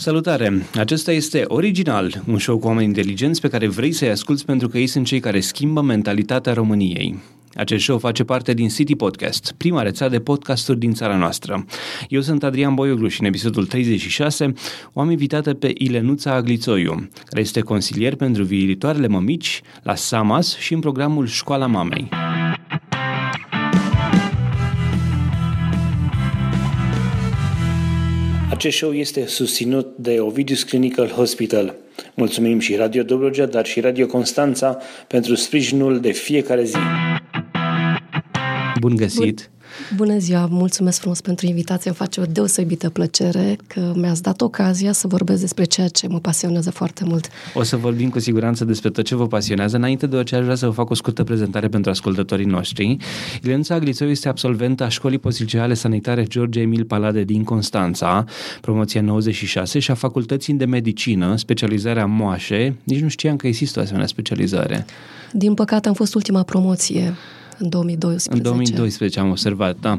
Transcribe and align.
Salutare! 0.00 0.62
Acesta 0.74 1.12
este 1.12 1.44
Original, 1.46 2.22
un 2.26 2.38
show 2.38 2.58
cu 2.58 2.66
oameni 2.66 2.86
inteligenți 2.86 3.40
pe 3.40 3.48
care 3.48 3.68
vrei 3.68 3.92
să-i 3.92 4.10
asculți 4.10 4.44
pentru 4.44 4.68
că 4.68 4.78
ei 4.78 4.86
sunt 4.86 5.06
cei 5.06 5.20
care 5.20 5.40
schimbă 5.40 5.80
mentalitatea 5.80 6.52
României. 6.52 7.18
Acest 7.54 7.82
show 7.82 7.98
face 7.98 8.24
parte 8.24 8.54
din 8.54 8.68
City 8.68 8.96
Podcast, 8.96 9.54
prima 9.56 9.82
rețea 9.82 10.08
de 10.08 10.20
podcasturi 10.20 10.78
din 10.78 10.92
țara 10.92 11.16
noastră. 11.16 11.64
Eu 12.08 12.20
sunt 12.20 12.44
Adrian 12.44 12.74
Boioglu 12.74 13.08
și 13.08 13.20
în 13.20 13.26
episodul 13.26 13.66
36 13.66 14.52
o 14.92 15.00
am 15.00 15.10
invitată 15.10 15.54
pe 15.54 15.72
Ilenuța 15.74 16.32
Aglițoiu, 16.32 17.08
care 17.24 17.40
este 17.40 17.60
consilier 17.60 18.14
pentru 18.14 18.42
viitoarele 18.44 19.06
mămici 19.06 19.60
la 19.82 19.94
SAMAS 19.94 20.56
și 20.56 20.74
în 20.74 20.80
programul 20.80 21.26
Școala 21.26 21.66
Mamei. 21.66 22.27
Acest 28.58 28.76
show 28.76 28.92
este 28.92 29.26
susținut 29.26 29.96
de 29.96 30.20
Ovidius 30.20 30.62
Clinical 30.62 31.08
Hospital. 31.08 31.74
Mulțumim 32.14 32.58
și 32.58 32.74
Radio 32.74 33.02
Dobrogea, 33.02 33.46
dar 33.46 33.66
și 33.66 33.80
Radio 33.80 34.06
Constanța 34.06 34.78
pentru 35.06 35.34
sprijinul 35.34 36.00
de 36.00 36.10
fiecare 36.10 36.64
zi. 36.64 36.76
Bun 38.80 38.96
găsit! 38.96 39.50
Bun. 39.50 39.57
Bună 39.96 40.18
ziua, 40.18 40.46
mulțumesc 40.50 41.00
frumos 41.00 41.20
pentru 41.20 41.46
invitație, 41.46 41.90
îmi 41.90 41.98
face 41.98 42.20
o 42.20 42.24
deosebită 42.24 42.90
plăcere 42.90 43.56
că 43.66 43.92
mi-ați 43.96 44.22
dat 44.22 44.40
ocazia 44.40 44.92
să 44.92 45.06
vorbesc 45.06 45.40
despre 45.40 45.64
ceea 45.64 45.88
ce 45.88 46.08
mă 46.08 46.18
pasionează 46.18 46.70
foarte 46.70 47.04
mult. 47.04 47.28
O 47.54 47.62
să 47.62 47.76
vorbim 47.76 48.08
cu 48.08 48.18
siguranță 48.18 48.64
despre 48.64 48.90
tot 48.90 49.04
ce 49.04 49.14
vă 49.14 49.26
pasionează. 49.26 49.76
Înainte 49.76 50.06
de 50.06 50.16
orice, 50.16 50.36
aș 50.36 50.42
vrea 50.42 50.54
să 50.54 50.66
vă 50.66 50.72
fac 50.72 50.90
o 50.90 50.94
scurtă 50.94 51.24
prezentare 51.24 51.68
pentru 51.68 51.90
ascultătorii 51.90 52.44
noștri. 52.44 52.96
Ilenuța 53.42 53.74
Aglițeu 53.74 54.08
este 54.08 54.28
absolventă 54.28 54.84
a 54.84 54.88
Școlii 54.88 55.18
Posicionale 55.18 55.74
Sanitare 55.74 56.24
George 56.24 56.60
Emil 56.60 56.84
Palade 56.84 57.22
din 57.22 57.44
Constanța, 57.44 58.24
promoția 58.60 59.00
96 59.00 59.78
și 59.78 59.90
a 59.90 59.94
Facultății 59.94 60.54
de 60.54 60.64
Medicină, 60.64 61.36
specializarea 61.36 62.06
moașe. 62.06 62.76
Nici 62.84 63.00
nu 63.00 63.08
știam 63.08 63.36
că 63.36 63.46
există 63.46 63.78
o 63.78 63.82
asemenea 63.82 64.06
specializare. 64.06 64.84
Din 65.32 65.54
păcate 65.54 65.88
am 65.88 65.94
fost 65.94 66.14
ultima 66.14 66.42
promoție 66.42 67.14
în 67.58 67.68
2012. 67.68 68.36
În 68.36 68.42
2012 68.42 69.20
am 69.20 69.30
observat, 69.30 69.76
da. 69.80 69.98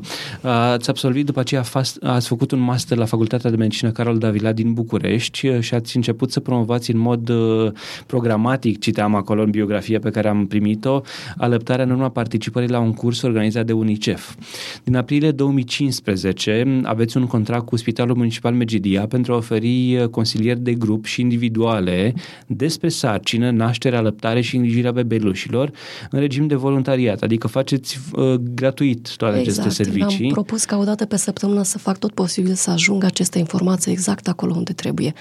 Ați 0.71 0.89
absolvit 0.89 1.25
după 1.25 1.39
aceea, 1.39 1.63
ați 2.01 2.27
făcut 2.27 2.51
un 2.51 2.59
master 2.59 2.97
la 2.97 3.05
Facultatea 3.05 3.49
de 3.49 3.55
Medicină 3.55 3.91
Carol 3.91 4.17
Davila 4.17 4.51
din 4.51 4.73
București 4.73 5.47
și 5.59 5.73
ați 5.73 5.95
început 5.95 6.31
să 6.31 6.39
promovați 6.39 6.91
în 6.91 6.97
mod 6.97 7.29
uh, 7.29 7.71
programatic, 8.05 8.79
citeam 8.79 9.15
acolo 9.15 9.41
în 9.41 9.49
biografia 9.49 9.99
pe 9.99 10.09
care 10.09 10.27
am 10.27 10.47
primit-o, 10.47 11.01
alăptarea 11.37 11.85
în 11.85 11.91
urma 11.91 12.09
participării 12.09 12.69
la 12.69 12.79
un 12.79 12.93
curs 12.93 13.21
organizat 13.21 13.65
de 13.65 13.73
UNICEF. 13.73 14.35
Din 14.83 14.95
aprilie 14.95 15.31
2015 15.31 16.81
aveți 16.83 17.17
un 17.17 17.25
contract 17.25 17.65
cu 17.65 17.75
Spitalul 17.75 18.15
Municipal 18.15 18.53
Megidia 18.53 19.07
pentru 19.07 19.33
a 19.33 19.35
oferi 19.35 19.97
uh, 19.97 20.07
consilieri 20.07 20.59
de 20.59 20.73
grup 20.73 21.05
și 21.05 21.21
individuale 21.21 22.13
despre 22.47 22.89
sarcină, 22.89 23.49
naștere, 23.49 23.95
alăptare 23.95 24.41
și 24.41 24.55
îngrijirea 24.55 24.91
bebelușilor 24.91 25.71
în 26.09 26.19
regim 26.19 26.47
de 26.47 26.55
voluntariat, 26.55 27.21
adică 27.21 27.47
faceți 27.49 27.99
uh, 28.11 28.33
gratuit 28.33 29.15
toate 29.15 29.39
exact. 29.39 29.59
aceste 29.59 29.83
servicii. 29.83 30.25
Am 30.25 30.31
propus 30.31 30.63
ca 30.63 30.77
o 30.77 30.83
dată 30.83 31.05
pe 31.05 31.17
săptămână 31.17 31.63
să 31.63 31.77
fac 31.77 31.97
tot 31.97 32.11
posibil 32.11 32.53
să 32.53 32.69
ajungă 32.71 33.05
aceste 33.05 33.39
informații 33.39 33.91
exact 33.91 34.27
acolo 34.27 34.53
unde 34.55 34.73
trebuie 34.73 35.13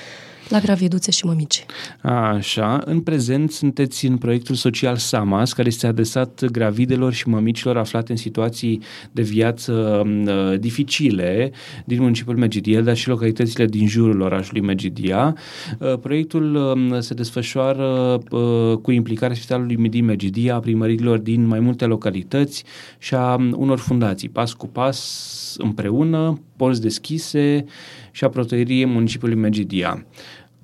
la 0.48 0.58
graviduțe 0.58 1.10
și 1.10 1.24
mămici. 1.24 1.66
Așa, 2.02 2.82
în 2.84 3.00
prezent 3.00 3.50
sunteți 3.50 4.06
în 4.06 4.16
proiectul 4.16 4.54
social 4.54 4.96
SAMAS, 4.96 5.52
care 5.52 5.68
este 5.68 5.86
adresat 5.86 6.44
gravidelor 6.44 7.12
și 7.12 7.28
mămicilor 7.28 7.76
aflate 7.76 8.10
în 8.12 8.16
situații 8.16 8.82
de 9.12 9.22
viață 9.22 9.72
uh, 9.72 10.58
dificile 10.58 11.52
din 11.84 12.02
municipiul 12.02 12.36
Megidia, 12.36 12.80
dar 12.80 12.96
și 12.96 13.08
localitățile 13.08 13.66
din 13.66 13.86
jurul 13.86 14.20
orașului 14.20 14.60
Megidia. 14.60 15.34
Uh, 15.78 15.98
proiectul 15.98 16.54
uh, 16.54 16.98
se 16.98 17.14
desfășoară 17.14 18.18
uh, 18.30 18.76
cu 18.82 18.90
implicarea 18.90 19.36
Spitalului 19.36 19.76
Midi 19.76 20.00
Megidia, 20.00 20.54
a 20.54 20.60
primărilor 20.60 21.18
din 21.18 21.46
mai 21.46 21.60
multe 21.60 21.84
localități 21.84 22.64
și 22.98 23.14
a 23.14 23.34
unor 23.34 23.78
fundații, 23.78 24.28
pas 24.28 24.52
cu 24.52 24.66
pas, 24.66 25.54
împreună, 25.58 26.40
porți 26.56 26.80
deschise 26.80 27.64
și 28.10 28.24
a 28.24 28.28
proteieriei 28.28 28.86
municipiului 28.86 29.36
Megidia. 29.36 30.06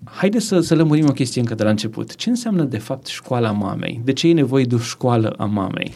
Haideți 0.04 0.46
să, 0.46 0.60
să 0.60 0.74
lămurim 0.74 1.06
o 1.08 1.12
chestie 1.12 1.40
încă 1.40 1.54
de 1.54 1.62
la 1.62 1.70
început. 1.70 2.14
Ce 2.14 2.30
înseamnă, 2.30 2.62
de 2.62 2.78
fapt, 2.78 3.06
școala 3.06 3.50
mamei? 3.50 4.00
De 4.04 4.12
ce 4.12 4.28
e 4.28 4.32
nevoie 4.32 4.64
de 4.64 4.74
o 4.74 4.78
școală 4.78 5.34
a 5.38 5.44
mamei? 5.44 5.92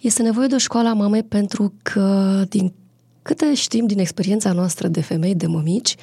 Este 0.00 0.22
nevoie 0.22 0.46
de 0.46 0.54
o 0.54 0.58
școală 0.58 0.88
a 0.88 0.92
mamei 0.92 1.22
pentru 1.22 1.72
că, 1.82 2.42
din 2.48 2.72
câte 3.22 3.54
știm 3.54 3.86
din 3.86 3.98
experiența 3.98 4.52
noastră 4.52 4.88
de 4.88 5.00
femei, 5.00 5.34
de 5.34 5.46
mămici, 5.46 5.96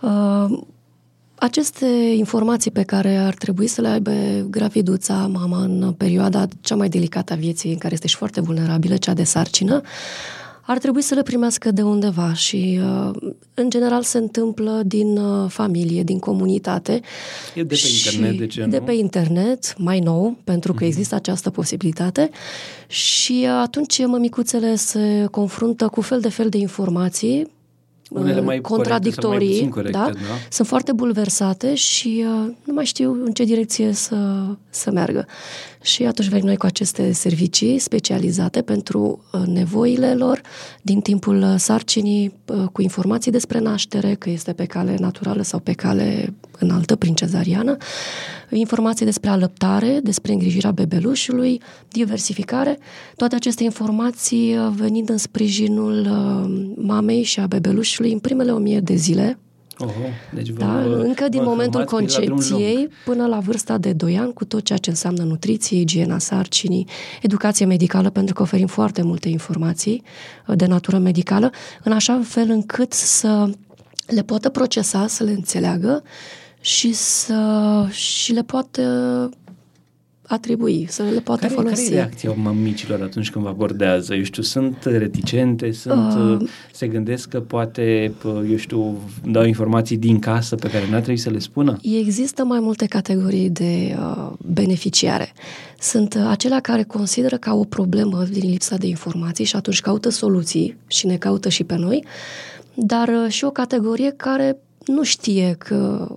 uh, 0.00 0.58
aceste 1.34 1.86
informații 2.16 2.70
pe 2.70 2.82
care 2.82 3.16
ar 3.16 3.34
trebui 3.34 3.66
să 3.66 3.80
le 3.80 3.88
aibă 3.88 4.12
graviduța, 4.50 5.14
mama, 5.14 5.62
în 5.62 5.94
perioada 5.96 6.46
cea 6.60 6.74
mai 6.74 6.88
delicată 6.88 7.32
a 7.32 7.36
vieții, 7.36 7.72
în 7.72 7.78
care 7.78 7.92
este 7.92 8.06
și 8.06 8.16
foarte 8.16 8.40
vulnerabilă, 8.40 8.96
cea 8.96 9.14
de 9.14 9.24
sarcină, 9.24 9.80
ar 10.70 10.78
trebui 10.78 11.02
să 11.02 11.14
le 11.14 11.22
primească 11.22 11.70
de 11.70 11.82
undeva 11.82 12.34
și 12.34 12.80
uh, 12.82 13.30
în 13.54 13.70
general 13.70 14.02
se 14.02 14.18
întâmplă 14.18 14.82
din 14.86 15.16
uh, 15.16 15.50
familie, 15.50 16.02
din 16.02 16.18
comunitate. 16.18 17.00
E 17.54 17.62
de 17.62 17.74
pe 17.74 17.80
internet, 18.08 18.38
de 18.38 18.46
ce 18.46 18.64
De 18.64 18.78
nu? 18.78 18.84
pe 18.84 18.92
internet, 18.92 19.78
mai 19.78 19.98
nou, 19.98 20.36
pentru 20.44 20.72
că 20.72 20.84
mm-hmm. 20.84 20.86
există 20.86 21.14
această 21.14 21.50
posibilitate 21.50 22.30
și 22.86 23.40
uh, 23.42 23.48
atunci 23.62 24.06
mămicuțele 24.06 24.74
se 24.74 25.26
confruntă 25.30 25.88
cu 25.88 26.00
fel 26.00 26.20
de 26.20 26.28
fel 26.28 26.48
de 26.48 26.58
informații 26.58 27.50
unele 28.10 28.40
mai 28.40 28.60
contradictorii, 28.60 29.68
corecte, 29.68 29.98
da? 29.98 30.02
corecte, 30.02 30.22
da? 30.28 30.34
sunt 30.50 30.68
foarte 30.68 30.92
bulversate 30.92 31.74
și 31.74 32.24
uh, 32.26 32.52
nu 32.64 32.72
mai 32.72 32.84
știu 32.84 33.12
în 33.24 33.32
ce 33.32 33.44
direcție 33.44 33.92
să, 33.92 34.16
să 34.70 34.90
meargă. 34.90 35.26
Și 35.82 36.04
atunci 36.04 36.28
venim 36.28 36.46
noi 36.46 36.56
cu 36.56 36.66
aceste 36.66 37.12
servicii 37.12 37.78
specializate 37.78 38.62
pentru 38.62 39.24
uh, 39.32 39.40
nevoile 39.46 40.14
lor 40.14 40.40
din 40.82 41.00
timpul 41.00 41.42
uh, 41.42 41.54
sarcinii, 41.56 42.34
uh, 42.46 42.64
cu 42.72 42.82
informații 42.82 43.30
despre 43.30 43.58
naștere, 43.58 44.14
că 44.14 44.30
este 44.30 44.52
pe 44.52 44.64
cale 44.64 44.96
naturală 44.98 45.42
sau 45.42 45.58
pe 45.58 45.72
cale 45.72 46.34
înaltă, 46.60 46.96
prin 46.96 47.14
cezariană, 47.14 47.76
informații 48.50 49.04
despre 49.04 49.30
alăptare, 49.30 50.00
despre 50.02 50.32
îngrijirea 50.32 50.70
bebelușului, 50.70 51.60
diversificare, 51.88 52.78
toate 53.16 53.34
aceste 53.34 53.64
informații 53.64 54.56
uh, 54.56 54.72
venind 54.74 55.08
în 55.08 55.18
sprijinul 55.18 56.00
uh, 56.00 56.74
mamei 56.86 57.22
și 57.22 57.40
a 57.40 57.46
bebelușului 57.46 58.12
în 58.12 58.18
primele 58.18 58.52
o 58.52 58.58
mie 58.58 58.80
de 58.80 58.94
zile, 58.94 59.38
Oho, 59.82 59.90
deci 60.34 60.48
vă, 60.50 60.58
da, 60.58 60.80
încă 60.80 61.28
din 61.28 61.42
vă 61.42 61.48
momentul 61.48 61.80
înhămați 61.80 62.06
prin 62.06 62.18
la 62.18 62.24
drum 62.24 62.36
concepției 62.36 62.74
lung. 62.76 62.90
până 63.04 63.26
la 63.26 63.38
vârsta 63.38 63.78
de 63.78 63.92
2 63.92 64.18
ani, 64.18 64.32
cu 64.32 64.44
tot 64.44 64.64
ceea 64.64 64.78
ce 64.78 64.90
înseamnă 64.90 65.22
nutriție, 65.22 65.80
igiena 65.80 66.18
sarcinii, 66.18 66.86
educație 67.22 67.66
medicală, 67.66 68.10
pentru 68.10 68.34
că 68.34 68.42
oferim 68.42 68.66
foarte 68.66 69.02
multe 69.02 69.28
informații 69.28 70.02
uh, 70.46 70.56
de 70.56 70.66
natură 70.66 70.98
medicală, 70.98 71.50
în 71.82 71.92
așa 71.92 72.20
fel 72.24 72.50
încât 72.50 72.92
să 72.92 73.50
le 74.06 74.22
poată 74.22 74.48
procesa, 74.48 75.06
să 75.06 75.24
le 75.24 75.30
înțeleagă 75.30 76.02
și 76.60 76.92
să 76.92 77.86
și 77.90 78.32
le 78.32 78.42
poată 78.42 78.82
atribui, 80.30 80.86
să 80.88 81.02
le 81.02 81.20
poată 81.20 81.40
Care, 81.40 81.54
folosi. 81.54 81.82
care 81.82 81.94
e 81.94 81.94
reacția 81.94 82.32
mămicilor 82.32 83.02
atunci 83.02 83.30
când 83.30 83.44
vă 83.44 83.50
abordează? 83.50 84.14
Eu 84.14 84.22
știu, 84.22 84.42
sunt 84.42 84.84
reticente, 84.84 85.72
sunt, 85.72 86.40
uh, 86.40 86.48
se 86.72 86.86
gândesc 86.86 87.28
că 87.28 87.40
poate, 87.40 88.12
eu 88.50 88.56
știu, 88.56 89.00
dau 89.24 89.44
informații 89.44 89.96
din 89.96 90.18
casă 90.18 90.54
pe 90.54 90.70
care 90.70 90.84
n-ar 90.90 91.00
trebui 91.00 91.20
să 91.20 91.30
le 91.30 91.38
spună? 91.38 91.78
Există 91.82 92.44
mai 92.44 92.60
multe 92.60 92.86
categorii 92.86 93.50
de 93.50 93.96
uh, 93.98 94.32
beneficiare. 94.46 95.32
Sunt 95.78 96.14
uh, 96.14 96.26
acelea 96.28 96.60
care 96.60 96.82
consideră 96.82 97.36
că 97.36 97.48
au 97.48 97.60
o 97.60 97.64
problemă 97.64 98.24
din 98.30 98.50
lipsa 98.50 98.76
de 98.76 98.86
informații 98.86 99.44
și 99.44 99.56
atunci 99.56 99.80
caută 99.80 100.08
soluții 100.08 100.76
și 100.86 101.06
ne 101.06 101.16
caută 101.16 101.48
și 101.48 101.64
pe 101.64 101.76
noi, 101.76 102.04
dar 102.74 103.08
uh, 103.08 103.30
și 103.32 103.44
o 103.44 103.50
categorie 103.50 104.10
care 104.10 104.56
nu 104.86 105.02
știe 105.02 105.54
că 105.58 106.08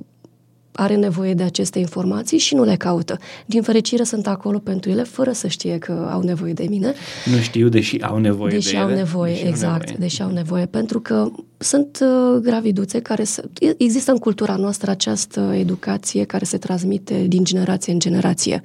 are 0.75 0.95
nevoie 0.95 1.33
de 1.33 1.43
aceste 1.43 1.79
informații 1.79 2.37
și 2.37 2.55
nu 2.55 2.63
le 2.63 2.75
caută. 2.75 3.17
Din 3.45 3.61
fericire 3.61 4.03
sunt 4.03 4.27
acolo 4.27 4.57
pentru 4.59 4.89
ele, 4.89 5.03
fără 5.03 5.31
să 5.31 5.47
știe 5.47 5.77
că 5.77 6.09
au 6.11 6.21
nevoie 6.21 6.53
de 6.53 6.65
mine. 6.69 6.93
Nu 7.25 7.37
știu, 7.37 7.69
deși 7.69 8.01
au 8.01 8.17
nevoie 8.17 8.53
Deși 8.53 8.71
de 8.71 8.77
au 8.77 8.87
ele. 8.87 8.97
nevoie, 8.97 9.31
deși 9.31 9.43
au 9.43 9.49
exact, 9.49 9.79
nevoie. 9.79 9.97
deși 9.99 10.21
au 10.21 10.31
nevoie, 10.31 10.65
pentru 10.65 10.99
că 10.99 11.31
sunt 11.57 11.99
uh, 12.01 12.39
graviduțe 12.41 12.99
care 12.99 13.23
se, 13.23 13.43
există 13.77 14.11
în 14.11 14.17
cultura 14.17 14.55
noastră 14.55 14.91
această 14.91 15.53
educație 15.57 16.23
care 16.23 16.45
se 16.45 16.57
transmite 16.57 17.25
din 17.27 17.43
generație 17.43 17.93
în 17.93 17.99
generație. 17.99 18.61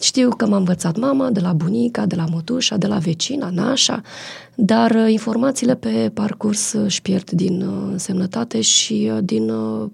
Știu 0.00 0.28
că 0.28 0.46
m-a 0.46 0.56
învățat 0.56 0.96
mama 0.96 1.30
de 1.30 1.40
la 1.40 1.52
bunica, 1.52 2.06
de 2.06 2.16
la 2.16 2.24
mătușa, 2.32 2.76
de 2.76 2.86
la 2.86 2.96
vecina, 2.98 3.50
nașa, 3.50 4.00
dar 4.54 4.90
uh, 4.90 5.10
informațiile 5.12 5.74
pe 5.74 6.10
parcurs 6.14 6.72
își 6.72 7.02
pierd 7.02 7.30
din 7.30 7.60
uh, 7.62 7.92
semnătate 7.96 8.60
și 8.60 9.10
uh, 9.12 9.18
din 9.22 9.48
uh, 9.50 9.88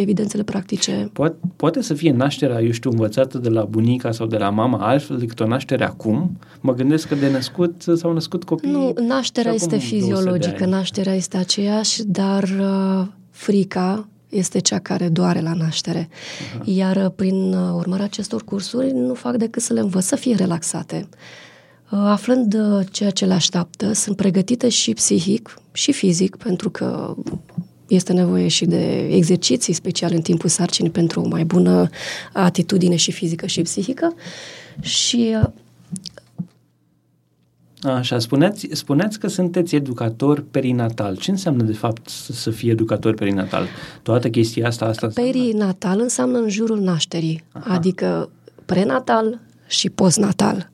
evidențele 0.00 0.42
practice. 0.42 1.10
Poate, 1.12 1.36
poate 1.56 1.82
să 1.82 1.94
fie 1.94 2.12
nașterea, 2.12 2.62
eu 2.62 2.70
știu, 2.70 2.90
învățată 2.90 3.38
de 3.38 3.48
la 3.48 3.64
bunica 3.64 4.12
sau 4.12 4.26
de 4.26 4.36
la 4.36 4.50
mama 4.50 4.78
altfel 4.78 5.18
decât 5.18 5.40
o 5.40 5.46
naștere 5.46 5.84
acum? 5.84 6.38
Mă 6.60 6.74
gândesc 6.74 7.08
că 7.08 7.14
de 7.14 7.30
născut 7.30 7.84
s-au 7.94 8.12
născut 8.12 8.44
copii... 8.44 8.70
Nu, 8.70 8.94
nașterea 9.06 9.52
este 9.52 9.76
fiziologică, 9.76 10.66
nașterea 10.66 11.14
este 11.14 11.36
aceeași, 11.36 12.02
dar 12.04 12.42
uh, 12.42 13.06
frica 13.30 14.08
este 14.28 14.58
cea 14.58 14.78
care 14.78 15.08
doare 15.08 15.40
la 15.40 15.52
naștere. 15.52 16.08
Uh-huh. 16.08 16.64
Iar 16.64 16.96
uh, 16.96 17.10
prin 17.16 17.52
uh, 17.52 17.74
urmarea 17.74 18.04
acestor 18.04 18.44
cursuri 18.44 18.92
nu 18.92 19.14
fac 19.14 19.36
decât 19.36 19.62
să 19.62 19.72
le 19.72 19.80
învăț 19.80 20.04
să 20.04 20.16
fie 20.16 20.34
relaxate. 20.34 21.08
Uh, 21.90 21.98
aflând 21.98 22.56
ceea 22.90 23.10
ce 23.10 23.24
le 23.24 23.32
așteaptă, 23.32 23.92
sunt 23.92 24.16
pregătite 24.16 24.68
și 24.68 24.92
psihic 24.92 25.58
și 25.72 25.92
fizic, 25.92 26.36
pentru 26.36 26.70
că 26.70 27.14
este 27.88 28.12
nevoie 28.12 28.48
și 28.48 28.64
de 28.64 29.06
exerciții 29.10 29.72
special 29.72 30.12
în 30.12 30.20
timpul 30.20 30.48
sarcinii 30.48 30.90
pentru 30.90 31.20
o 31.20 31.28
mai 31.28 31.44
bună 31.44 31.88
atitudine 32.32 32.96
și 32.96 33.12
fizică 33.12 33.46
și 33.46 33.62
psihică. 33.62 34.14
Și 34.80 35.36
Așa, 37.82 38.18
spuneați, 38.18 38.68
spuneați 38.72 39.18
că 39.18 39.28
sunteți 39.28 39.74
educator 39.74 40.44
perinatal. 40.50 41.16
Ce 41.16 41.30
înseamnă, 41.30 41.62
de 41.62 41.72
fapt, 41.72 42.08
să, 42.08 42.32
să 42.32 42.50
fii 42.50 42.70
educator 42.70 43.14
perinatal? 43.14 43.66
Toată 44.02 44.28
chestia 44.28 44.66
asta, 44.66 44.84
asta 44.84 45.06
înseamnă? 45.06 45.32
Perinatal 45.32 46.00
înseamnă 46.00 46.38
în 46.38 46.48
jurul 46.48 46.80
nașterii, 46.80 47.44
Aha. 47.52 47.74
adică 47.74 48.30
prenatal 48.64 49.40
și 49.66 49.90
postnatal. 49.90 50.70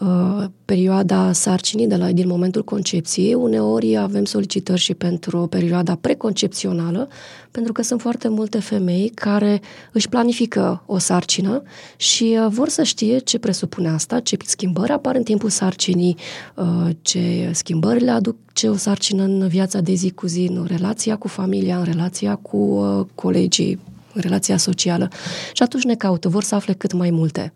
Uh, 0.00 0.44
perioada 0.64 1.32
sarcinii 1.32 1.86
de 1.86 1.96
la, 1.96 2.12
din 2.12 2.28
momentul 2.28 2.64
concepției. 2.64 3.34
Uneori 3.34 3.96
avem 3.96 4.24
solicitări 4.24 4.80
și 4.80 4.94
pentru 4.94 5.46
perioada 5.46 5.98
preconcepțională, 6.00 7.08
pentru 7.50 7.72
că 7.72 7.82
sunt 7.82 8.00
foarte 8.00 8.28
multe 8.28 8.58
femei 8.58 9.08
care 9.14 9.60
își 9.92 10.08
planifică 10.08 10.82
o 10.86 10.98
sarcină 10.98 11.62
și 11.96 12.38
uh, 12.40 12.46
vor 12.48 12.68
să 12.68 12.82
știe 12.82 13.18
ce 13.18 13.38
presupune 13.38 13.88
asta, 13.88 14.20
ce 14.20 14.36
schimbări 14.44 14.92
apar 14.92 15.14
în 15.14 15.22
timpul 15.22 15.50
sarcinii, 15.50 16.16
uh, 16.54 16.90
ce 17.02 17.50
schimbări 17.52 18.04
le 18.04 18.10
aduc 18.10 18.36
ce 18.52 18.68
o 18.68 18.76
sarcină 18.76 19.22
în 19.22 19.48
viața 19.48 19.80
de 19.80 19.92
zi 19.94 20.10
cu 20.10 20.26
zi, 20.26 20.50
în 20.50 20.64
relația 20.68 21.16
cu 21.16 21.28
familia, 21.28 21.78
în 21.78 21.84
relația 21.84 22.34
cu 22.34 22.80
colegii, 23.14 23.78
în 24.12 24.20
relația 24.20 24.56
socială. 24.56 25.08
Și 25.52 25.62
atunci 25.62 25.84
ne 25.84 25.94
caută, 25.94 26.28
vor 26.28 26.42
să 26.42 26.54
afle 26.54 26.72
cât 26.72 26.92
mai 26.92 27.10
multe. 27.10 27.52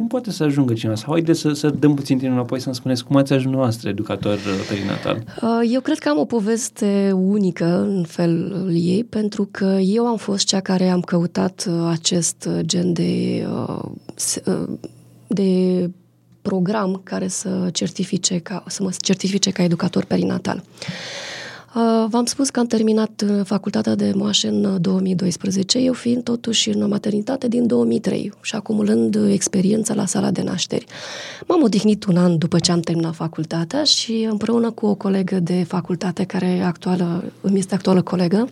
Cum 0.00 0.08
poate 0.08 0.30
să 0.30 0.44
ajungă 0.44 0.72
cineva? 0.72 0.96
Sau 0.96 1.12
haideți 1.12 1.40
să, 1.40 1.52
să 1.52 1.68
dăm 1.68 1.94
puțin 1.94 2.18
timp 2.18 2.32
înapoi 2.32 2.60
să-mi 2.60 2.74
spuneți 2.74 3.04
cum 3.04 3.16
ați 3.16 3.32
ajuns 3.32 3.54
noastră 3.54 3.88
educator 3.88 4.34
uh, 4.34 4.66
perinatal? 4.68 5.22
Uh, 5.42 5.70
eu 5.72 5.80
cred 5.80 5.98
că 5.98 6.08
am 6.08 6.18
o 6.18 6.24
poveste 6.24 7.10
unică 7.14 7.80
în 7.80 8.04
felul 8.04 8.70
ei, 8.74 9.04
pentru 9.04 9.48
că 9.50 9.78
eu 9.82 10.06
am 10.06 10.16
fost 10.16 10.46
cea 10.46 10.60
care 10.60 10.88
am 10.88 11.00
căutat 11.00 11.66
uh, 11.68 11.88
acest 11.90 12.48
gen 12.60 12.92
de, 12.92 13.46
de 15.26 15.90
program 16.42 17.00
care 17.04 17.28
să 17.28 17.68
certifice 17.72 18.38
ca, 18.38 18.64
să 18.66 18.82
mă 18.82 18.90
certifice 18.98 19.50
ca 19.50 19.62
educator 19.62 20.04
perinatal. 20.04 20.62
Uh, 20.64 21.39
v-am 22.08 22.24
spus 22.24 22.50
că 22.50 22.60
am 22.60 22.66
terminat 22.66 23.24
uh, 23.28 23.40
facultatea 23.44 23.94
de 23.94 24.12
moașe 24.14 24.48
în 24.48 24.80
2012, 24.80 25.78
uh, 25.78 25.84
eu 25.84 25.92
fiind 25.92 26.22
totuși 26.22 26.68
în 26.68 26.88
maternitate 26.88 27.48
din 27.48 27.66
2003 27.66 28.32
și 28.42 28.54
acumulând 28.54 29.18
experiența 29.30 29.94
la 29.94 30.06
sala 30.06 30.30
de 30.30 30.42
nașteri. 30.42 30.86
M-am 31.46 31.62
odihnit 31.62 32.04
un 32.04 32.16
an 32.16 32.38
după 32.38 32.58
ce 32.58 32.72
am 32.72 32.80
terminat 32.80 33.14
facultatea 33.14 33.84
și 33.84 34.26
împreună 34.30 34.70
cu 34.70 34.86
o 34.86 34.94
colegă 34.94 35.40
de 35.40 35.64
facultate 35.68 36.24
care 36.24 36.60
actuală, 36.60 37.24
îmi 37.40 37.58
este 37.58 37.74
actuală 37.74 38.02
colegă, 38.02 38.48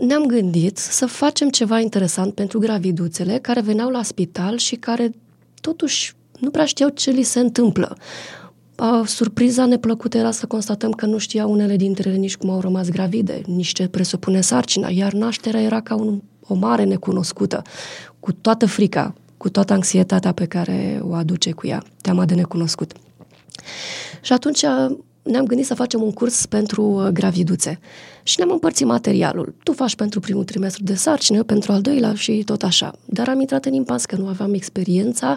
ne-am 0.00 0.26
gândit 0.26 0.78
să 0.78 1.06
facem 1.06 1.48
ceva 1.48 1.80
interesant 1.80 2.34
pentru 2.34 2.58
graviduțele 2.58 3.38
care 3.38 3.60
veneau 3.60 3.90
la 3.90 4.02
spital 4.02 4.56
și 4.56 4.76
care 4.76 5.12
totuși 5.60 6.14
nu 6.38 6.50
prea 6.50 6.64
știau 6.64 6.88
ce 6.88 7.10
li 7.10 7.22
se 7.22 7.40
întâmplă. 7.40 7.96
A, 8.76 9.02
surpriza 9.06 9.66
neplăcută 9.66 10.16
era 10.18 10.30
să 10.30 10.46
constatăm 10.46 10.90
că 10.90 11.06
nu 11.06 11.18
știa 11.18 11.46
unele 11.46 11.76
dintre 11.76 12.08
ele 12.08 12.18
nici 12.18 12.36
cum 12.36 12.50
au 12.50 12.60
rămas 12.60 12.88
gravide, 12.88 13.40
nici 13.46 13.72
ce 13.72 13.88
presupune 13.88 14.40
sarcina, 14.40 14.88
iar 14.88 15.12
nașterea 15.12 15.60
era 15.60 15.80
ca 15.80 15.94
un, 15.94 16.20
o 16.46 16.54
mare 16.54 16.84
necunoscută, 16.84 17.62
cu 18.20 18.32
toată 18.32 18.66
frica, 18.66 19.14
cu 19.36 19.48
toată 19.48 19.72
anxietatea 19.72 20.32
pe 20.32 20.46
care 20.46 21.00
o 21.02 21.14
aduce 21.14 21.50
cu 21.50 21.66
ea, 21.66 21.82
teama 22.00 22.24
de 22.24 22.34
necunoscut. 22.34 22.92
Și 24.20 24.32
atunci 24.32 24.64
ne-am 25.22 25.44
gândit 25.44 25.66
să 25.66 25.74
facem 25.74 26.02
un 26.02 26.12
curs 26.12 26.46
pentru 26.46 26.82
uh, 26.82 27.08
graviduțe 27.08 27.78
și 28.22 28.34
ne-am 28.38 28.50
împărțit 28.50 28.86
materialul. 28.86 29.54
Tu 29.62 29.72
faci 29.72 29.96
pentru 29.96 30.20
primul 30.20 30.44
trimestru 30.44 30.82
de 30.84 30.94
sarcină, 30.94 31.42
pentru 31.42 31.72
al 31.72 31.80
doilea 31.80 32.14
și 32.14 32.42
tot 32.44 32.62
așa. 32.62 32.92
Dar 33.04 33.28
am 33.28 33.40
intrat 33.40 33.64
în 33.64 33.72
impas 33.72 34.04
că 34.04 34.16
nu 34.16 34.26
aveam 34.26 34.54
experiența 34.54 35.36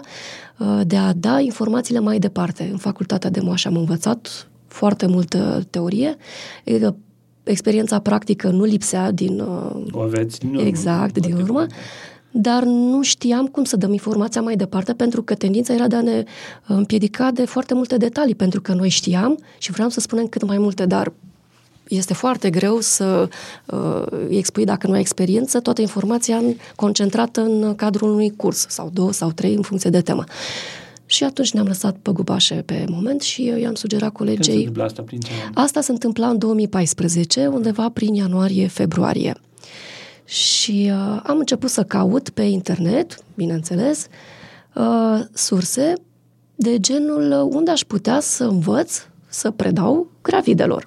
uh, 0.58 0.80
de 0.86 0.96
a 0.96 1.12
da 1.12 1.40
informațiile 1.40 2.00
mai 2.00 2.18
departe. 2.18 2.68
În 2.70 2.78
facultatea 2.78 3.30
de 3.30 3.40
moașă 3.40 3.68
am 3.68 3.76
învățat 3.76 4.48
foarte 4.66 5.06
multă 5.06 5.66
teorie, 5.70 6.16
experiența 7.42 7.98
practică 7.98 8.48
nu 8.48 8.64
lipsea 8.64 9.10
din... 9.10 9.40
Uh, 9.40 9.84
o 9.90 10.00
aveți 10.00 10.38
din 10.38 10.48
urmă. 10.48 10.66
Exact, 10.66 11.18
din 11.18 11.36
urmă 11.36 11.66
dar 12.38 12.62
nu 12.62 13.02
știam 13.02 13.46
cum 13.46 13.64
să 13.64 13.76
dăm 13.76 13.92
informația 13.92 14.40
mai 14.40 14.56
departe 14.56 14.92
pentru 14.92 15.22
că 15.22 15.34
tendința 15.34 15.74
era 15.74 15.86
de 15.86 15.96
a 15.96 16.00
ne 16.00 16.24
împiedica 16.66 17.30
de 17.30 17.44
foarte 17.44 17.74
multe 17.74 17.96
detalii, 17.96 18.34
pentru 18.34 18.60
că 18.60 18.72
noi 18.72 18.88
știam 18.88 19.38
și 19.58 19.72
vreau 19.72 19.88
să 19.88 20.00
spunem 20.00 20.26
cât 20.26 20.46
mai 20.46 20.58
multe, 20.58 20.86
dar 20.86 21.12
este 21.88 22.14
foarte 22.14 22.50
greu 22.50 22.80
să 22.80 23.28
uh, 23.66 24.04
expui, 24.28 24.64
dacă 24.64 24.86
nu 24.86 24.92
ai 24.92 25.00
experiență, 25.00 25.60
toată 25.60 25.80
informația 25.80 26.36
în, 26.36 26.54
concentrată 26.74 27.40
în 27.40 27.74
cadrul 27.74 28.10
unui 28.10 28.32
curs, 28.36 28.66
sau 28.68 28.90
două 28.92 29.12
sau 29.12 29.30
trei, 29.30 29.54
în 29.54 29.62
funcție 29.62 29.90
de 29.90 30.00
temă. 30.00 30.24
Și 31.06 31.24
atunci 31.24 31.52
ne-am 31.52 31.66
lăsat 31.66 31.96
pe 32.02 32.10
gubașe 32.12 32.54
pe 32.54 32.84
moment 32.88 33.20
și 33.20 33.48
eu 33.48 33.56
i-am 33.56 33.74
sugerat 33.74 34.12
colegei... 34.12 34.64
Când 34.64 34.76
se 34.76 34.82
asta 34.82 35.02
prin 35.02 35.20
ce 35.20 35.30
Asta 35.54 35.80
se 35.80 35.92
întâmpla 35.92 36.28
în 36.28 36.38
2014, 36.38 37.46
undeva 37.46 37.88
prin 37.88 38.14
ianuarie-februarie. 38.14 39.34
Și 40.26 40.90
uh, 40.92 41.20
am 41.22 41.38
început 41.38 41.70
să 41.70 41.82
caut 41.82 42.28
pe 42.28 42.42
internet, 42.42 43.16
bineînțeles, 43.34 44.06
uh, 44.74 45.20
surse 45.32 45.92
de 46.54 46.80
genul 46.80 47.48
unde 47.50 47.70
aș 47.70 47.80
putea 47.80 48.20
să 48.20 48.44
învăț 48.44 49.06
să 49.28 49.50
predau 49.50 50.10
gravidelor. 50.22 50.86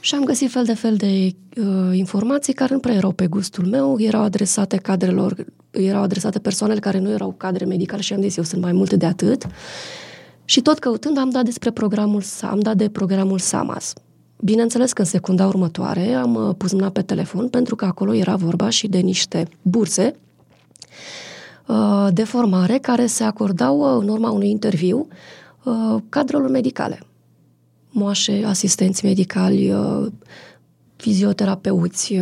Și 0.00 0.14
am 0.14 0.24
găsit 0.24 0.50
fel 0.50 0.64
de 0.64 0.74
fel 0.74 0.96
de 0.96 1.30
uh, 1.56 1.96
informații 1.96 2.52
care 2.52 2.74
nu 2.74 2.80
prea 2.80 2.94
erau 2.94 3.12
pe 3.12 3.26
gustul 3.26 3.66
meu, 3.66 4.00
erau 4.00 4.22
adresate 4.22 4.76
cadrelor, 4.76 5.44
erau 5.70 6.02
adresate 6.02 6.38
persoanele 6.38 6.80
care 6.80 6.98
nu 6.98 7.10
erau 7.10 7.34
cadre 7.36 7.64
medicale 7.64 8.02
și 8.02 8.12
am 8.12 8.20
zis 8.20 8.36
eu 8.36 8.44
sunt 8.44 8.62
mai 8.62 8.72
multe 8.72 8.96
de 8.96 9.06
atât. 9.06 9.46
Și 10.44 10.60
tot 10.60 10.78
căutând 10.78 11.18
am 11.18 11.30
dat 11.30 11.44
despre 11.44 11.70
programul, 11.70 12.22
am 12.40 12.60
dat 12.60 12.76
de 12.76 12.88
programul 12.88 13.38
SAMAS. 13.38 13.92
Bineînțeles 14.40 14.92
că 14.92 15.00
în 15.00 15.06
secunda 15.06 15.46
următoare 15.46 16.14
am 16.14 16.34
uh, 16.34 16.54
pus 16.56 16.72
mâna 16.72 16.90
pe 16.90 17.02
telefon 17.02 17.48
pentru 17.48 17.76
că 17.76 17.84
acolo 17.84 18.14
era 18.14 18.36
vorba 18.36 18.68
și 18.68 18.86
de 18.86 18.98
niște 18.98 19.48
burse 19.62 20.16
uh, 21.66 22.08
de 22.12 22.24
formare 22.24 22.78
care 22.78 23.06
se 23.06 23.24
acordau 23.24 23.78
uh, 23.80 24.02
în 24.02 24.08
urma 24.08 24.30
unui 24.30 24.50
interviu 24.50 25.08
cadrelor 26.08 26.50
medicale. 26.50 27.00
Moașe, 27.90 28.44
asistenți 28.46 29.04
medicali, 29.04 29.74
fizioterapeuți, 30.96 32.20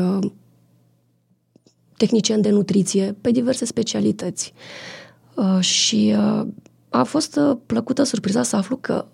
tehnicieni 1.97 2.43
de 2.43 2.51
nutriție, 2.51 3.17
pe 3.21 3.31
diverse 3.31 3.65
specialități. 3.65 4.53
Și 5.61 6.15
a 6.89 7.03
fost 7.03 7.41
plăcută 7.67 8.03
surpriza 8.03 8.43
să 8.43 8.57
aflu 8.57 8.77
că 8.77 9.05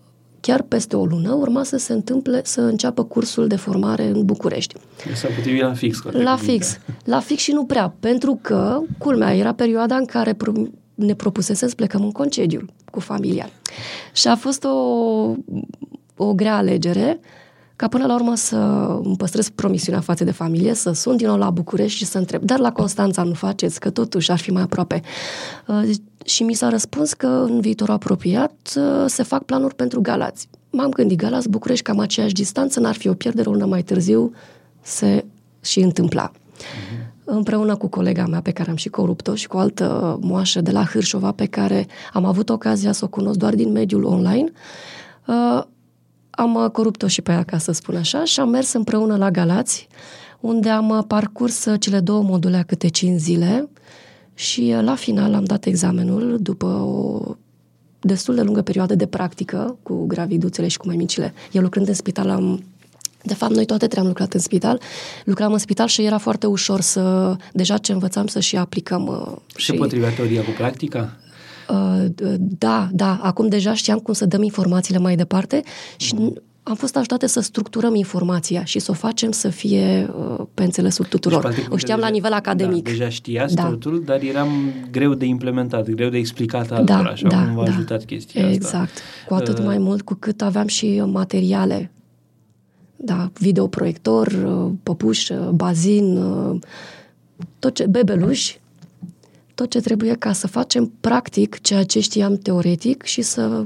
chiar 0.40 0.62
peste 0.62 0.96
o 0.96 1.04
lună 1.04 1.32
urma 1.32 1.62
să 1.62 1.76
se 1.76 1.92
întâmple, 1.92 2.40
să 2.44 2.60
înceapă 2.60 3.04
cursul 3.04 3.46
de 3.46 3.56
formare 3.56 4.06
în 4.06 4.24
București. 4.24 4.74
S-a 5.14 5.28
potrivit 5.36 5.62
la 5.62 5.74
fix. 5.74 6.02
La 6.02 6.36
fix. 6.36 6.78
La 7.04 7.20
fix 7.20 7.42
și 7.42 7.52
nu 7.52 7.64
prea, 7.64 7.94
pentru 8.00 8.38
că, 8.42 8.80
culmea, 8.98 9.34
era 9.34 9.54
perioada 9.54 9.96
în 9.96 10.04
care 10.04 10.36
ne 10.94 11.14
propusese 11.14 11.68
să 11.68 11.74
plecăm 11.74 12.02
în 12.02 12.12
concediu 12.12 12.64
cu 12.90 13.00
familia. 13.00 13.50
Și 14.12 14.28
a 14.28 14.36
fost 14.36 14.64
o, 14.64 14.68
o 16.16 16.34
grea 16.34 16.56
alegere 16.56 17.20
ca 17.76 17.88
până 17.88 18.06
la 18.06 18.14
urmă 18.14 18.34
să 18.34 18.56
îmi 19.02 19.16
păstrez 19.16 19.48
promisiunea 19.48 20.00
față 20.00 20.24
de 20.24 20.30
familie, 20.30 20.74
să 20.74 20.92
sun 20.92 21.16
din 21.16 21.26
nou 21.26 21.36
la 21.36 21.50
București 21.50 21.98
și 21.98 22.04
să 22.04 22.18
întreb, 22.18 22.42
dar 22.42 22.58
la 22.58 22.72
Constanța 22.72 23.22
nu 23.22 23.34
faceți, 23.34 23.80
că 23.80 23.90
totuși 23.90 24.30
ar 24.30 24.38
fi 24.38 24.50
mai 24.50 24.62
aproape. 24.62 25.02
Uh, 26.28 26.34
și 26.34 26.42
mi 26.42 26.54
s-a 26.54 26.68
răspuns 26.68 27.12
că 27.12 27.26
în 27.26 27.60
viitorul 27.60 27.94
apropiat 27.94 28.72
uh, 28.76 29.04
se 29.06 29.22
fac 29.22 29.44
planuri 29.44 29.74
pentru 29.74 30.00
Galați. 30.00 30.48
M-am 30.70 30.90
gândit, 30.90 31.18
Galați, 31.18 31.48
București, 31.48 31.84
cam 31.84 31.98
aceeași 31.98 32.34
distanță, 32.34 32.80
n-ar 32.80 32.94
fi 32.94 33.08
o 33.08 33.14
pierdere, 33.14 33.48
una 33.48 33.66
mai 33.66 33.82
târziu 33.82 34.32
se 34.80 35.24
și 35.60 35.80
întâmpla. 35.80 36.30
Uh-huh. 36.30 37.24
Împreună 37.24 37.76
cu 37.76 37.86
colega 37.86 38.26
mea 38.26 38.40
pe 38.40 38.50
care 38.50 38.70
am 38.70 38.76
și 38.76 38.88
coruptă 38.88 39.34
și 39.34 39.46
cu 39.46 39.56
o 39.56 39.60
altă 39.60 40.18
moașă 40.20 40.60
de 40.60 40.70
la 40.70 40.84
Hârșova 40.84 41.32
pe 41.32 41.46
care 41.46 41.86
am 42.12 42.24
avut 42.24 42.48
ocazia 42.48 42.92
să 42.92 43.04
o 43.04 43.08
cunosc 43.08 43.38
doar 43.38 43.54
din 43.54 43.72
mediul 43.72 44.04
online, 44.04 44.52
uh, 45.26 45.62
am 46.30 46.68
corupt-o 46.72 47.06
și 47.06 47.22
pe 47.22 47.32
ea, 47.32 47.42
ca 47.42 47.58
să 47.58 47.72
spun 47.72 47.96
așa, 47.96 48.24
și 48.24 48.40
am 48.40 48.48
mers 48.48 48.72
împreună 48.72 49.16
la 49.16 49.30
Galați, 49.30 49.88
unde 50.40 50.68
am 50.68 51.04
parcurs 51.06 51.66
cele 51.78 52.00
două 52.00 52.22
module 52.22 52.64
câte 52.66 52.88
5 52.88 53.20
zile 53.20 53.68
și 54.38 54.74
la 54.80 54.94
final 54.94 55.34
am 55.34 55.44
dat 55.44 55.64
examenul 55.64 56.38
după 56.40 56.66
o 56.66 57.20
destul 58.00 58.34
de 58.34 58.42
lungă 58.42 58.62
perioadă 58.62 58.94
de 58.94 59.06
practică 59.06 59.78
cu 59.82 60.06
graviduțele 60.06 60.68
și 60.68 60.76
cu 60.76 60.86
mămicile. 60.86 61.32
Eu 61.52 61.62
lucrând 61.62 61.88
în 61.88 61.94
spital 61.94 62.30
am 62.30 62.62
de 63.22 63.34
fapt, 63.34 63.54
noi 63.54 63.64
toate 63.64 63.86
trei 63.86 64.02
am 64.02 64.06
lucrat 64.06 64.34
în 64.34 64.40
spital. 64.40 64.80
Lucram 65.24 65.52
în 65.52 65.58
spital 65.58 65.86
și 65.86 66.02
era 66.02 66.18
foarte 66.18 66.46
ușor 66.46 66.80
să, 66.80 67.36
deja 67.52 67.78
ce 67.78 67.92
învățam, 67.92 68.26
să 68.26 68.40
și 68.40 68.56
aplicăm. 68.56 69.06
Uh, 69.06 69.36
și 69.56 69.66
se 69.66 69.72
potrivea 69.72 70.10
teoria 70.10 70.42
cu 70.42 70.50
practica? 70.50 71.16
Uh, 71.68 72.04
da, 72.38 72.88
da. 72.92 73.20
Acum 73.22 73.48
deja 73.48 73.74
știam 73.74 73.98
cum 73.98 74.14
să 74.14 74.26
dăm 74.26 74.42
informațiile 74.42 74.98
mai 74.98 75.16
departe 75.16 75.62
și 75.96 76.14
mm. 76.14 76.42
Am 76.68 76.74
fost 76.74 76.96
ajutate 76.96 77.26
să 77.26 77.40
structurăm 77.40 77.94
informația 77.94 78.64
și 78.64 78.78
să 78.78 78.90
o 78.90 78.94
facem 78.94 79.30
să 79.30 79.48
fie 79.48 80.10
uh, 80.18 80.44
pe 80.54 80.62
înțelesul 80.62 81.04
tuturor. 81.04 81.48
Deci, 81.54 81.64
o 81.68 81.76
știam 81.76 81.96
deja, 81.96 82.08
la 82.08 82.14
nivel 82.14 82.32
academic. 82.32 82.84
Da, 82.84 82.90
deja 82.90 83.08
știați 83.08 83.54
da. 83.54 83.64
totul, 83.64 84.02
dar 84.04 84.20
eram 84.22 84.48
greu 84.90 85.14
de 85.14 85.24
implementat, 85.24 85.90
greu 85.90 86.08
de 86.08 86.18
explicat 86.18 86.70
altora, 86.70 87.02
da, 87.02 87.08
așa 87.08 87.28
da, 87.28 87.44
cum 87.44 87.54
v-a 87.54 87.64
da. 87.64 87.70
ajutat 87.70 88.04
chestia 88.04 88.50
exact. 88.50 88.64
asta. 88.64 88.82
Exact. 88.82 89.02
Cu 89.26 89.34
atât 89.34 89.58
uh, 89.58 89.64
mai 89.64 89.78
mult 89.78 90.02
cu 90.02 90.14
cât 90.14 90.42
aveam 90.42 90.66
și 90.66 91.02
materiale 91.06 91.90
da, 93.00 93.30
videoproiector, 93.38 94.26
uh, 94.26 94.72
păpuș, 94.82 95.28
uh, 95.28 95.48
bazin, 95.48 96.16
uh, 96.16 96.58
tot 97.58 97.74
ce, 97.74 97.86
bebeluși, 97.86 98.60
tot 99.54 99.70
ce 99.70 99.80
trebuie 99.80 100.14
ca 100.14 100.32
să 100.32 100.46
facem 100.46 100.92
practic 101.00 101.60
ceea 101.60 101.84
ce 101.84 102.00
știam 102.00 102.36
teoretic 102.36 103.02
și 103.02 103.22
să 103.22 103.64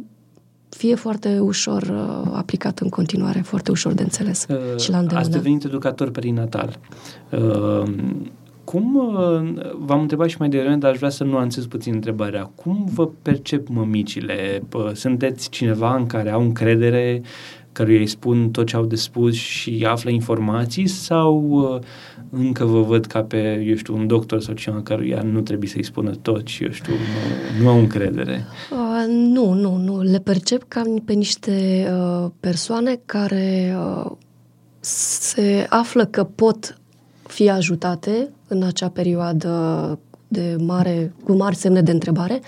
fie 0.76 0.95
foarte 0.95 1.38
ușor 1.38 1.83
uh, 1.83 2.33
aplicat 2.33 2.79
în 2.79 2.88
continuare, 2.88 3.41
foarte 3.41 3.71
ușor 3.71 3.93
de 3.93 4.02
înțeles 4.02 4.47
uh, 4.49 4.81
și 4.81 4.91
la 4.91 4.99
îndemână. 4.99 5.21
Ați 5.21 5.31
devenit 5.31 5.64
educator 5.64 6.11
perinatal. 6.11 6.79
Uh, 7.31 7.93
cum, 8.64 8.97
uh, 8.97 9.64
v-am 9.79 10.00
întrebat 10.00 10.29
și 10.29 10.37
mai 10.38 10.49
devreme, 10.49 10.76
dar 10.76 10.91
aș 10.91 10.97
vrea 10.97 11.11
să 11.11 11.25
nuanțez 11.25 11.67
puțin 11.67 11.95
întrebarea. 11.95 12.50
Cum 12.55 12.88
vă 12.95 13.09
percep 13.23 13.69
mămicile? 13.69 14.62
Sunteți 14.93 15.49
cineva 15.49 15.97
în 15.97 16.07
care 16.07 16.31
au 16.31 16.41
încredere 16.41 17.23
căruia 17.73 17.99
îi 17.99 18.07
spun 18.07 18.50
tot 18.50 18.67
ce 18.67 18.76
au 18.76 18.85
de 18.85 18.97
spus 18.97 19.35
și 19.35 19.87
află 19.88 20.11
informații 20.11 20.87
sau 20.87 21.49
uh, 21.50 21.81
încă 22.31 22.64
vă 22.64 22.81
văd 22.81 23.07
ca 23.07 23.23
pe, 23.23 23.64
eu 23.67 23.76
știu, 23.76 23.95
un 23.95 24.07
doctor 24.07 24.41
sau 24.41 24.55
cineva 24.55 24.83
căruia 24.83 25.23
nu 25.23 25.41
trebuie 25.41 25.69
să-i 25.69 25.85
spună 25.85 26.11
tot 26.11 26.47
și, 26.47 26.64
eu 26.64 26.71
știu, 26.71 26.93
nu, 26.93 27.62
nu 27.62 27.69
au 27.69 27.79
încredere? 27.79 28.45
Uh, 28.71 29.05
nu, 29.09 29.52
nu, 29.52 29.76
nu. 29.76 30.00
Le 30.00 30.19
percep 30.19 30.64
ca 30.69 30.83
pe 31.05 31.12
niște 31.12 31.87
uh, 31.93 32.31
persoane 32.41 33.00
care 33.05 33.76
uh, 33.79 34.11
se 34.81 35.67
află 35.69 36.05
că 36.05 36.25
pot 36.25 36.76
fi 37.23 37.50
ajutate 37.50 38.29
în 38.49 38.62
acea 38.62 38.88
perioadă 38.88 39.99
de 40.29 40.57
mare, 40.59 41.12
cu 41.25 41.33
mari 41.33 41.57
semne 41.57 41.81
de 41.81 41.91
întrebare 41.91 42.41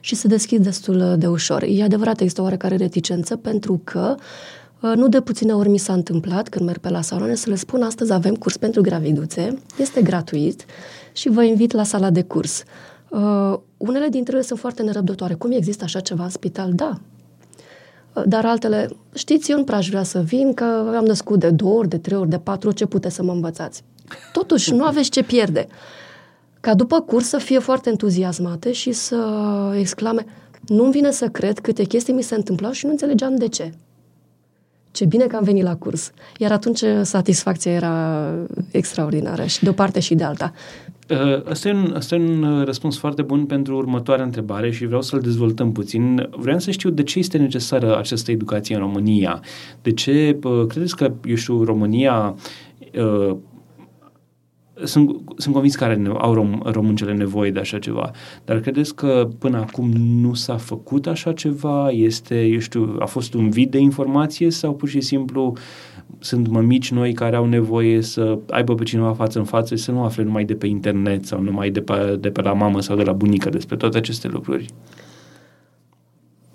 și 0.00 0.14
se 0.14 0.28
deschid 0.28 0.62
destul 0.62 1.14
de 1.18 1.26
ușor. 1.26 1.62
E 1.62 1.82
adevărat, 1.82 2.20
există 2.20 2.42
oarecare 2.42 2.76
reticență 2.76 3.36
pentru 3.36 3.80
că 3.84 4.14
uh, 4.16 4.22
Uh, 4.22 4.59
nu 4.80 5.08
de 5.08 5.20
puține 5.20 5.52
ori 5.52 5.68
mi 5.68 5.78
s-a 5.78 5.92
întâmplat 5.92 6.48
când 6.48 6.66
merg 6.66 6.78
pe 6.78 6.88
la 6.88 7.00
saloane 7.00 7.34
să 7.34 7.50
le 7.50 7.56
spun 7.56 7.82
astăzi 7.82 8.12
avem 8.12 8.34
curs 8.34 8.56
pentru 8.56 8.82
graviduțe, 8.82 9.58
este 9.78 10.02
gratuit 10.02 10.64
și 11.12 11.28
vă 11.28 11.42
invit 11.42 11.72
la 11.72 11.82
sala 11.82 12.10
de 12.10 12.22
curs. 12.22 12.62
Uh, 13.08 13.58
unele 13.76 14.08
dintre 14.08 14.34
ele 14.34 14.44
sunt 14.44 14.58
foarte 14.58 14.82
nerăbdătoare. 14.82 15.34
Cum 15.34 15.50
există 15.50 15.84
așa 15.84 16.00
ceva 16.00 16.24
în 16.24 16.30
spital? 16.30 16.72
Da. 16.72 16.98
Uh, 18.12 18.22
dar 18.26 18.44
altele, 18.44 18.88
știți, 19.14 19.50
eu 19.50 19.56
nu 19.56 19.64
prea 19.64 19.78
aș 19.78 19.88
vrea 19.88 20.02
să 20.02 20.20
vin, 20.20 20.54
că 20.54 20.64
am 20.96 21.04
născut 21.04 21.40
de 21.40 21.50
două 21.50 21.78
ori, 21.78 21.88
de 21.88 21.98
trei 21.98 22.18
ori, 22.18 22.28
de 22.28 22.38
patru 22.38 22.68
ori, 22.68 22.76
ce 22.76 22.86
puteți 22.86 23.14
să 23.14 23.22
mă 23.22 23.32
învățați? 23.32 23.82
Totuși, 24.32 24.72
nu 24.72 24.84
aveți 24.84 25.10
ce 25.10 25.22
pierde. 25.22 25.66
Ca 26.60 26.74
după 26.74 27.00
curs 27.00 27.28
să 27.28 27.38
fie 27.38 27.58
foarte 27.58 27.88
entuziasmate 27.88 28.72
și 28.72 28.92
să 28.92 29.16
exclame 29.78 30.26
nu-mi 30.66 30.90
vine 30.92 31.10
să 31.10 31.28
cred 31.28 31.58
câte 31.58 31.84
chestii 31.84 32.12
mi 32.12 32.22
se 32.22 32.34
întâmplau 32.34 32.70
și 32.70 32.84
nu 32.84 32.90
înțelegeam 32.90 33.36
de 33.36 33.48
ce 33.48 33.72
ce 34.90 35.04
bine 35.04 35.24
că 35.24 35.36
am 35.36 35.44
venit 35.44 35.62
la 35.62 35.76
curs. 35.76 36.12
Iar 36.38 36.52
atunci 36.52 36.82
satisfacția 37.02 37.72
era 37.72 38.26
extraordinară 38.70 39.44
și 39.44 39.62
de 39.62 39.68
o 39.68 39.72
parte 39.72 40.00
și 40.00 40.14
de 40.14 40.24
alta. 40.24 40.52
Asta 41.48 41.68
e, 41.68 41.72
un, 41.72 41.92
asta 41.96 42.14
e 42.14 42.18
un 42.18 42.64
răspuns 42.64 42.98
foarte 42.98 43.22
bun 43.22 43.44
pentru 43.46 43.76
următoarea 43.76 44.24
întrebare 44.24 44.70
și 44.70 44.86
vreau 44.86 45.02
să-l 45.02 45.20
dezvoltăm 45.20 45.72
puțin. 45.72 46.28
Vreau 46.30 46.58
să 46.58 46.70
știu 46.70 46.90
de 46.90 47.02
ce 47.02 47.18
este 47.18 47.38
necesară 47.38 47.98
această 47.98 48.30
educație 48.30 48.74
în 48.74 48.80
România. 48.80 49.40
De 49.82 49.92
ce 49.92 50.38
credeți 50.68 50.96
că, 50.96 51.12
eu 51.24 51.34
știu, 51.34 51.64
România 51.64 52.34
sunt, 54.84 55.16
sunt 55.36 55.54
convins 55.54 55.74
că 55.74 55.84
are, 55.84 56.02
au 56.18 56.34
rom, 56.34 56.60
româncele 56.64 57.12
nevoie 57.12 57.50
de 57.50 57.60
așa 57.60 57.78
ceva, 57.78 58.10
dar 58.44 58.60
credeți 58.60 58.94
că 58.94 59.28
până 59.38 59.58
acum 59.58 59.90
nu 59.96 60.34
s-a 60.34 60.56
făcut 60.56 61.06
așa 61.06 61.32
ceva? 61.32 61.90
Este, 61.90 62.44
eu 62.44 62.58
știu, 62.58 62.96
a 62.98 63.04
fost 63.04 63.34
un 63.34 63.50
vid 63.50 63.70
de 63.70 63.78
informație 63.78 64.50
sau 64.50 64.74
pur 64.74 64.88
și 64.88 65.00
simplu 65.00 65.52
sunt 66.18 66.48
mămici 66.48 66.90
noi 66.90 67.12
care 67.12 67.36
au 67.36 67.46
nevoie 67.46 68.00
să 68.02 68.38
aibă 68.50 68.74
pe 68.74 68.84
cineva 68.84 69.12
față 69.12 69.38
în 69.38 69.44
față 69.44 69.74
și 69.74 69.82
să 69.82 69.90
nu 69.90 70.02
afle 70.02 70.22
numai 70.22 70.44
de 70.44 70.54
pe 70.54 70.66
internet 70.66 71.26
sau 71.26 71.40
numai 71.40 71.70
de 71.70 71.80
pe, 71.80 72.16
de 72.20 72.30
pe 72.30 72.42
la 72.42 72.52
mamă 72.52 72.80
sau 72.80 72.96
de 72.96 73.02
la 73.02 73.12
bunică 73.12 73.48
despre 73.48 73.76
toate 73.76 73.96
aceste 73.96 74.28
lucruri? 74.28 74.66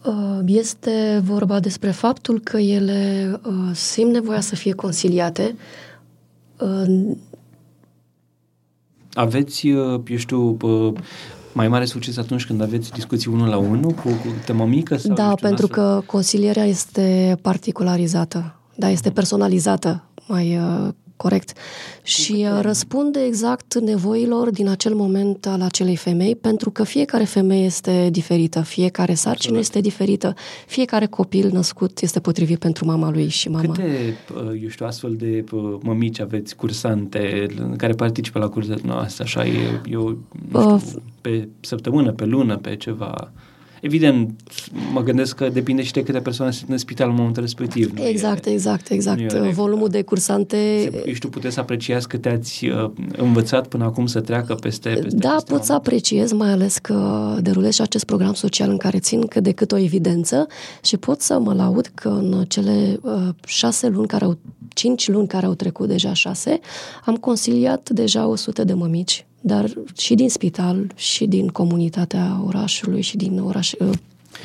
Uh, 0.05 0.39
este 0.45 1.21
vorba 1.23 1.59
despre 1.59 1.91
faptul 1.91 2.39
că 2.39 2.57
ele 2.57 3.31
uh, 3.45 3.53
simt 3.73 4.11
nevoia 4.11 4.39
să 4.39 4.55
fie 4.55 4.73
conciliate. 4.73 5.55
Uh, 9.15 9.21
aveți, 9.21 9.67
uh, 9.67 10.01
eu 10.07 10.17
știu, 10.17 10.57
mai 11.53 11.67
mare 11.67 11.85
succes 11.85 12.17
atunci 12.17 12.45
când 12.45 12.61
aveți 12.61 12.91
discuții 12.91 13.31
unul 13.31 13.47
la 13.47 13.57
unul 13.57 13.91
cu, 13.91 14.07
cu 14.07 14.27
temă 14.45 14.65
mică? 14.65 14.97
Sau, 14.97 15.15
da, 15.15 15.23
știu, 15.23 15.47
pentru 15.47 15.67
că 15.67 16.01
consilierea 16.05 16.65
este 16.65 17.37
particularizată, 17.41 18.55
da, 18.75 18.89
este 18.89 19.09
personalizată 19.09 20.03
mai 20.27 20.57
uh, 20.57 20.93
corect. 21.17 21.57
Și 22.03 22.47
uh, 22.51 22.59
răspunde 22.61 23.23
exact 23.23 23.79
nevoilor 23.79 24.49
din 24.49 24.67
acel 24.67 24.93
moment 24.93 25.45
al 25.45 25.61
acelei 25.61 25.95
femei, 25.95 26.35
pentru 26.35 26.71
că 26.71 26.83
fiecare 26.83 27.23
femeie 27.23 27.65
este 27.65 28.09
diferită, 28.11 28.61
fiecare 28.61 29.13
sarcină 29.13 29.57
este 29.57 29.79
diferită, 29.79 30.33
fiecare 30.67 31.05
copil 31.05 31.49
născut 31.51 31.99
este 32.01 32.19
potrivit 32.19 32.59
pentru 32.59 32.85
mama 32.85 33.09
lui 33.09 33.27
și 33.27 33.49
mama. 33.49 33.73
Câte, 33.73 34.17
uh, 34.35 34.61
eu 34.61 34.69
știu, 34.69 34.85
astfel 34.85 35.15
de 35.15 35.43
uh, 35.51 35.77
mămici 35.81 36.19
aveți 36.19 36.55
cursante 36.55 37.47
care 37.77 37.93
participă 37.93 38.39
la 38.39 38.49
cursurile 38.49 38.81
noastre, 38.85 39.23
așa, 39.23 39.45
e, 39.45 39.81
eu, 39.89 40.17
nu 40.51 40.79
știu, 40.79 41.01
pe 41.21 41.47
săptămână, 41.59 42.11
pe 42.11 42.25
lună, 42.25 42.57
pe 42.57 42.75
ceva... 42.75 43.31
Evident, 43.85 44.41
mă 44.93 45.01
gândesc 45.01 45.35
că 45.35 45.49
depinde 45.49 45.83
și 45.83 45.91
de 45.91 46.03
câte 46.03 46.19
persoane 46.19 46.51
sunt 46.51 46.69
în 46.69 46.77
spital 46.77 47.09
în 47.09 47.15
momentul 47.15 47.41
respectiv. 47.41 47.91
Nu 47.97 48.05
exact, 48.05 48.45
e, 48.45 48.49
exact, 48.49 48.89
exact. 48.89 49.33
Volumul 49.33 49.87
de 49.87 50.01
cursante... 50.01 50.89
Eu 51.05 51.13
știu, 51.13 51.29
puteți 51.29 51.53
să 51.53 51.59
apreciați 51.59 52.07
câte 52.07 52.29
ați 52.29 52.65
uh, 52.65 52.91
învățat 53.17 53.67
până 53.67 53.83
acum 53.83 54.05
să 54.05 54.19
treacă 54.19 54.55
peste, 54.55 54.89
peste 54.89 55.17
Da, 55.17 55.29
peste 55.29 55.51
pot 55.51 55.63
să 55.63 55.73
apreciez, 55.73 56.31
mai 56.31 56.49
ales 56.49 56.77
că 56.77 57.37
derulez 57.41 57.73
și 57.73 57.81
acest 57.81 58.03
program 58.03 58.33
social 58.33 58.69
în 58.69 58.77
care 58.77 58.99
țin 58.99 59.25
cât 59.27 59.43
de 59.43 59.51
cât 59.51 59.71
o 59.71 59.77
evidență 59.77 60.47
și 60.83 60.97
pot 60.97 61.21
să 61.21 61.39
mă 61.39 61.53
laud 61.53 61.91
că 61.93 62.09
în 62.09 62.45
cele 62.47 62.99
uh, 63.01 63.29
șase 63.45 63.87
luni 63.87 64.07
care 64.07 64.25
au, 64.25 64.37
cinci 64.73 65.07
luni 65.07 65.27
care 65.27 65.45
au 65.45 65.53
trecut 65.53 65.87
deja 65.87 66.13
șase, 66.13 66.59
am 67.05 67.15
consiliat 67.15 67.89
deja 67.89 68.27
100 68.27 68.63
de 68.63 68.73
mămici 68.73 69.25
dar 69.47 69.73
și 69.97 70.15
din 70.15 70.29
spital, 70.29 70.91
și 70.95 71.25
din 71.25 71.47
comunitatea 71.47 72.41
orașului, 72.45 73.01
și 73.01 73.17
din 73.17 73.39
oraș, 73.39 73.71
uh, 73.71 73.89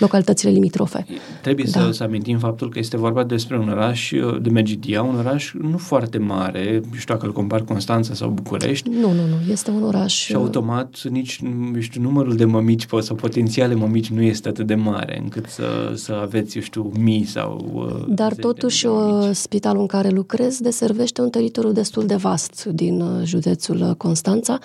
localitățile 0.01 0.51
limitrofe. 0.51 1.07
Trebuie 1.43 1.67
da. 1.71 1.81
să, 1.81 1.91
să 1.91 2.03
amintim 2.03 2.39
faptul 2.39 2.71
că 2.71 2.79
este 2.79 2.97
vorba 2.97 3.25
despre 3.25 3.59
un 3.59 3.69
oraș 3.69 4.11
uh, 4.11 4.43
de 4.43 4.51
Megidia, 4.51 5.03
un 5.03 5.19
oraș 5.19 5.53
nu 5.53 5.79
foarte 5.79 6.19
mare, 6.19 6.81
nu 6.91 6.97
știu 6.97 7.15
dacă 7.15 7.27
îl 7.27 7.33
compar 7.33 7.63
Constanța 7.63 8.15
sau 8.15 8.29
București. 8.29 8.89
Nu, 8.89 9.13
nu, 9.13 9.27
nu, 9.27 9.53
este 9.53 9.71
un 9.71 9.83
oraș... 9.83 10.15
Și 10.15 10.35
automat 10.35 11.03
nici, 11.11 11.41
nu 11.73 11.81
știu, 11.81 12.01
numărul 12.01 12.37
de 12.37 12.45
mămici 12.45 12.87
sau 13.01 13.17
potențiale 13.17 13.75
mămici 13.75 14.11
nu 14.11 14.23
este 14.23 14.49
atât 14.49 14.67
de 14.67 14.75
mare 14.75 15.21
încât 15.23 15.47
să, 15.47 15.93
să 15.95 16.13
aveți, 16.23 16.57
eu 16.57 16.63
știu, 16.63 16.93
mii 16.99 17.25
sau... 17.25 17.71
Uh, 17.75 18.15
Dar 18.15 18.35
totuși 18.35 18.87
spitalul 19.33 19.81
în 19.81 19.87
care 19.87 20.09
lucrez 20.09 20.59
deservește 20.59 21.21
un 21.21 21.31
teritoriu 21.31 21.73
destul 21.73 22.07
de 22.07 22.15
vast 22.15 22.65
din 22.65 23.01
uh, 23.01 23.25
județul 23.25 23.95
Constanța 23.97 24.59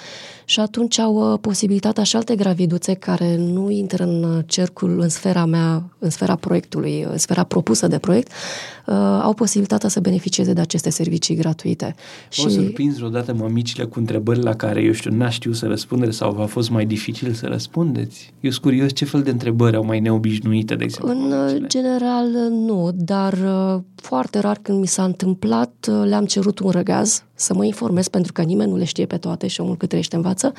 și 0.45 0.59
atunci 0.59 0.99
au 0.99 1.37
posibilitatea 1.37 2.03
și 2.03 2.15
alte 2.15 2.35
graviduțe 2.35 2.93
care 2.93 3.37
nu 3.37 3.69
intră 3.69 4.03
în 4.03 4.43
cercul, 4.45 4.99
în 4.99 5.09
sfera 5.09 5.24
mea, 5.45 5.83
în 5.99 6.09
sfera 6.09 6.35
proiectului, 6.35 7.07
în 7.11 7.17
sfera 7.17 7.43
propusă 7.43 7.87
de 7.87 7.97
proiect, 7.97 8.31
uh, 8.85 8.95
au 9.21 9.33
posibilitatea 9.33 9.89
să 9.89 9.99
beneficieze 9.99 10.53
de 10.53 10.61
aceste 10.61 10.89
servicii 10.89 11.35
gratuite. 11.35 11.95
O 12.29 12.47
și... 12.47 12.49
surprins 12.49 12.95
vreodată 12.95 13.33
mămicile 13.33 13.83
cu 13.85 13.99
întrebări 13.99 14.43
la 14.43 14.55
care, 14.55 14.81
eu 14.81 14.91
știu, 14.91 15.11
n-a 15.11 15.29
știu 15.29 15.53
să 15.53 15.65
răspundere 15.65 16.11
sau 16.11 16.41
a 16.41 16.45
fost 16.45 16.69
mai 16.69 16.85
dificil 16.85 17.33
să 17.33 17.45
răspundeți? 17.45 18.33
Eu 18.39 18.49
sunt 18.49 18.63
curios 18.63 18.93
ce 18.93 19.05
fel 19.05 19.21
de 19.21 19.29
întrebări 19.29 19.75
au 19.75 19.85
mai 19.85 19.99
neobișnuite, 19.99 20.75
de 20.75 20.83
exemplu. 20.83 21.11
În 21.11 21.27
mămicile? 21.27 21.67
general, 21.67 22.27
nu, 22.49 22.91
dar 22.95 23.33
uh, 23.33 23.81
foarte 23.95 24.39
rar 24.39 24.59
când 24.61 24.79
mi 24.79 24.87
s-a 24.87 25.03
întâmplat, 25.03 25.87
uh, 25.89 26.03
le-am 26.05 26.25
cerut 26.25 26.59
un 26.59 26.69
răgaz 26.69 27.23
să 27.33 27.53
mă 27.53 27.65
informez, 27.65 28.07
pentru 28.07 28.31
că 28.31 28.41
nimeni 28.41 28.69
nu 28.69 28.77
le 28.77 28.83
știe 28.83 29.05
pe 29.05 29.17
toate 29.17 29.47
și 29.47 29.61
omul 29.61 29.77
cât 29.77 29.87
trăiește 29.87 30.15
învață. 30.15 30.53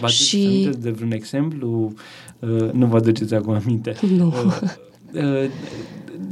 Vă 0.00 0.06
și... 0.06 0.70
de 0.78 0.90
vreun 0.90 1.12
exemplu? 1.12 1.92
Uh, 2.40 2.70
nu 2.72 2.86
vă 2.86 2.96
aduceți 2.96 3.34
acum 3.34 3.54
aminte. 3.54 3.94
Nu. 4.18 4.26
Uh, 4.26 4.62
uh, 5.14 5.50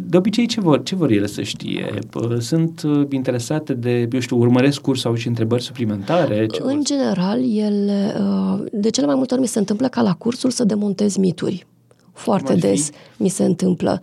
de 0.07 0.17
obicei, 0.17 0.47
ce 0.47 0.61
vor, 0.61 0.83
ce 0.83 0.95
vor 0.95 1.11
ele 1.11 1.27
să 1.27 1.43
știe? 1.43 1.99
Sunt 2.39 2.83
interesate 3.09 3.75
de, 3.75 4.09
eu 4.13 4.21
știu, 4.21 4.39
urmăresc 4.39 4.81
curs 4.81 5.01
sau 5.01 5.15
și 5.15 5.27
întrebări 5.27 5.63
suplimentare? 5.63 6.47
Ce 6.47 6.61
în 6.63 6.75
vor? 6.75 6.85
general, 6.85 7.57
ele, 7.57 8.15
de 8.73 8.91
cele 8.91 9.07
mai 9.07 9.15
multe 9.15 9.33
ori 9.35 9.43
mi 9.43 9.49
se 9.49 9.59
întâmplă 9.59 9.89
ca 9.89 10.03
la 10.03 10.15
cursul 10.15 10.51
să 10.51 10.65
demontez 10.65 11.17
mituri. 11.17 11.67
Foarte 12.13 12.55
des 12.55 12.91
mi 13.17 13.29
se 13.29 13.45
întâmplă 13.45 14.01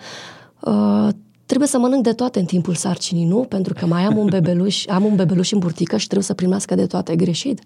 trebuie 1.46 1.68
să 1.68 1.78
mănânc 1.78 2.04
de 2.04 2.14
toate 2.14 2.40
în 2.40 2.46
timpul 2.46 2.74
sarcinii, 2.74 3.26
nu? 3.26 3.40
Pentru 3.40 3.74
că 3.74 3.86
mai 3.86 4.04
am 4.04 4.18
un 4.18 4.26
bebeluș, 4.30 4.86
am 4.98 5.06
un 5.06 5.16
bebeluș 5.16 5.52
în 5.52 5.60
burtică 5.60 5.98
și 5.98 6.06
trebuie 6.06 6.28
să 6.28 6.34
primească 6.34 6.76
de 6.76 6.86
toate 6.86 7.16
greșit. 7.16 7.62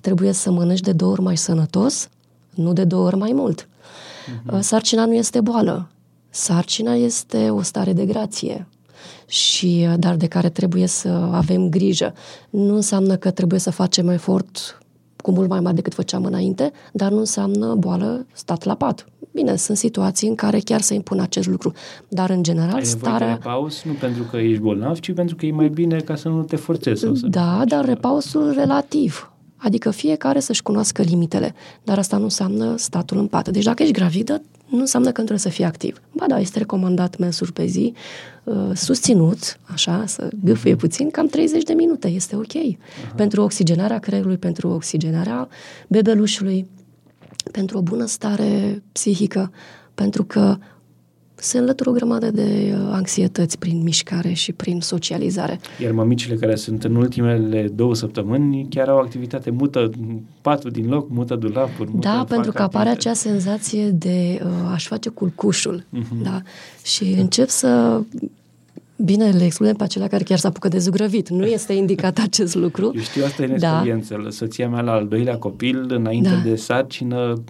Trebuie 0.00 0.32
să 0.32 0.50
mănânci 0.50 0.80
de 0.80 0.92
două 0.92 1.12
ori 1.12 1.20
mai 1.20 1.36
sănătos, 1.36 2.08
nu 2.54 2.72
de 2.72 2.84
două 2.84 3.06
ori 3.06 3.16
mai 3.16 3.32
mult. 3.34 3.68
Uh-huh. 4.24 4.60
Sarcina 4.60 5.04
nu 5.04 5.14
este 5.14 5.40
boală. 5.40 5.90
Sarcina 6.30 6.94
este 6.94 7.50
o 7.50 7.62
stare 7.62 7.92
de 7.92 8.04
grație 8.04 8.66
și 9.26 9.88
dar 9.98 10.16
de 10.16 10.26
care 10.26 10.48
trebuie 10.48 10.86
să 10.86 11.08
avem 11.32 11.68
grijă. 11.68 12.14
Nu 12.50 12.74
înseamnă 12.74 13.16
că 13.16 13.30
trebuie 13.30 13.58
să 13.58 13.70
facem 13.70 14.08
efort 14.08 14.82
cu 15.16 15.30
mult 15.30 15.48
mai 15.48 15.60
mare 15.60 15.74
decât 15.74 15.94
făceam 15.94 16.24
înainte, 16.24 16.72
dar 16.92 17.10
nu 17.10 17.18
înseamnă 17.18 17.74
boală 17.74 18.26
stat 18.32 18.64
la 18.64 18.74
pat. 18.74 19.06
Bine, 19.32 19.56
sunt 19.56 19.76
situații 19.76 20.28
în 20.28 20.34
care 20.34 20.58
chiar 20.58 20.80
se 20.80 20.94
impune 20.94 21.22
acest 21.22 21.48
lucru, 21.48 21.72
dar 22.08 22.30
în 22.30 22.42
general 22.42 22.74
Ai 22.74 22.84
starea... 22.84 23.26
de 23.26 23.32
repaus 23.32 23.82
nu 23.82 23.92
pentru 23.92 24.22
că 24.22 24.36
ești 24.36 24.62
bolnav, 24.62 24.98
ci 24.98 25.12
pentru 25.12 25.36
că 25.36 25.46
e 25.46 25.52
mai 25.52 25.68
bine 25.68 25.96
ca 25.96 26.14
să 26.14 26.28
nu 26.28 26.42
te 26.42 26.56
forțezi. 26.56 27.00
Sau 27.00 27.14
să 27.14 27.26
da, 27.26 27.62
dar 27.66 27.84
repausul 27.84 28.52
relativ. 28.52 29.31
Adică 29.62 29.90
fiecare 29.90 30.40
să-și 30.40 30.62
cunoască 30.62 31.02
limitele, 31.02 31.54
dar 31.82 31.98
asta 31.98 32.16
nu 32.16 32.22
înseamnă 32.22 32.76
statul 32.76 33.18
în 33.18 33.26
pat. 33.26 33.48
Deci 33.48 33.64
dacă 33.64 33.82
ești 33.82 33.94
gravidă, 33.94 34.42
nu 34.68 34.78
înseamnă 34.78 35.08
că 35.08 35.14
trebuie 35.14 35.38
să 35.38 35.48
fii 35.48 35.64
activ. 35.64 36.00
Ba 36.12 36.24
da, 36.28 36.38
este 36.38 36.58
recomandat 36.58 37.18
mensuri 37.18 37.52
pe 37.52 37.66
zi, 37.66 37.92
uh, 38.44 38.70
susținut, 38.74 39.58
așa, 39.62 40.04
să 40.06 40.28
gâfâie 40.44 40.76
puțin, 40.76 41.10
cam 41.10 41.26
30 41.26 41.62
de 41.62 41.72
minute, 41.72 42.08
este 42.08 42.36
ok. 42.36 42.56
Aha. 42.56 43.14
Pentru 43.16 43.42
oxigenarea 43.42 43.98
creierului, 43.98 44.36
pentru 44.36 44.68
oxigenarea 44.68 45.48
bebelușului, 45.88 46.66
pentru 47.50 47.78
o 47.78 47.82
bună 47.82 48.04
stare 48.04 48.82
psihică, 48.92 49.52
pentru 49.94 50.24
că 50.24 50.56
se 51.42 51.58
înlătură 51.58 51.90
o 51.90 51.92
grămadă 51.92 52.30
de 52.30 52.74
uh, 52.74 52.88
anxietăți 52.92 53.58
prin 53.58 53.82
mișcare 53.82 54.32
și 54.32 54.52
prin 54.52 54.80
socializare. 54.80 55.60
Iar 55.82 55.92
mamicile 55.92 56.34
care 56.34 56.54
sunt 56.54 56.84
în 56.84 56.94
ultimele 56.94 57.68
două 57.74 57.94
săptămâni 57.94 58.66
chiar 58.70 58.88
au 58.88 58.98
activitate, 58.98 59.50
mută 59.50 59.90
patul 60.40 60.70
din 60.70 60.88
loc, 60.88 61.10
mută 61.10 61.34
dulapuri. 61.34 61.90
Mută 61.92 62.08
da, 62.08 62.24
pentru 62.28 62.52
că 62.52 62.62
apare 62.62 62.88
acea 62.88 63.12
senzație 63.12 63.88
de 63.90 64.40
uh, 64.44 64.50
aș 64.72 64.86
face 64.86 65.08
culcușul. 65.08 65.84
Uh-huh. 65.98 66.22
Da? 66.22 66.42
Și 66.84 67.04
încep 67.18 67.48
să 67.48 68.00
Bine, 69.04 69.30
le 69.30 69.44
excludem 69.44 69.74
pe 69.74 69.82
acelea 69.82 70.08
care 70.08 70.22
chiar 70.22 70.38
s 70.38 70.44
apucă 70.44 70.68
de 70.68 70.78
zugrăvit. 70.78 71.28
Nu 71.28 71.46
este 71.46 71.72
indicat 71.72 72.18
acest 72.28 72.54
lucru. 72.54 72.92
Eu 72.94 73.00
știu 73.00 73.24
asta 73.24 73.42
în 73.42 73.58
da. 73.58 73.68
experiență. 73.68 74.26
Soția 74.28 74.68
mea 74.68 74.80
la 74.80 74.92
al 74.92 75.08
doilea 75.08 75.38
copil, 75.38 75.86
înainte 75.88 76.28
da. 76.28 76.48
de 76.50 76.56
sarcină, 76.56 77.42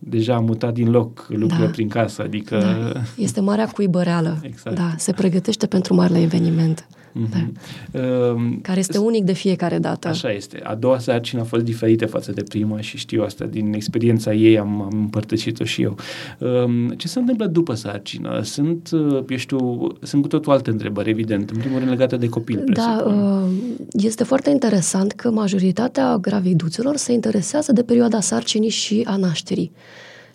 deja 0.00 0.34
a 0.34 0.40
mutat 0.40 0.72
din 0.72 0.90
loc 0.90 1.26
lucrurile 1.28 1.66
da. 1.66 1.70
prin 1.70 1.88
casă, 1.88 2.22
adică... 2.22 2.58
Da. 2.58 3.00
Este 3.16 3.40
marea 3.40 3.66
cuibăreală. 3.66 4.38
Exact. 4.42 4.76
Da, 4.76 4.94
se 4.96 5.12
pregătește 5.12 5.66
pentru 5.66 5.94
marele 5.94 6.20
eveniment. 6.20 6.86
Mm-hmm. 7.10 7.52
Da. 7.90 8.00
Uh, 8.00 8.58
care 8.62 8.78
este 8.78 8.98
unic 8.98 9.24
de 9.24 9.32
fiecare 9.32 9.78
dată. 9.78 10.08
Așa 10.08 10.32
este. 10.32 10.60
A 10.62 10.74
doua 10.74 10.98
sarcină 10.98 11.40
a 11.40 11.44
fost 11.44 11.64
diferită 11.64 12.06
față 12.06 12.32
de 12.32 12.42
prima 12.42 12.80
și 12.80 12.96
știu 12.96 13.22
asta 13.22 13.44
din 13.44 13.72
experiența 13.72 14.32
ei, 14.32 14.58
am, 14.58 14.82
am 14.82 14.98
împărtășit-o 14.98 15.64
și 15.64 15.82
eu. 15.82 15.96
Uh, 16.38 16.96
ce 16.96 17.08
se 17.08 17.18
întâmplă 17.18 17.46
după 17.46 17.74
sarcină? 17.74 18.40
Sunt, 18.42 18.90
uh, 18.92 19.24
eu 19.28 19.36
știu, 19.36 19.86
sunt 20.02 20.22
cu 20.22 20.28
totul 20.28 20.52
alte 20.52 20.70
întrebări, 20.70 21.10
evident. 21.10 21.50
În 21.50 21.58
primul 21.58 21.78
rând 21.78 21.90
legate 21.90 22.16
de 22.16 22.28
copil. 22.28 22.64
Da, 22.72 23.04
uh, 23.06 23.50
este 23.92 24.24
foarte 24.24 24.50
interesant 24.50 25.12
că 25.12 25.30
majoritatea 25.30 26.16
graviduțelor 26.16 26.96
se 26.96 27.12
interesează 27.12 27.72
de 27.72 27.82
perioada 27.82 28.20
sarcinii 28.20 28.68
și 28.68 29.02
a 29.06 29.16
nașterii. 29.16 29.72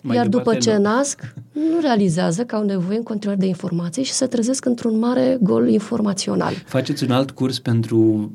Mai 0.02 0.16
Iar 0.16 0.28
după 0.28 0.54
ce 0.54 0.76
nu. 0.76 0.82
nasc, 0.82 1.34
nu 1.56 1.80
realizează 1.80 2.44
că 2.44 2.56
au 2.56 2.64
nevoie 2.64 2.96
în 2.96 3.02
continuare 3.02 3.40
de 3.40 3.46
informații 3.46 4.02
și 4.02 4.12
se 4.12 4.26
trezesc 4.26 4.64
într-un 4.64 4.98
mare 4.98 5.38
gol 5.40 5.68
informațional. 5.68 6.52
Faceți 6.66 7.04
un 7.04 7.10
alt 7.10 7.30
curs 7.30 7.58
pentru 7.58 8.32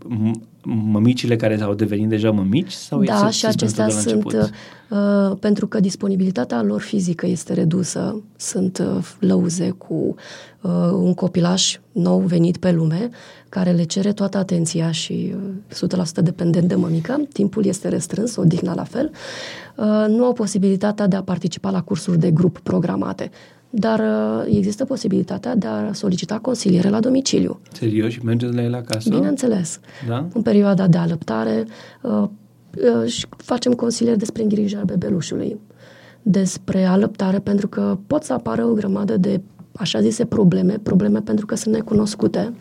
mămicile 0.63 1.36
care 1.36 1.62
au 1.62 1.73
devenit 1.73 2.10
deja 2.10 2.31
mămici? 2.31 2.71
Sau 2.71 3.03
da, 3.03 3.29
și 3.29 3.45
acestea 3.45 3.89
sunt 3.89 4.34
uh, 4.89 5.31
pentru 5.39 5.67
că 5.67 5.79
disponibilitatea 5.79 6.62
lor 6.62 6.81
fizică 6.81 7.27
este 7.27 7.53
redusă. 7.53 8.21
Sunt 8.36 8.77
uh, 8.77 9.05
lăuze 9.19 9.69
cu 9.69 10.15
uh, 10.62 10.71
un 10.93 11.13
copilaș 11.13 11.79
nou 11.91 12.19
venit 12.19 12.57
pe 12.57 12.71
lume 12.71 13.10
care 13.49 13.71
le 13.71 13.84
cere 13.84 14.13
toată 14.13 14.38
atenția 14.38 14.91
și 14.91 15.36
uh, 15.89 16.05
100% 16.19 16.23
dependent 16.23 16.67
de 16.67 16.75
mămică. 16.75 17.21
Timpul 17.34 17.65
este 17.65 17.88
restrâns, 17.88 18.36
odihna 18.36 18.73
la 18.73 18.84
fel. 18.84 19.12
Uh, 19.75 20.05
nu 20.07 20.25
au 20.25 20.34
posibilitatea 20.34 21.07
de 21.07 21.15
a 21.15 21.23
participa 21.23 21.69
la 21.69 21.81
cursuri 21.81 22.19
de 22.19 22.31
grup 22.31 22.60
programate 23.12 23.32
dar 23.74 24.00
uh, 24.00 24.56
există 24.56 24.86
posibilitatea 24.86 25.56
de 25.56 25.67
a 25.67 25.93
solicita 25.93 26.39
consiliere 26.39 26.89
la 26.89 27.00
domiciliu. 27.00 27.60
Serios? 27.71 28.12
Și 28.12 28.19
mergeți 28.24 28.54
la 28.56 28.63
el 28.63 28.74
acasă? 28.74 29.10
Bineînțeles. 29.10 29.80
Da? 30.08 30.28
În 30.34 30.41
perioada 30.41 30.88
de 30.88 30.97
alăptare 30.97 31.65
uh, 32.02 32.24
uh, 33.02 33.10
și 33.10 33.26
facem 33.38 33.74
consiliere 33.74 34.17
despre 34.17 34.43
îngrijirea 34.43 34.84
bebelușului, 34.84 35.60
despre 36.21 36.86
alăptare, 36.86 37.39
pentru 37.39 37.67
că 37.67 37.97
pot 38.08 38.24
să 38.24 38.34
apară 38.34 38.65
o 38.65 38.74
grămadă 38.74 39.17
de 39.17 39.41
așa 39.76 40.02
zise 40.02 40.26
probleme, 40.26 40.80
probleme 40.84 41.19
pentru 41.19 41.45
că 41.45 41.56
sunt 41.56 41.74
necunoscute, 41.74 42.54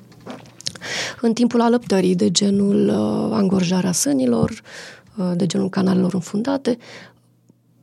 în 1.21 1.33
timpul 1.33 1.61
alăptării, 1.61 2.15
de 2.15 2.31
genul 2.31 2.89
uh, 2.89 3.37
angorjarea 3.37 3.93
sânilor, 3.93 4.51
uh, 5.17 5.33
de 5.37 5.47
genul 5.47 5.69
canalelor 5.69 6.15
înfundate, 6.15 6.79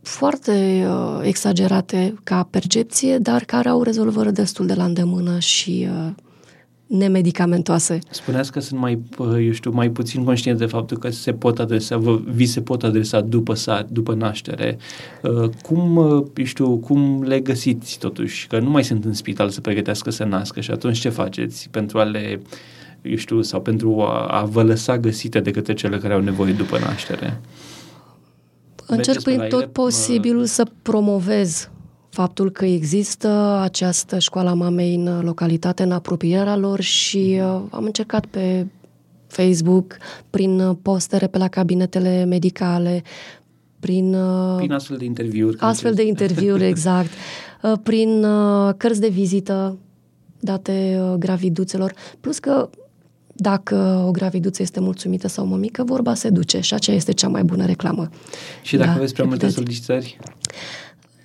foarte 0.07 0.85
uh, 0.89 1.19
exagerate 1.21 2.13
ca 2.23 2.47
percepție, 2.49 3.17
dar 3.17 3.43
care 3.43 3.69
au 3.69 3.83
rezolvări 3.83 4.33
destul 4.33 4.65
de 4.65 4.73
la 4.73 4.83
îndemână 4.83 5.39
și 5.39 5.87
uh, 5.91 6.11
nemedicamentoase. 6.87 7.99
Spuneați 8.09 8.51
că 8.51 8.59
sunt 8.59 8.79
mai, 8.79 8.99
uh, 9.17 9.45
eu 9.45 9.51
știu, 9.51 9.71
mai 9.71 9.89
puțin 9.89 10.23
conștient 10.23 10.57
de 10.57 10.65
faptul 10.65 10.97
că 10.97 11.09
se 11.09 11.33
pot 11.33 11.59
adresa, 11.59 11.97
vă, 11.97 12.19
vi 12.25 12.45
se 12.45 12.61
pot 12.61 12.83
adresa 12.83 13.21
după, 13.21 13.53
sa, 13.53 13.87
după 13.89 14.13
naștere. 14.13 14.77
Uh, 15.21 15.49
cum, 15.61 15.95
uh, 15.95 16.25
eu 16.35 16.45
știu, 16.45 16.77
cum 16.77 17.23
le 17.23 17.39
găsiți 17.39 17.97
totuși? 17.97 18.47
Că 18.47 18.59
nu 18.59 18.69
mai 18.69 18.83
sunt 18.83 19.05
în 19.05 19.13
spital 19.13 19.49
să 19.49 19.61
pregătească 19.61 20.09
să 20.09 20.23
nască 20.23 20.61
și 20.61 20.71
atunci 20.71 20.99
ce 20.99 21.09
faceți 21.09 21.69
pentru 21.71 21.99
a 21.99 22.03
le 22.03 22.41
eu 23.01 23.15
știu, 23.15 23.41
sau 23.41 23.61
pentru 23.61 24.01
a, 24.01 24.25
a 24.25 24.43
vă 24.43 24.63
lăsa 24.63 24.97
găsite 24.97 25.39
de 25.39 25.51
către 25.51 25.73
cele 25.73 25.97
care 25.97 26.13
au 26.13 26.21
nevoie 26.21 26.53
după 26.53 26.79
naștere? 26.79 27.39
Încerc 28.87 29.21
prin 29.21 29.45
tot 29.49 29.61
ele, 29.61 29.67
posibilul 29.71 30.39
mă... 30.39 30.45
să 30.45 30.65
promovez 30.81 31.69
faptul 32.09 32.51
că 32.51 32.65
există 32.65 33.59
această 33.61 34.19
școală 34.19 34.49
a 34.49 34.53
mamei 34.53 34.95
în 34.95 35.21
localitate, 35.23 35.83
în 35.83 35.91
apropierea 35.91 36.55
lor 36.55 36.81
și 36.81 37.39
uh, 37.41 37.61
am 37.69 37.83
încercat 37.83 38.25
pe 38.25 38.67
Facebook, 39.27 39.97
prin 40.29 40.77
postere 40.81 41.27
pe 41.27 41.37
la 41.37 41.47
cabinetele 41.47 42.25
medicale, 42.25 43.03
prin... 43.79 44.13
Uh, 44.13 44.55
prin 44.57 44.71
astfel 44.71 44.97
de 44.97 45.05
interviuri. 45.05 45.57
Astfel 45.59 45.93
de 45.93 46.05
interviuri, 46.05 46.65
exact. 46.73 47.09
Uh, 47.61 47.73
prin 47.83 48.23
uh, 48.23 48.73
cărți 48.77 48.99
de 48.99 49.07
vizită 49.07 49.77
date 50.39 50.99
uh, 51.01 51.13
graviduțelor. 51.17 51.93
Plus 52.19 52.39
că 52.39 52.69
dacă 53.37 54.03
o 54.07 54.11
graviduță 54.11 54.61
este 54.61 54.79
mulțumită 54.79 55.27
sau 55.27 55.45
mămică, 55.45 55.83
vorba 55.83 56.13
se 56.13 56.29
duce 56.29 56.59
și 56.59 56.73
aceea 56.73 56.95
este 56.95 57.11
cea 57.11 57.27
mai 57.27 57.43
bună 57.43 57.65
reclamă. 57.65 58.09
Și 58.61 58.77
dacă 58.77 58.89
da, 58.89 58.95
aveți 58.95 59.13
prea 59.13 59.25
multe 59.25 59.49
solicitări? 59.49 60.17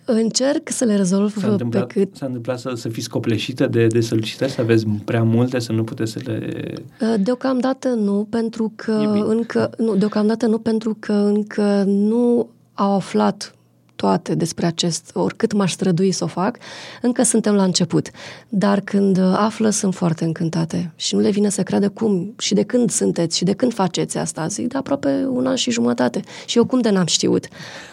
Încerc 0.04 0.68
să 0.70 0.84
le 0.84 0.96
rezolv 0.96 1.36
s-a 1.38 1.48
întâmplat, 1.48 1.86
pe 1.86 2.00
cât... 2.00 2.16
S-a 2.16 2.26
întâmplat 2.26 2.58
să, 2.58 2.72
să 2.74 2.88
fiți 2.88 3.08
copleșită 3.08 3.66
de, 3.66 3.86
de 3.86 4.00
solicitări, 4.00 4.50
să 4.50 4.60
aveți 4.60 4.86
prea 5.04 5.22
multe, 5.22 5.58
să 5.58 5.72
nu 5.72 5.84
puteți 5.84 6.12
să 6.12 6.20
le... 6.24 6.72
Uh, 7.00 7.14
deocamdată 7.20 7.88
nu, 7.88 8.26
pentru 8.30 8.72
că 8.76 8.92
încă... 9.28 9.70
Nu, 9.78 9.96
deocamdată 9.96 10.46
nu, 10.46 10.58
pentru 10.58 10.96
că 10.98 11.12
încă 11.12 11.84
nu 11.86 12.48
au 12.74 12.94
aflat 12.94 13.54
toate 14.02 14.34
despre 14.34 14.66
acest, 14.66 15.10
oricât 15.14 15.52
m-aș 15.52 15.72
strădui 15.72 16.12
să 16.12 16.24
o 16.24 16.26
fac, 16.26 16.58
încă 17.02 17.22
suntem 17.22 17.54
la 17.54 17.62
început. 17.62 18.10
Dar 18.48 18.80
când 18.80 19.18
află, 19.18 19.70
sunt 19.70 19.94
foarte 19.94 20.24
încântate 20.24 20.92
și 20.96 21.14
nu 21.14 21.20
le 21.20 21.30
vine 21.30 21.48
să 21.48 21.62
creadă 21.62 21.88
cum 21.88 22.34
și 22.38 22.54
de 22.54 22.62
când 22.62 22.90
sunteți 22.90 23.36
și 23.36 23.44
de 23.44 23.52
când 23.52 23.74
faceți 23.74 24.18
asta. 24.18 24.46
Zic, 24.46 24.68
de 24.68 24.78
aproape 24.78 25.26
un 25.30 25.46
an 25.46 25.54
și 25.54 25.70
jumătate. 25.70 26.20
Și 26.46 26.56
eu 26.56 26.64
cum 26.64 26.80
de 26.80 26.90
n-am 26.90 27.06
știut? 27.06 27.46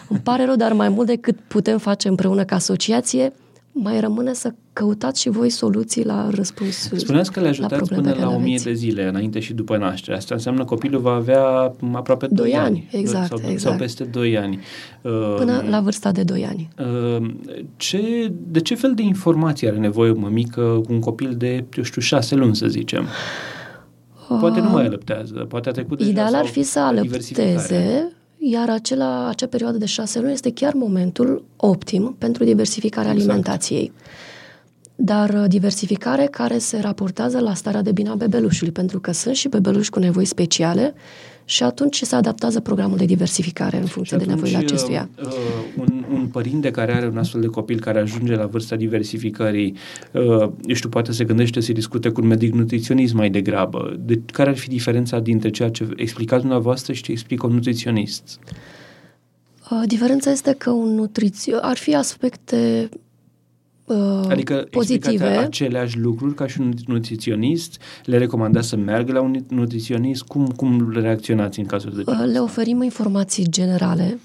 Îmi 0.08 0.20
pare 0.20 0.44
rău, 0.44 0.56
dar 0.56 0.72
mai 0.72 0.88
mult 0.88 1.06
decât 1.06 1.38
putem 1.48 1.78
face 1.78 2.08
împreună 2.08 2.44
ca 2.44 2.54
asociație, 2.54 3.32
mai 3.72 4.00
rămâne 4.00 4.32
să 4.32 4.52
căutați 4.72 5.20
și 5.20 5.28
voi 5.28 5.50
soluții 5.50 6.04
la 6.04 6.28
răspuns. 6.34 6.90
Spuneați 6.96 7.32
că 7.32 7.40
le 7.40 7.48
ajutați 7.48 7.90
la 7.90 7.96
până 7.96 8.14
la 8.18 8.28
1000 8.28 8.36
aveți. 8.48 8.64
de 8.64 8.72
zile, 8.72 9.08
înainte 9.08 9.40
și 9.40 9.52
după 9.52 9.76
naștere. 9.76 10.16
Asta 10.16 10.34
înseamnă 10.34 10.64
copilul 10.64 11.00
va 11.00 11.12
avea 11.12 11.42
aproape 11.92 12.26
2 12.26 12.36
Doi 12.36 12.54
ani, 12.58 12.64
ani. 12.66 12.88
exact, 13.02 13.26
sau, 13.28 13.38
exact. 13.42 13.58
sau 13.60 13.74
peste 13.76 14.04
2 14.04 14.38
ani. 14.38 14.58
Până 15.36 15.60
Uh, 15.64 15.68
la 15.70 15.80
vârsta 15.80 16.12
de 16.12 16.22
2 16.22 16.46
ani. 16.46 16.68
uh, 17.18 17.30
ce, 17.76 18.32
de 18.50 18.60
ce 18.60 18.74
fel 18.74 18.94
de 18.94 19.02
informații 19.02 19.68
are 19.68 19.78
nevoie 19.78 20.10
o 20.10 20.18
mămică 20.18 20.62
cu 20.86 20.92
un 20.92 21.00
copil 21.00 21.34
de, 21.36 21.64
eu 21.76 21.82
știu, 21.82 22.00
6 22.00 22.34
luni, 22.34 22.56
să 22.56 22.66
zicem? 22.66 23.06
Poate 24.40 24.60
nu 24.60 24.68
mai 24.70 24.84
alăptează, 24.84 25.34
poate 25.48 25.68
a 25.68 25.72
trecut 25.72 25.98
deja 25.98 26.10
Ideal 26.10 26.30
sau 26.30 26.38
ar 26.40 26.46
fi 26.46 26.62
să 26.62 26.98
diversificare. 27.02 27.48
alăpteze, 27.50 28.12
iar 28.42 28.70
acela, 28.70 29.28
acea 29.28 29.46
perioadă 29.46 29.78
de 29.78 29.86
șase 29.86 30.20
luni 30.20 30.32
este 30.32 30.52
chiar 30.52 30.72
momentul 30.72 31.44
optim 31.56 32.14
pentru 32.18 32.44
diversificarea 32.44 33.10
Exact. 33.10 33.28
alimentației. 33.28 33.92
Dar 35.02 35.30
uh, 35.30 35.44
diversificare 35.48 36.26
care 36.26 36.58
se 36.58 36.78
raportează 36.80 37.38
la 37.38 37.54
starea 37.54 37.82
de 37.82 37.92
bine 37.92 38.08
a 38.08 38.14
bebelușului, 38.14 38.72
pentru 38.72 39.00
că 39.00 39.12
sunt 39.12 39.34
și 39.34 39.48
bebeluși 39.48 39.90
cu 39.90 39.98
nevoi 39.98 40.24
speciale 40.24 40.94
și 41.44 41.62
atunci 41.62 42.02
se 42.02 42.14
adaptează 42.14 42.60
programul 42.60 42.96
de 42.96 43.04
diversificare 43.04 43.76
în 43.76 43.84
Și 43.84 43.92
funcție 43.92 44.16
de 44.16 44.22
atunci, 44.22 44.36
nevoile 44.36 44.64
acestuia. 44.64 45.08
Uh, 45.22 45.32
un, 45.76 46.04
un 46.12 46.26
părinte 46.26 46.70
care 46.70 46.94
are 46.94 47.06
un 47.06 47.18
astfel 47.18 47.40
de 47.40 47.46
copil 47.46 47.80
care 47.80 47.98
ajunge 47.98 48.34
la 48.34 48.46
vârsta 48.46 48.76
diversificării, 48.76 49.76
uh, 50.12 50.22
eu 50.64 50.74
știu, 50.74 50.88
poate 50.88 51.12
se 51.12 51.24
gândește 51.24 51.60
să 51.60 51.72
discute 51.72 52.08
cu 52.08 52.20
un 52.20 52.26
medic 52.26 52.54
nutriționist 52.54 53.14
mai 53.14 53.30
degrabă. 53.30 53.96
De, 53.98 54.20
care 54.32 54.50
ar 54.50 54.56
fi 54.56 54.68
diferența 54.68 55.18
dintre 55.18 55.50
ceea 55.50 55.70
ce 55.70 55.88
explicați 55.96 56.40
dumneavoastră 56.40 56.92
și 56.92 57.02
ce 57.02 57.10
explică 57.10 57.46
un 57.46 57.52
nutriționist? 57.52 58.38
Uh, 59.70 59.82
Diferența 59.86 60.30
este 60.30 60.54
că 60.58 60.70
un 60.70 60.94
nutriție 60.94 61.54
ar 61.60 61.76
fi 61.76 61.94
aspecte 61.94 62.88
uh, 63.94 64.26
Adică 64.28 64.66
pozitive. 64.70 65.12
explicați 65.12 65.46
aceleași 65.46 65.98
lucruri 65.98 66.34
ca 66.34 66.46
și 66.46 66.60
un 66.60 66.72
nutriționist? 66.86 67.80
Le 68.04 68.18
recomandați 68.18 68.68
să 68.68 68.76
meargă 68.76 69.12
la 69.12 69.20
un 69.20 69.44
nutriționist? 69.48 70.22
Cum, 70.22 70.46
cum 70.46 70.90
reacționați 70.92 71.58
în 71.58 71.66
cazul 71.66 71.92
de 71.94 72.02
Uh, 72.06 72.22
Le 72.32 72.38
oferim 72.38 72.82
informații 72.82 73.48
generale 73.48 74.18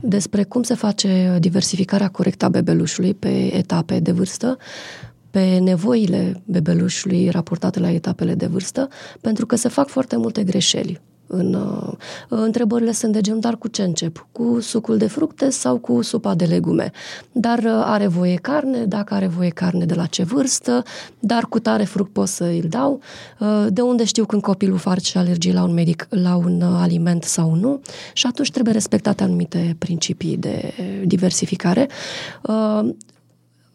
despre 0.00 0.42
cum 0.42 0.62
se 0.62 0.74
face 0.74 1.36
diversificarea 1.40 2.08
corectă 2.08 2.44
a 2.44 2.48
bebelușului 2.48 3.14
pe 3.14 3.56
etape 3.56 4.00
de 4.00 4.12
vârstă, 4.12 4.56
pe 5.30 5.58
nevoile 5.58 6.42
bebelușului 6.44 7.28
raportate 7.28 7.80
la 7.80 7.90
etapele 7.90 8.34
de 8.34 8.46
vârstă, 8.46 8.88
pentru 9.20 9.46
că 9.46 9.56
se 9.56 9.68
fac 9.68 9.88
foarte 9.88 10.16
multe 10.16 10.44
greșeli. 10.44 11.00
În, 11.26 11.54
uh, 11.54 11.92
întrebările 12.28 12.92
sunt 12.92 13.12
de 13.12 13.20
genul, 13.20 13.40
dar 13.40 13.56
cu 13.56 13.68
ce 13.68 13.82
încep? 13.82 14.26
Cu 14.32 14.60
sucul 14.60 14.96
de 14.96 15.06
fructe 15.06 15.50
sau 15.50 15.78
cu 15.78 16.02
supa 16.02 16.34
de 16.34 16.44
legume? 16.44 16.90
Dar 17.32 17.58
uh, 17.58 17.82
are 17.84 18.06
voie 18.06 18.34
carne? 18.34 18.84
Dacă 18.84 19.14
are 19.14 19.26
voie 19.26 19.48
carne, 19.48 19.84
de 19.84 19.94
la 19.94 20.06
ce 20.06 20.22
vârstă? 20.22 20.82
Dar 21.18 21.44
cu 21.44 21.58
tare 21.58 21.84
fruct 21.84 22.12
pot 22.12 22.28
să 22.28 22.44
îl 22.44 22.64
dau? 22.68 23.00
Uh, 23.38 23.66
de 23.68 23.80
unde 23.80 24.04
știu 24.04 24.24
când 24.24 24.42
copilul 24.42 24.78
face 24.78 25.18
alergie 25.18 25.52
la 25.52 25.62
un 25.62 25.72
medic, 25.72 26.06
la 26.10 26.36
un 26.36 26.60
uh, 26.60 26.78
aliment 26.80 27.22
sau 27.22 27.54
nu? 27.54 27.80
Și 28.12 28.26
atunci 28.26 28.50
trebuie 28.50 28.72
respectate 28.72 29.22
anumite 29.22 29.76
principii 29.78 30.36
de 30.36 30.72
diversificare. 31.04 31.88
Uh, 32.42 32.88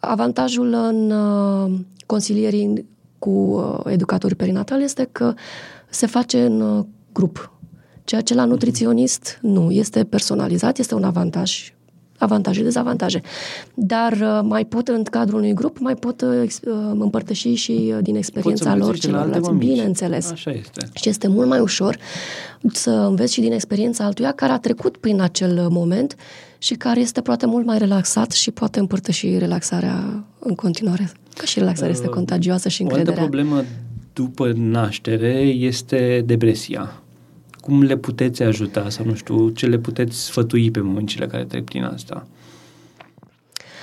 Avantajul 0.04 0.74
în 0.74 1.12
uh, 1.12 1.80
consilierii 2.06 2.86
cu 3.20 3.30
uh, 3.30 3.80
educatori 3.86 4.36
perinatali 4.36 4.84
este 4.84 5.10
că 5.12 5.34
se 5.90 6.06
face 6.06 6.46
în 6.46 6.62
uh, 6.62 6.86
grup. 7.14 7.52
Ceea 8.04 8.22
ce 8.22 8.34
la 8.34 8.46
nutriționist 8.46 9.38
nu. 9.42 9.72
Este 9.72 10.04
personalizat, 10.04 10.78
este 10.78 10.96
un 10.96 11.04
avantaj 11.04 11.74
avantaje, 12.18 12.64
dezavantaje. 12.64 13.22
Dar 13.74 14.12
uh, 14.12 14.40
mai 14.44 14.66
pot, 14.66 14.88
în 14.88 15.04
cadrul 15.04 15.38
unui 15.40 15.54
grup, 15.54 15.80
mai 15.80 15.96
pot 15.96 16.22
uh, 16.22 16.30
ex- 16.44 16.60
uh, 16.66 16.74
împărtăși 17.00 17.54
și 17.54 17.72
uh, 17.72 17.98
din 18.02 18.16
experiența 18.16 18.64
lor 18.64 18.74
împărtășește 18.74 19.12
la 19.12 19.18
alte 19.18 19.30
celorlalți. 19.32 19.50
mămici. 19.60 19.70
Bineînțeles. 19.76 20.32
Așa 20.32 20.52
este. 20.52 20.90
Și 20.94 21.10
este 21.10 21.28
mult 21.28 21.48
mai 21.48 21.60
ușor 21.60 21.98
să 22.74 22.90
înveți 22.90 23.34
și 23.34 23.42
din 23.42 23.52
experiența 23.52 24.04
altuia 24.06 24.32
care 24.32 24.52
a 24.52 24.58
trecut 24.60 24.98
prin 24.98 25.22
acel 25.22 25.68
moment 25.70 26.16
și 26.58 26.74
care 26.74 27.00
este 27.00 27.22
poate 27.22 27.46
mult 27.46 27.66
mai 27.66 27.78
relaxat 27.78 28.32
și 28.32 28.52
poate 28.52 28.80
împărtăși 28.80 29.38
relaxarea 29.38 30.24
în 30.40 30.56
continuare. 30.56 31.12
Că 31.38 31.46
și 31.46 31.60
relaxarea 31.60 31.92
este 31.92 32.08
Uh, 32.08 32.14
contagioasă 32.14 32.70
și 32.70 32.82
O 32.82 32.86
altă 32.86 32.98
încrederea. 32.98 33.28
problemă 33.30 33.64
după 34.22 34.52
naștere 34.56 35.40
este 35.42 36.24
depresia. 36.26 37.02
Cum 37.62 37.84
le 37.84 37.98
puteți 37.98 38.44
ajuta 38.44 38.90
sau 38.90 39.06
nu 39.06 39.16
știu, 39.16 39.50
ce 39.50 39.66
le 39.66 39.78
puteți 39.78 40.18
sfătui 40.18 40.72
pe 40.72 40.80
mămicile 40.80 41.28
care 41.28 41.44
trec 41.44 41.64
prin 41.64 41.84
asta? 41.84 42.28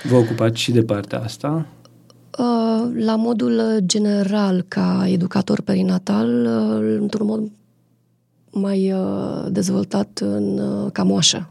Vă 0.03 0.15
ocupați 0.15 0.59
și 0.59 0.71
de 0.71 0.83
partea 0.83 1.19
asta? 1.19 1.65
Uh, 2.37 2.91
La 2.95 3.15
modul 3.15 3.79
general, 3.85 4.65
ca 4.67 5.05
educator 5.07 5.61
perinatal, 5.61 6.45
uh, 6.45 6.97
într-un 6.99 7.25
mod 7.27 7.51
mai 8.51 8.91
uh, 8.91 9.45
dezvoltat 9.51 10.19
în, 10.21 10.57
uh, 10.57 10.91
ca 10.91 11.03
moașă. 11.03 11.49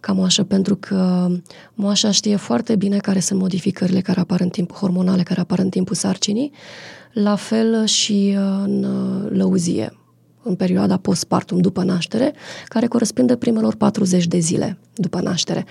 Ca 0.00 0.12
moașă, 0.12 0.44
pentru 0.44 0.76
că 0.76 1.28
moașa 1.74 2.10
știe 2.10 2.36
foarte 2.36 2.76
bine 2.76 2.96
care 2.96 3.20
sunt 3.20 3.40
modificările 3.40 4.00
care 4.00 4.20
apar 4.20 4.40
în 4.40 4.48
timp, 4.48 4.72
hormonale 4.72 5.22
care 5.22 5.40
apar 5.40 5.58
în 5.58 5.68
timpul 5.68 5.94
sarcinii, 5.94 6.52
la 7.22 7.34
fel 7.34 7.86
și 7.86 8.36
uh, 8.36 8.62
în 8.64 8.84
uh, 8.84 9.30
lăuzie, 9.30 9.92
în 10.42 10.54
perioada 10.54 10.96
postpartum, 10.96 11.58
după 11.58 11.82
naștere, 11.82 12.34
care 12.68 12.86
corespunde 12.86 13.36
primelor 13.36 13.74
40 13.74 14.26
de 14.26 14.38
zile 14.38 14.78
după 14.94 15.20
naștere. 15.20 15.64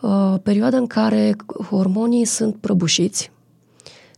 Uh, 0.00 0.34
Perioada 0.42 0.76
în 0.76 0.86
care 0.86 1.36
hormonii 1.68 2.24
sunt 2.24 2.56
prăbușiți, 2.56 3.30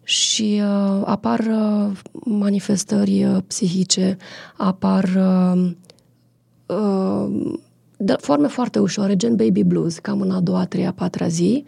și 0.04 0.62
uh, 0.62 1.02
apar 1.04 1.38
uh, 1.38 1.96
manifestări 2.24 3.24
uh, 3.24 3.36
psihice, 3.46 4.16
apar 4.56 5.04
uh, 5.04 5.70
uh, 6.66 7.54
de 7.96 8.14
forme 8.20 8.46
foarte 8.46 8.78
ușoare, 8.78 9.16
gen 9.16 9.36
baby 9.36 9.62
blues, 9.62 9.98
cam 9.98 10.20
în 10.20 10.30
a 10.30 10.40
doua, 10.40 10.60
a 10.60 10.64
treia, 10.64 10.88
a 10.88 10.92
patra 10.92 11.28
zi, 11.28 11.64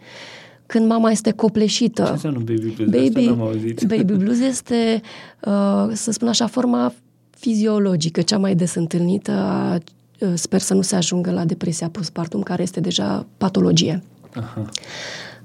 când 0.67 0.87
mama 0.87 1.11
este 1.11 1.31
copleșită. 1.31 2.03
Ce 2.03 2.11
înseamnă 2.11 2.39
baby 2.39 2.73
blues? 2.75 2.89
De 2.89 2.97
asta 2.97 3.11
Baby, 3.13 3.25
n-am 3.27 3.41
auzit. 3.41 3.83
baby 3.83 4.13
blues 4.13 4.39
este, 4.39 5.01
uh, 5.45 5.89
să 5.93 6.11
spun 6.11 6.27
așa, 6.27 6.47
forma 6.47 6.93
fiziologică, 7.29 8.21
cea 8.21 8.37
mai 8.37 8.55
des 8.55 8.75
întâlnită. 8.75 9.31
A, 9.31 9.77
uh, 10.19 10.29
sper 10.33 10.59
să 10.59 10.73
nu 10.73 10.81
se 10.81 10.95
ajungă 10.95 11.31
la 11.31 11.45
depresia 11.45 11.89
postpartum, 11.89 12.41
care 12.41 12.61
este 12.61 12.79
deja 12.79 13.25
patologie. 13.37 14.03
Aha. 14.35 14.65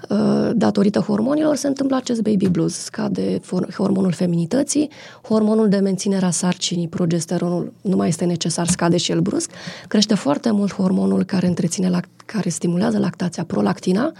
Uh, 0.08 0.50
datorită 0.54 0.98
hormonilor 0.98 1.56
se 1.56 1.66
întâmplă 1.66 1.96
acest 1.96 2.20
baby 2.22 2.48
blues. 2.48 2.74
Scade 2.74 3.40
for- 3.40 3.74
hormonul 3.76 4.12
feminității, 4.12 4.88
hormonul 5.22 5.68
de 5.68 5.76
menținere 5.76 6.24
a 6.26 6.30
sarcinii, 6.30 6.88
progesteronul, 6.88 7.72
nu 7.82 7.96
mai 7.96 8.08
este 8.08 8.24
necesar, 8.24 8.66
scade 8.68 8.96
și 8.96 9.10
el 9.12 9.20
brusc. 9.20 9.50
Crește 9.88 10.14
foarte 10.14 10.50
mult 10.50 10.72
hormonul 10.74 11.24
care 11.24 11.46
întreține, 11.46 11.90
lac- 12.00 12.24
care 12.26 12.48
stimulează 12.48 12.98
lactația, 12.98 13.44
prolactina 13.44 14.12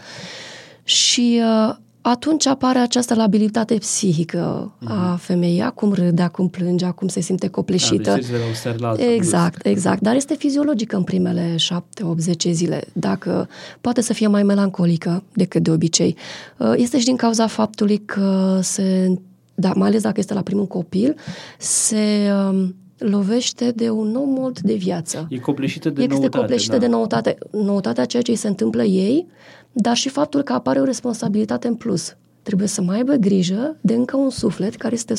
și 0.92 1.40
uh, 1.68 1.74
atunci 2.00 2.46
apare 2.46 2.78
această 2.78 3.14
labilitate 3.14 3.74
psihică 3.74 4.72
a 4.84 5.16
femeii, 5.20 5.60
acum 5.60 5.92
râde, 5.92 6.22
acum 6.22 6.48
plânge, 6.48 6.84
acum 6.84 7.08
se 7.08 7.20
simte 7.20 7.48
copleșită. 7.48 8.10
Da, 8.10 8.14
deci 8.14 8.26
de 8.26 8.36
la 8.36 8.46
un 8.46 8.54
ser 8.54 8.80
la 8.80 8.88
altul. 8.88 9.06
Exact, 9.06 9.66
exact. 9.66 10.00
Dar 10.00 10.14
este 10.14 10.34
fiziologică 10.34 10.96
în 10.96 11.02
primele 11.02 11.56
șapte, 11.56 12.04
8, 12.04 12.20
10 12.20 12.52
zile. 12.52 12.84
Dacă 12.92 13.48
poate 13.80 14.00
să 14.00 14.12
fie 14.12 14.26
mai 14.26 14.42
melancolică 14.42 15.22
decât 15.32 15.62
de 15.62 15.70
obicei. 15.70 16.16
Uh, 16.58 16.72
Este 16.76 16.98
și 16.98 17.04
din 17.04 17.16
cauza 17.16 17.46
faptului 17.46 17.98
că 17.98 18.58
se, 18.62 19.14
da, 19.54 19.72
mai 19.76 19.88
ales 19.88 20.02
dacă 20.02 20.20
este 20.20 20.34
la 20.34 20.42
primul 20.42 20.66
copil, 20.66 21.14
se 21.58 22.30
um, 22.50 22.74
lovește 22.98 23.70
de 23.70 23.90
un 23.90 24.10
nou 24.10 24.24
mod 24.24 24.58
de 24.58 24.74
viață. 24.74 25.26
E 25.30 25.38
copleșită 25.38 25.90
de 25.90 26.02
este 26.02 26.14
noutate. 26.14 26.38
copleșită 26.38 26.72
da. 26.72 26.78
de 26.78 26.86
noutate. 26.86 27.38
Noutatea 27.50 28.04
ceea 28.04 28.22
ce 28.22 28.30
îi 28.30 28.36
se 28.36 28.48
întâmplă 28.48 28.82
ei, 28.82 29.26
dar 29.72 29.96
și 29.96 30.08
faptul 30.08 30.42
că 30.42 30.52
apare 30.52 30.80
o 30.80 30.84
responsabilitate 30.84 31.68
în 31.68 31.74
plus. 31.74 32.16
Trebuie 32.42 32.68
să 32.68 32.82
mai 32.82 32.96
aibă 32.96 33.14
grijă 33.14 33.76
de 33.80 33.94
încă 33.94 34.16
un 34.16 34.30
suflet 34.30 34.76
care 34.76 34.94
este 34.94 35.14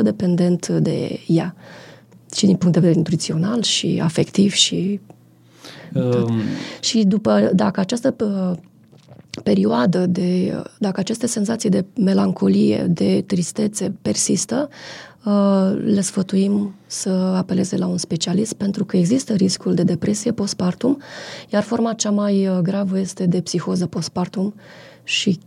100% 0.00 0.02
dependent 0.02 0.68
de 0.68 1.20
ea. 1.26 1.54
Și 2.34 2.46
din 2.46 2.56
punct 2.56 2.72
de 2.74 2.80
vedere 2.80 2.98
nutrițional 2.98 3.62
și 3.62 4.00
afectiv 4.02 4.52
și 4.52 5.00
Um, 5.94 6.40
și 6.80 7.04
după, 7.04 7.50
dacă 7.54 7.80
această 7.80 8.14
uh, 8.20 8.58
perioadă 9.42 10.06
de, 10.06 10.54
uh, 10.56 10.64
dacă 10.78 11.00
aceste 11.00 11.26
senzații 11.26 11.70
de 11.70 11.84
melancolie, 12.00 12.86
de 12.88 13.24
tristețe 13.26 13.94
persistă, 14.02 14.68
uh, 14.70 15.15
le 15.84 16.00
sfătuim 16.00 16.74
să 16.86 17.08
apeleze 17.10 17.76
la 17.76 17.86
un 17.86 17.98
specialist 17.98 18.52
pentru 18.52 18.84
că 18.84 18.96
există 18.96 19.32
riscul 19.32 19.74
de 19.74 19.82
depresie 19.82 20.32
postpartum, 20.32 21.00
iar 21.48 21.62
forma 21.62 21.92
cea 21.92 22.10
mai 22.10 22.48
uh, 22.48 22.58
gravă 22.58 22.98
este 22.98 23.26
de 23.26 23.40
psihoză 23.40 23.86
postpartum 23.86 24.54
și 25.04 25.38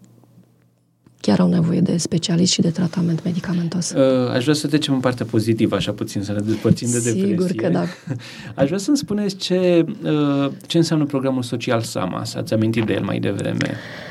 chiar 1.21 1.39
au 1.39 1.47
nevoie 1.47 1.81
de 1.81 1.97
specialist 1.97 2.51
și 2.51 2.61
de 2.61 2.69
tratament 2.69 3.23
medicamentos. 3.23 3.91
Uh, 3.91 4.29
aș 4.29 4.41
vrea 4.41 4.55
să 4.55 4.67
trecem 4.67 4.93
în 4.93 4.99
partea 4.99 5.25
pozitivă, 5.25 5.75
așa 5.75 5.91
puțin, 5.91 6.21
să 6.21 6.31
ne 6.31 6.39
despărțim 6.39 6.89
de 6.91 6.99
Sigur 6.99 7.27
depresie. 7.27 7.55
că 7.55 7.69
da. 7.69 7.83
Aș 8.61 8.65
vrea 8.65 8.77
să-mi 8.77 8.97
spuneți 8.97 9.35
ce, 9.35 9.85
uh, 10.03 10.51
ce 10.67 10.77
înseamnă 10.77 11.05
programul 11.05 11.43
social 11.43 11.81
SAMAS. 11.81 12.35
Ați 12.35 12.53
amintit 12.53 12.85
de 12.85 12.93
el 12.93 13.03
mai 13.03 13.19
devreme. 13.19 13.67
La 13.67 14.08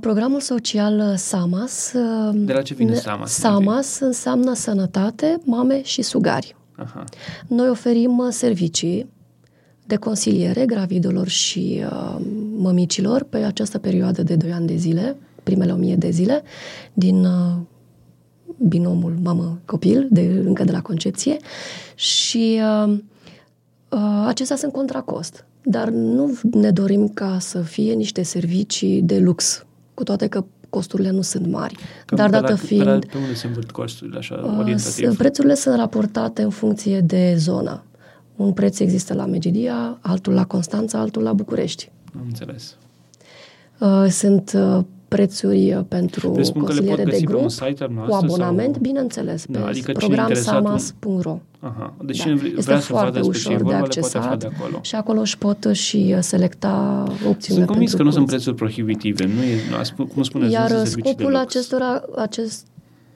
programul 0.00 0.40
social 0.40 1.16
SAMAS... 1.16 1.92
De 2.34 2.52
la 2.52 2.62
ce 2.62 2.74
vine 2.74 2.94
SAMAS? 2.94 3.32
SAMAS 3.32 3.98
înseamnă 3.98 4.54
sănătate, 4.54 5.40
mame 5.44 5.82
și 5.82 6.02
sugari. 6.02 6.56
Aha. 6.76 7.04
Noi 7.46 7.68
oferim 7.68 8.26
servicii 8.30 9.14
de 9.86 9.96
consiliere 9.96 10.66
gravidelor 10.66 11.28
și 11.28 11.82
uh, 11.84 12.16
mămicilor 12.56 13.22
pe 13.22 13.36
această 13.36 13.78
perioadă 13.78 14.22
de 14.22 14.36
2 14.36 14.52
ani 14.52 14.66
de 14.66 14.76
zile, 14.76 15.16
primele 15.42 15.72
1000 15.72 15.96
de 15.96 16.10
zile, 16.10 16.42
din 16.92 17.24
uh, 17.24 17.56
binomul 18.68 19.16
mamă-copil, 19.22 20.06
de, 20.10 20.42
încă 20.44 20.64
de 20.64 20.72
la 20.72 20.82
concepție. 20.82 21.36
Și 21.94 22.60
uh, 22.84 22.98
uh, 23.88 24.24
acestea 24.26 24.56
sunt 24.56 24.72
contra 24.72 25.00
cost. 25.00 25.46
Dar 25.62 25.88
nu 25.88 26.38
ne 26.50 26.70
dorim 26.70 27.08
ca 27.08 27.38
să 27.38 27.60
fie 27.60 27.92
niște 27.92 28.22
servicii 28.22 29.02
de 29.02 29.18
lux, 29.18 29.65
cu 29.96 30.02
toate 30.02 30.26
că 30.26 30.44
costurile 30.68 31.10
nu 31.10 31.22
sunt 31.22 31.46
mari. 31.46 31.76
Cam 32.06 32.18
Dar 32.18 32.30
dată 32.30 32.52
la, 32.52 32.56
fiind... 32.56 32.84
Pe, 32.84 32.90
la, 32.90 32.98
pe 32.98 33.18
unde 33.18 33.34
se 33.34 33.46
învârt 33.46 33.70
costurile, 33.70 34.18
așa, 34.18 34.56
orientativ? 34.58 35.16
Prețurile 35.16 35.54
sunt 35.54 35.76
raportate 35.76 36.42
în 36.42 36.50
funcție 36.50 37.00
de 37.00 37.34
zonă. 37.36 37.82
Un 38.36 38.52
preț 38.52 38.78
există 38.78 39.14
la 39.14 39.26
Megidia, 39.26 39.98
altul 40.00 40.32
la 40.32 40.44
Constanța, 40.44 40.98
altul 40.98 41.22
la 41.22 41.32
București. 41.32 41.90
Am 42.14 42.22
înțeles. 42.26 42.76
Uh, 43.78 44.06
sunt 44.10 44.52
uh, 44.54 44.84
prețuri 45.16 45.84
pentru 45.88 46.30
consiliere 46.54 47.04
de 47.04 47.20
grup, 47.20 47.50
cu 48.08 48.14
abonament, 48.14 48.72
sau... 48.72 48.82
bineînțeles, 48.82 49.46
pe 49.46 49.58
da, 49.58 49.66
adică 49.66 49.92
programsamas.ro. 49.92 51.38
Aha. 51.60 51.94
Deci 52.04 52.24
da. 52.24 52.32
este 52.56 52.74
foarte 52.74 53.20
ușor 53.20 53.62
de 53.62 53.74
accesat 53.74 54.38
de 54.38 54.48
acolo. 54.56 54.78
și 54.80 54.94
acolo 54.94 55.20
își 55.20 55.38
pot 55.38 55.68
și 55.72 56.14
uh, 56.16 56.18
selecta 56.20 57.04
opțiunile 57.08 57.64
Sunt 57.64 57.66
convins 57.66 57.94
că 57.94 58.02
nu 58.02 58.10
sunt 58.10 58.26
prețuri 58.26 58.56
prohibitive, 58.56 59.24
nu 59.24 59.42
e, 59.42 60.06
cum 60.14 60.22
spuneți, 60.22 60.52
Iar 60.52 60.84
scopul 60.84 61.36
acestora, 61.36 62.02
acest 62.16 62.66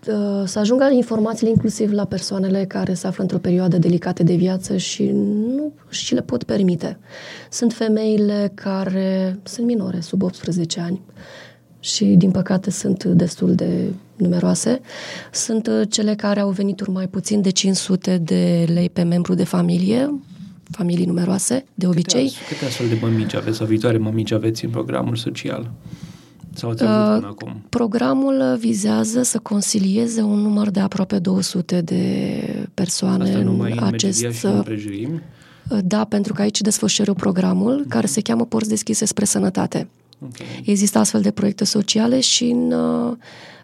Uh, 0.08 0.42
să 0.44 0.58
ajungă 0.58 0.90
informațiile 0.92 1.50
inclusiv 1.50 1.92
la 1.92 2.04
persoanele 2.04 2.64
care 2.64 2.94
se 2.94 3.06
află 3.06 3.22
într-o 3.22 3.38
perioadă 3.38 3.78
delicată 3.78 4.22
de 4.22 4.34
viață 4.34 4.76
și 4.76 5.10
nu 5.56 5.72
și 5.88 6.14
le 6.14 6.20
pot 6.20 6.42
permite. 6.42 6.98
Sunt 7.50 7.72
femeile 7.72 8.52
care 8.54 9.38
sunt 9.42 9.66
minore, 9.66 10.00
sub 10.00 10.22
18 10.22 10.80
ani 10.80 11.00
și, 11.80 12.04
din 12.04 12.30
păcate, 12.30 12.70
sunt 12.70 13.04
destul 13.04 13.54
de 13.54 13.92
numeroase. 14.16 14.80
Sunt 15.32 15.66
uh, 15.66 15.80
cele 15.90 16.14
care 16.14 16.40
au 16.40 16.50
venituri 16.50 16.90
mai 16.90 17.08
puțin 17.08 17.40
de 17.40 17.50
500 17.50 18.18
de 18.18 18.66
lei 18.72 18.90
pe 18.90 19.02
membru 19.02 19.34
de 19.34 19.44
familie, 19.44 20.20
familii 20.70 21.04
numeroase, 21.04 21.64
de 21.74 21.86
obicei. 21.86 22.24
Câte, 22.24 22.54
câte 22.54 22.64
astfel 22.64 22.88
de 22.88 22.98
mămici 23.00 23.34
aveți 23.34 23.56
sau 23.56 23.66
viitoare 23.66 23.98
mămici 23.98 24.32
aveți 24.32 24.64
în 24.64 24.70
programul 24.70 25.16
social? 25.16 25.70
Sau 26.54 26.70
ați 26.70 26.82
uh, 26.82 26.88
acum? 26.88 27.62
Programul 27.68 28.56
vizează 28.58 29.22
să 29.22 29.38
consilieze 29.38 30.22
un 30.22 30.38
număr 30.38 30.70
de 30.70 30.80
aproape 30.80 31.18
200 31.18 31.80
de 31.80 32.68
persoane 32.74 33.24
Asta 33.24 33.38
numai 33.38 33.72
în 33.72 33.84
acest... 33.84 34.18
Și 34.18 34.44
în 34.44 35.20
uh, 35.70 35.78
da, 35.84 36.04
pentru 36.04 36.32
că 36.32 36.42
aici 36.42 36.60
desfășură 36.60 37.12
programul 37.12 37.84
care 37.88 38.06
se 38.06 38.20
cheamă 38.20 38.44
Porți 38.44 38.68
deschise 38.68 39.04
spre 39.04 39.24
sănătate. 39.24 39.88
Okay. 40.22 40.62
Există 40.64 40.98
astfel 40.98 41.20
de 41.20 41.30
proiecte 41.30 41.64
sociale 41.64 42.20
și 42.20 42.44
în, 42.44 42.72
uh, 42.72 43.16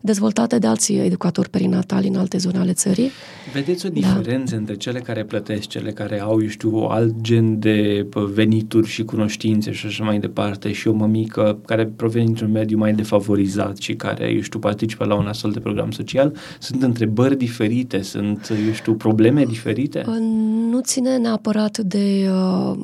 dezvoltate 0.06 0.58
de 0.58 0.66
alții 0.66 0.98
educatori 0.98 1.50
perinatali 1.50 2.08
în 2.08 2.14
alte 2.14 2.38
zone 2.38 2.58
ale 2.58 2.72
țării. 2.72 3.10
Vedeți 3.52 3.86
o 3.86 3.88
da. 3.88 3.94
diferență 3.94 4.54
da. 4.54 4.60
între 4.60 4.76
cele 4.76 4.98
care 4.98 5.24
plătesc, 5.24 5.66
cele 5.66 5.92
care 5.92 6.20
au, 6.20 6.42
eu 6.42 6.48
știu, 6.48 6.76
alt 6.76 7.20
gen 7.20 7.58
de 7.58 8.06
venituri 8.32 8.88
și 8.88 9.04
cunoștințe 9.04 9.72
și 9.72 9.86
așa 9.86 10.04
mai 10.04 10.18
departe 10.18 10.72
și 10.72 10.88
o 10.88 10.92
mămică 10.92 11.58
care 11.66 11.86
provine 11.86 12.24
dintr-un 12.24 12.50
mediu 12.50 12.78
mai 12.78 12.92
defavorizat 12.92 13.76
și 13.76 13.94
care, 13.94 14.32
eu 14.34 14.40
știu, 14.40 14.58
participă 14.58 15.04
la 15.04 15.14
un 15.14 15.26
astfel 15.26 15.50
de 15.50 15.60
program 15.60 15.90
social? 15.90 16.34
Sunt 16.58 16.82
întrebări 16.82 17.36
diferite? 17.36 18.02
Sunt, 18.02 18.52
eu 18.66 18.72
știu, 18.72 18.94
probleme 18.94 19.44
diferite? 19.44 20.04
Nu 20.70 20.80
ține 20.80 21.16
neapărat 21.16 21.78
de 21.78 22.28
uh, 22.30 22.78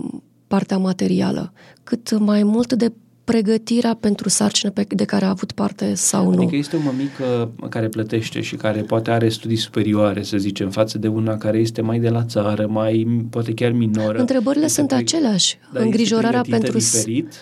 partea 0.47 0.79
materială, 0.79 1.53
cât 1.85 2.19
mai 2.19 2.43
mult 2.43 2.73
de 2.73 2.93
pregătirea 3.25 3.95
pentru 3.95 4.29
sarcină 4.29 4.71
pe, 4.71 4.87
de 4.89 5.05
care 5.05 5.25
a 5.25 5.29
avut 5.29 5.53
parte 5.53 5.95
sau 5.95 6.21
adică 6.21 6.37
nu. 6.37 6.43
Adică 6.43 6.57
este 6.57 6.77
o 6.77 6.81
mămică 6.81 7.51
care 7.69 7.89
plătește 7.89 8.41
și 8.41 8.57
care 8.57 8.81
poate 8.81 9.11
are 9.11 9.29
studii 9.29 9.57
superioare, 9.57 10.23
să 10.23 10.37
zicem, 10.37 10.71
față 10.71 10.99
de 10.99 11.09
una 11.09 11.37
care 11.37 11.59
este 11.59 11.81
mai 11.81 11.99
de 11.99 12.09
la 12.09 12.25
țară, 12.25 12.67
mai 12.67 13.27
poate 13.31 13.55
chiar 13.55 13.71
minoră. 13.71 14.19
Întrebările 14.19 14.65
este 14.65 14.77
sunt 14.77 14.89
pre... 14.89 14.97
aceleași. 14.97 15.59
Dar 15.73 15.83
Îngrijorarea 15.83 16.43
pentru... 16.49 16.79
Diferit? 16.79 17.33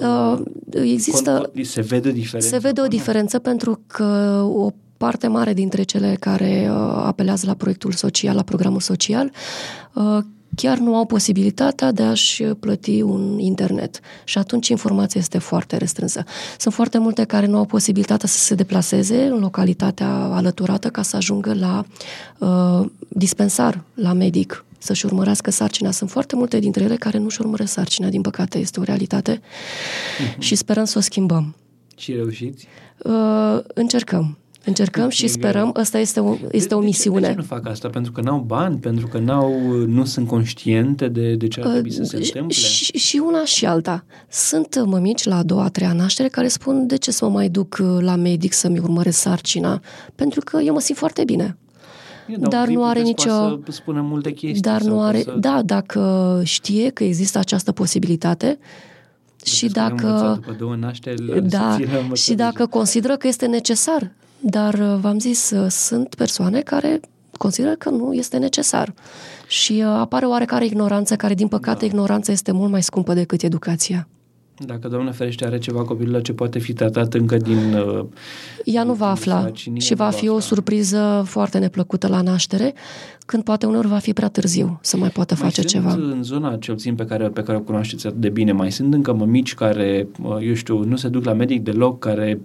Uh, 0.00 0.40
există... 0.70 1.50
Se 1.62 1.80
vede 1.80 2.12
diferență? 2.12 2.48
Se 2.48 2.58
vede 2.58 2.80
o 2.80 2.86
diferență 2.86 3.38
pentru 3.38 3.80
că 3.86 4.40
o 4.54 4.70
parte 4.96 5.26
mare 5.26 5.52
dintre 5.52 5.82
cele 5.82 6.16
care 6.20 6.68
uh, 6.70 6.76
apelează 7.04 7.46
la 7.46 7.54
proiectul 7.54 7.92
social, 7.92 8.34
la 8.34 8.42
programul 8.42 8.80
social, 8.80 9.30
uh, 9.92 10.18
chiar 10.56 10.78
nu 10.78 10.96
au 10.96 11.06
posibilitatea 11.06 11.92
de 11.92 12.02
a-și 12.02 12.42
plăti 12.42 13.02
un 13.02 13.38
internet. 13.38 14.00
Și 14.24 14.38
atunci 14.38 14.68
informația 14.68 15.20
este 15.20 15.38
foarte 15.38 15.76
restrânsă. 15.76 16.24
Sunt 16.58 16.74
foarte 16.74 16.98
multe 16.98 17.24
care 17.24 17.46
nu 17.46 17.56
au 17.56 17.64
posibilitatea 17.64 18.28
să 18.28 18.38
se 18.38 18.54
deplaseze 18.54 19.24
în 19.24 19.38
localitatea 19.38 20.08
alăturată 20.08 20.88
ca 20.88 21.02
să 21.02 21.16
ajungă 21.16 21.54
la 21.54 21.84
uh, 22.38 22.86
dispensar, 23.08 23.82
la 23.94 24.12
medic, 24.12 24.64
să-și 24.78 25.06
urmărească 25.06 25.50
sarcina. 25.50 25.90
Sunt 25.90 26.10
foarte 26.10 26.36
multe 26.36 26.58
dintre 26.58 26.84
ele 26.84 26.96
care 26.96 27.18
nu-și 27.18 27.40
urmăresc 27.40 27.72
sarcina, 27.72 28.08
din 28.08 28.20
păcate, 28.20 28.58
este 28.58 28.80
o 28.80 28.82
realitate 28.82 29.38
uh-huh. 29.38 30.38
și 30.38 30.54
sperăm 30.54 30.84
să 30.84 30.98
o 30.98 31.00
schimbăm. 31.00 31.54
Și 31.96 32.12
reușiți? 32.12 32.66
Uh, 32.98 33.58
încercăm. 33.74 34.38
Încercăm 34.66 35.08
și 35.08 35.26
sperăm, 35.26 35.70
asta 35.74 35.98
este 35.98 36.20
o, 36.20 36.36
este 36.50 36.74
o 36.74 36.80
misiune. 36.80 37.20
De, 37.20 37.26
de 37.26 37.32
ce 37.32 37.38
nu 37.38 37.42
fac 37.42 37.66
asta? 37.66 37.88
Pentru 37.88 38.12
că 38.12 38.20
n-au 38.20 38.38
bani? 38.38 38.76
Pentru 38.76 39.06
că 39.06 39.18
n-au, 39.18 39.52
nu 39.86 40.04
sunt 40.04 40.26
conștiente 40.26 41.08
de, 41.08 41.34
de 41.34 41.48
ce 41.48 41.60
ar 41.60 41.70
trebui 41.70 41.92
să 41.92 42.02
se 42.02 42.16
uh, 42.16 42.22
întâmple? 42.24 42.54
Și, 42.54 42.98
și 42.98 43.22
una 43.26 43.44
și 43.44 43.66
alta. 43.66 44.04
Sunt 44.28 44.84
mămici 44.84 45.24
la 45.24 45.36
a 45.36 45.42
doua, 45.42 45.64
a 45.64 45.68
treia 45.68 45.92
naștere 45.92 46.28
care 46.28 46.48
spun 46.48 46.86
de 46.86 46.96
ce 46.96 47.10
să 47.10 47.24
mă 47.24 47.30
mai 47.30 47.48
duc 47.48 47.76
uh, 47.80 47.96
la 48.00 48.16
medic 48.16 48.52
să-mi 48.52 48.78
urmăresc 48.78 49.18
sarcina? 49.18 49.80
Pentru 50.14 50.40
că 50.44 50.60
eu 50.60 50.72
mă 50.72 50.80
simt 50.80 50.98
foarte 50.98 51.24
bine. 51.24 51.56
Eu, 52.28 52.48
dar 52.48 52.68
nu 52.68 52.84
are 52.84 53.00
nicio... 53.00 53.30
Să 53.30 53.58
spună 53.68 54.00
multe 54.00 54.32
chestii. 54.32 54.60
Dar 54.60 54.82
nu 54.82 55.02
are... 55.02 55.20
Să... 55.20 55.36
Da, 55.38 55.62
dacă 55.64 56.40
știe 56.44 56.90
că 56.90 57.04
există 57.04 57.38
această 57.38 57.72
posibilitate, 57.72 58.58
și 59.44 59.68
dacă, 59.68 60.40
două 60.58 60.76
nașteri, 60.76 61.48
da, 61.48 61.76
și 62.12 62.34
dacă 62.34 62.66
consideră 62.66 63.16
că 63.16 63.26
este 63.26 63.46
necesar 63.46 64.12
dar 64.46 64.74
uh, 64.74 64.96
v-am 65.00 65.18
zis, 65.18 65.50
uh, 65.50 65.70
sunt 65.70 66.14
persoane 66.14 66.60
care 66.60 67.00
consideră 67.38 67.74
că 67.74 67.90
nu 67.90 68.12
este 68.12 68.36
necesar. 68.36 68.94
Și 69.46 69.72
uh, 69.72 69.84
apare 69.84 70.26
oarecare 70.26 70.64
ignoranță, 70.64 71.16
care, 71.16 71.34
din 71.34 71.48
păcate, 71.48 71.78
da. 71.78 71.86
ignoranța 71.86 72.32
este 72.32 72.52
mult 72.52 72.70
mai 72.70 72.82
scumpă 72.82 73.14
decât 73.14 73.42
educația. 73.42 74.08
Dacă, 74.58 74.88
Doamne 74.88 75.10
ferește, 75.10 75.46
are 75.46 75.58
ceva 75.58 75.82
copilul 75.82 76.20
ce 76.20 76.32
poate 76.32 76.58
fi 76.58 76.72
tratat 76.72 77.14
încă 77.14 77.36
din... 77.36 77.74
Uh, 77.74 78.04
Ea 78.64 78.82
nu 78.82 78.92
va 78.92 79.10
afla 79.10 79.50
și 79.76 79.94
va 79.94 80.10
fi 80.10 80.28
o 80.28 80.38
surpriză 80.38 81.22
foarte 81.26 81.58
neplăcută 81.58 82.08
la 82.08 82.20
naștere, 82.20 82.74
când 83.26 83.42
poate 83.42 83.66
unor 83.66 83.86
va 83.86 83.98
fi 83.98 84.12
prea 84.12 84.28
târziu 84.28 84.78
să 84.82 84.96
mai 84.96 85.08
poată 85.08 85.34
mai 85.34 85.42
face 85.42 85.60
sunt 85.60 85.72
ceva. 85.72 85.92
în 85.92 86.22
zona, 86.22 86.56
cel 86.56 86.74
puțin 86.74 86.94
pe 86.94 87.04
care, 87.04 87.28
pe 87.28 87.42
care 87.42 87.58
o 87.58 87.60
cunoașteți 87.60 88.06
atât 88.06 88.20
de 88.20 88.28
bine, 88.28 88.52
mai 88.52 88.72
sunt 88.72 88.94
încă 88.94 89.12
mămici 89.12 89.54
care, 89.54 90.08
eu 90.40 90.54
știu, 90.54 90.84
nu 90.84 90.96
se 90.96 91.08
duc 91.08 91.24
la 91.24 91.32
medic 91.32 91.62
deloc, 91.62 91.98
care 91.98 92.40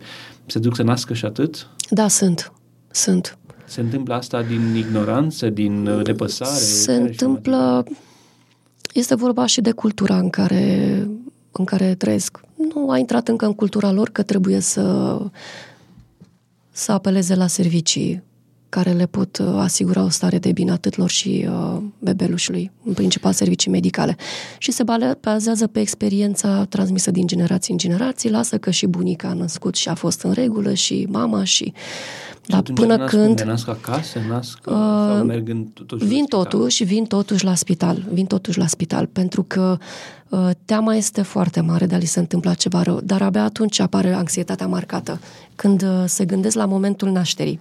se 0.46 0.60
duc 0.60 0.76
să 0.76 0.84
nască 0.84 1.14
și 1.14 1.26
atât? 1.26 1.68
Da, 1.90 2.08
sunt. 2.08 2.52
Sunt. 2.92 3.38
Se 3.66 3.82
întâmplă 3.82 4.14
asta 4.14 4.42
din 4.42 4.76
ignoranță, 4.76 5.50
din 5.50 5.88
uh, 5.88 6.06
nepăsare? 6.06 6.60
Se 6.60 6.94
întâmplă... 6.94 7.84
Este 8.94 9.16
vorba 9.16 9.46
și 9.46 9.62
de 9.62 9.72
cultura 9.72 10.18
în 10.18 10.30
care, 10.30 11.08
în 11.52 11.66
care 11.66 11.96
trăiesc. 11.96 12.40
Nu 12.74 12.90
a 12.90 12.98
intrat 12.98 13.28
încă 13.28 13.46
în 13.46 13.54
cultura 13.54 13.92
lor 13.92 14.10
că 14.10 14.24
trebuie 14.24 14.60
să, 14.60 15.18
să 16.72 16.92
apeleze 16.92 17.36
la 17.36 17.48
servicii 17.48 18.24
care 18.70 18.92
le 18.92 19.06
pot 19.06 19.38
uh, 19.38 19.48
asigura 19.58 20.04
o 20.04 20.10
stare 20.10 20.38
de 20.38 20.52
bine 20.52 20.72
atât 20.72 20.98
lor 20.98 21.10
și 21.10 21.48
uh, 21.50 21.82
bebelușului, 22.00 22.72
în 22.84 22.94
principal 22.94 23.34
servicii 23.34 23.72
medicale. 23.72 24.16
Și 24.58 24.72
se 24.72 24.84
bazează 25.22 25.68
pe 25.68 25.80
experiența 25.80 26.66
transmisă 26.66 27.12
din 27.12 27.28
generații 27.28 27.72
în 27.72 27.78
generații, 27.78 28.30
lasă 28.30 28.58
că 28.58 28.72
și 28.72 28.86
bunica 28.86 29.28
a 29.28 29.34
născut 29.34 29.76
și 29.76 29.90
a 29.90 29.94
fost 29.94 30.22
în 30.22 30.32
regulă 30.32 30.74
și 30.74 31.08
mama 31.10 31.44
și... 31.44 31.74
Dar 32.50 32.62
până 32.62 32.96
nasc 32.96 33.16
când... 33.16 33.42
Nasc 33.42 33.68
acasă, 33.68 34.20
nasc 34.30 34.58
uh, 34.66 34.74
sau 34.74 35.24
merg 35.24 35.50
în, 35.50 35.66
totuși 35.74 36.06
Vin 36.06 36.26
totuși, 36.26 36.84
vin 36.84 37.06
totuși 37.06 37.46
la 37.46 37.56
spital, 37.56 38.06
vin 38.12 38.26
totuși 38.26 38.58
la 38.58 38.68
spital, 38.68 39.06
pentru 39.06 39.44
că 39.44 39.78
uh, 40.30 40.50
teama 40.66 40.96
este 40.96 41.22
foarte 41.22 41.62
mare 41.62 41.86
de 41.86 41.96
a 41.96 41.98
li 41.98 42.06
se 42.06 42.20
întâmpla 42.20 42.54
ceva 42.54 42.82
rău, 42.82 43.00
dar 43.04 43.22
abia 43.22 43.44
atunci 43.44 43.80
apare 43.80 44.14
anxietatea 44.14 44.68
marcată, 44.68 45.20
când 45.56 45.82
uh, 45.82 46.04
se 46.06 46.26
gândesc 46.26 46.56
la 46.56 46.66
momentul 46.66 47.12
nașterii 47.12 47.60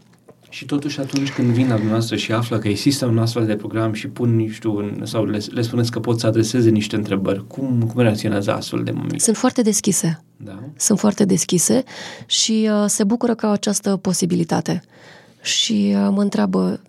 Și 0.48 0.64
totuși 0.64 1.00
atunci 1.00 1.32
când 1.32 1.48
vin 1.48 1.68
la 1.68 1.74
dumneavoastră 1.74 2.16
și 2.16 2.32
află 2.32 2.58
că 2.58 2.68
există 2.68 3.06
un 3.06 3.18
astfel 3.18 3.46
de 3.46 3.56
program 3.56 3.92
și 3.92 4.08
pun, 4.08 4.36
nu 4.36 4.48
știu, 4.48 5.00
sau 5.02 5.24
le, 5.24 5.40
le 5.50 5.62
spuneți 5.62 5.90
că 5.90 6.00
pot 6.00 6.20
să 6.20 6.26
adreseze 6.26 6.70
niște 6.70 6.96
întrebări, 6.96 7.46
cum, 7.46 7.82
cum 7.92 8.00
reacționează 8.00 8.54
astfel 8.54 8.82
de 8.82 8.90
mămici? 8.90 9.20
Sunt 9.20 9.36
foarte 9.36 9.62
deschise. 9.62 10.24
Da. 10.36 10.58
Sunt 10.76 10.98
foarte 10.98 11.24
deschise 11.24 11.84
și 12.26 12.68
uh, 12.72 12.84
se 12.86 13.04
bucură 13.04 13.34
că 13.34 13.46
au 13.46 13.52
această 13.52 13.96
posibilitate. 13.96 14.82
Și 15.42 15.94
uh, 15.94 16.08
mă 16.10 16.22
întreabă, 16.22 16.80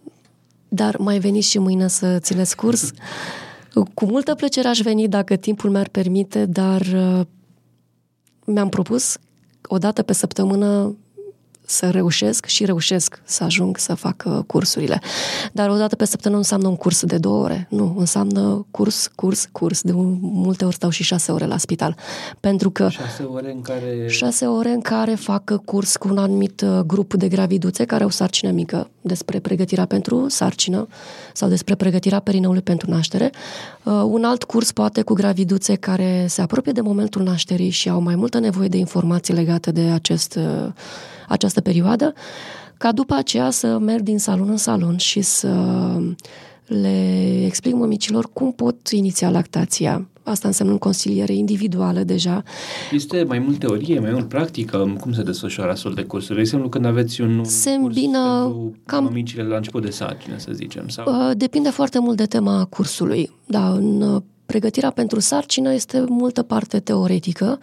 dar 0.67 0.97
mai 0.97 1.19
veniți 1.19 1.49
și 1.49 1.59
mâine 1.59 1.87
să 1.87 2.17
țineți 2.19 2.55
curs? 2.55 2.91
Cu 3.93 4.05
multă 4.05 4.35
plăcere 4.35 4.67
aș 4.67 4.79
veni 4.79 5.07
dacă 5.07 5.35
timpul 5.35 5.69
mi-ar 5.69 5.87
permite, 5.87 6.45
dar 6.45 6.81
uh, 6.81 7.25
mi-am 8.45 8.69
propus 8.69 9.17
o 9.67 9.77
dată 9.77 10.01
pe 10.01 10.13
săptămână 10.13 10.95
să 11.69 11.89
reușesc 11.89 12.45
și 12.45 12.65
reușesc 12.65 13.21
să 13.23 13.43
ajung 13.43 13.77
să 13.77 13.93
fac 13.93 14.23
uh, 14.25 14.39
cursurile. 14.47 15.01
Dar 15.53 15.69
o 15.69 15.75
dată 15.75 15.95
pe 15.95 16.05
săptămână 16.05 16.31
nu 16.31 16.37
înseamnă 16.37 16.67
un 16.67 16.75
curs 16.75 17.03
de 17.03 17.17
două 17.17 17.43
ore. 17.43 17.67
Nu, 17.69 17.95
înseamnă 17.97 18.65
curs, 18.71 19.07
curs, 19.15 19.45
curs. 19.51 19.81
De 19.81 19.91
multe 20.21 20.65
ori 20.65 20.75
stau 20.75 20.89
și 20.89 21.03
șase 21.03 21.31
ore 21.31 21.45
la 21.45 21.57
spital. 21.57 21.95
Pentru 22.39 22.69
că... 22.69 22.89
Șase 22.89 23.23
ore 23.23 23.51
în 23.51 23.61
care... 23.61 24.07
Șase 24.07 24.45
ore 24.45 24.69
în 24.69 24.81
care 24.81 25.15
fac 25.15 25.61
curs 25.65 25.95
cu 25.95 26.07
un 26.07 26.17
anumit 26.17 26.61
uh, 26.61 26.79
grup 26.79 27.13
de 27.13 27.27
graviduțe 27.27 27.85
care 27.85 28.03
au 28.03 28.09
sarcină 28.09 28.51
mică 28.51 28.89
despre 29.09 29.39
pregătirea 29.39 29.85
pentru 29.85 30.25
sarcină 30.29 30.87
sau 31.33 31.49
despre 31.49 31.75
pregătirea 31.75 32.19
perineului 32.19 32.61
pentru 32.61 32.89
naștere. 32.89 33.31
Uh, 33.83 33.93
un 34.05 34.23
alt 34.23 34.43
curs 34.43 34.71
poate 34.71 35.01
cu 35.01 35.13
graviduțe 35.13 35.75
care 35.75 36.25
se 36.27 36.41
apropie 36.41 36.71
de 36.71 36.81
momentul 36.81 37.23
nașterii 37.23 37.69
și 37.69 37.89
au 37.89 38.01
mai 38.01 38.15
multă 38.15 38.39
nevoie 38.39 38.67
de 38.67 38.77
informații 38.77 39.33
legate 39.33 39.71
de 39.71 39.81
acest 39.81 40.39
această 41.27 41.61
perioadă, 41.61 42.13
ca 42.77 42.91
după 42.91 43.13
aceea 43.13 43.49
să 43.49 43.77
merg 43.77 44.01
din 44.01 44.19
salon 44.19 44.49
în 44.49 44.57
salon 44.57 44.97
și 44.97 45.21
să 45.21 45.55
le 46.65 47.45
explic 47.45 47.73
mămicilor 47.73 48.29
cum 48.33 48.51
pot 48.51 48.87
iniția 48.89 49.29
lactația. 49.29 50.07
Asta 50.29 50.47
înseamnă 50.47 50.77
consiliere 50.77 51.33
individuală 51.33 52.03
deja. 52.03 52.43
Este 52.91 53.23
mai 53.27 53.39
mult 53.39 53.59
teorie, 53.59 53.99
mai 53.99 54.11
mult 54.11 54.27
practică? 54.27 54.95
Cum 54.99 55.13
se 55.13 55.23
desfășoară 55.23 55.71
astfel 55.71 55.93
de 55.93 56.03
cursuri? 56.03 56.35
De 56.35 56.41
exemplu, 56.41 56.69
când 56.69 56.85
aveți 56.85 57.21
un 57.21 57.43
se 57.43 57.69
curs 57.69 57.95
îmbină 57.95 58.55
cam, 58.85 59.03
mămicile 59.03 59.43
la 59.43 59.55
început 59.55 59.83
de 59.83 59.89
sarcină, 59.89 60.37
să 60.37 60.51
zicem? 60.53 60.87
Sau? 60.87 61.05
Uh, 61.07 61.31
depinde 61.37 61.69
foarte 61.69 61.99
mult 61.99 62.17
de 62.17 62.25
tema 62.25 62.65
cursului. 62.65 63.31
Da, 63.45 63.69
în 63.69 64.01
uh, 64.01 64.21
pregătirea 64.45 64.91
pentru 64.91 65.19
sarcină 65.19 65.73
este 65.73 66.03
multă 66.07 66.43
parte 66.43 66.79
teoretică, 66.79 67.59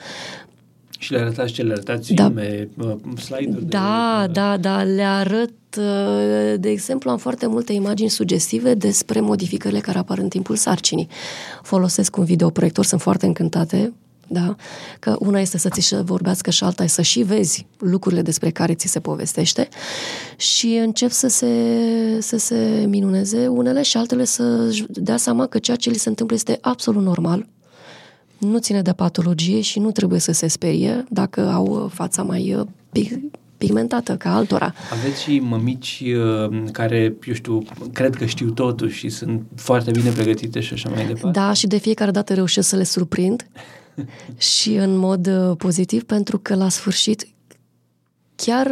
și 0.98 1.12
le 1.12 1.18
arătați 1.18 1.52
ce 1.52 1.62
le 1.62 1.72
arătați 1.72 2.12
da. 2.12 2.24
filme, 2.24 2.68
uh, 2.78 3.18
slide-uri? 3.18 3.64
Da, 3.64 4.22
de... 4.26 4.32
da, 4.32 4.56
da, 4.56 4.82
le 4.82 5.02
arăt. 5.02 5.52
Uh, 5.78 6.54
de 6.59 6.68
exemplu, 6.68 7.11
am 7.11 7.18
foarte 7.18 7.46
multe 7.46 7.72
imagini 7.72 8.11
sugestive 8.11 8.74
despre 8.74 9.20
modificările 9.20 9.80
care 9.80 9.98
apar 9.98 10.18
în 10.18 10.28
timpul 10.28 10.56
sarcinii. 10.56 11.09
Folosesc 11.62 12.16
un 12.16 12.24
videoproiector, 12.24 12.85
sunt 12.85 13.00
foarte 13.00 13.26
încântate, 13.26 13.92
da? 14.28 14.56
Că 14.98 15.16
una 15.18 15.40
este 15.40 15.59
să 15.59 15.68
ți 15.68 16.02
vorbească 16.02 16.50
și 16.50 16.64
alta 16.64 16.85
e 16.85 16.87
să 16.87 17.02
și 17.02 17.22
vezi 17.22 17.66
lucrurile 17.78 18.22
despre 18.22 18.50
care 18.50 18.74
ți 18.74 18.87
se 18.87 19.00
povestește 19.00 19.68
și 20.37 20.80
încep 20.85 21.11
să 21.11 21.28
se, 21.28 21.50
să 22.20 22.37
se 22.37 22.85
minuneze 22.88 23.46
unele 23.46 23.82
și 23.82 23.96
altele 23.96 24.24
să 24.24 24.74
dea 24.88 25.16
seama 25.16 25.46
că 25.46 25.59
ceea 25.59 25.76
ce 25.76 25.90
li 25.90 25.96
se 25.96 26.09
întâmplă 26.09 26.37
este 26.37 26.59
absolut 26.61 27.02
normal, 27.02 27.46
nu 28.38 28.59
ține 28.59 28.83
de 28.83 28.92
patologie 28.92 29.61
și 29.61 29.79
nu 29.79 29.90
trebuie 29.90 30.20
să 30.20 30.33
se 30.33 30.46
sperie 30.46 31.05
dacă 31.09 31.40
au 31.40 31.90
fața 31.94 32.22
mai 32.22 32.55
uh, 32.55 32.66
pigmentată 33.57 34.16
ca 34.16 34.35
altora. 34.35 34.75
Aveți 34.92 35.22
și 35.22 35.38
mămici 35.38 36.03
uh, 36.07 36.62
care, 36.72 37.14
eu 37.27 37.35
știu, 37.35 37.62
cred 37.92 38.14
că 38.14 38.25
știu 38.25 38.51
totul 38.51 38.88
și 38.88 39.09
sunt 39.09 39.42
foarte 39.55 39.90
bine 39.90 40.11
pregătite 40.11 40.61
și 40.61 40.72
așa 40.72 40.88
mai 40.88 41.07
departe? 41.07 41.38
Da, 41.40 41.53
și 41.53 41.66
de 41.66 41.79
fiecare 41.79 42.11
dată 42.11 42.35
reușesc 42.35 42.68
să 42.68 42.77
le 42.77 42.85
surprind 42.85 43.46
și 44.55 44.75
în 44.75 44.96
mod 44.96 45.27
uh, 45.27 45.57
pozitiv, 45.57 46.05
pentru 46.05 46.38
că 46.38 46.55
la 46.55 46.68
sfârșit 46.68 47.29
chiar 48.35 48.66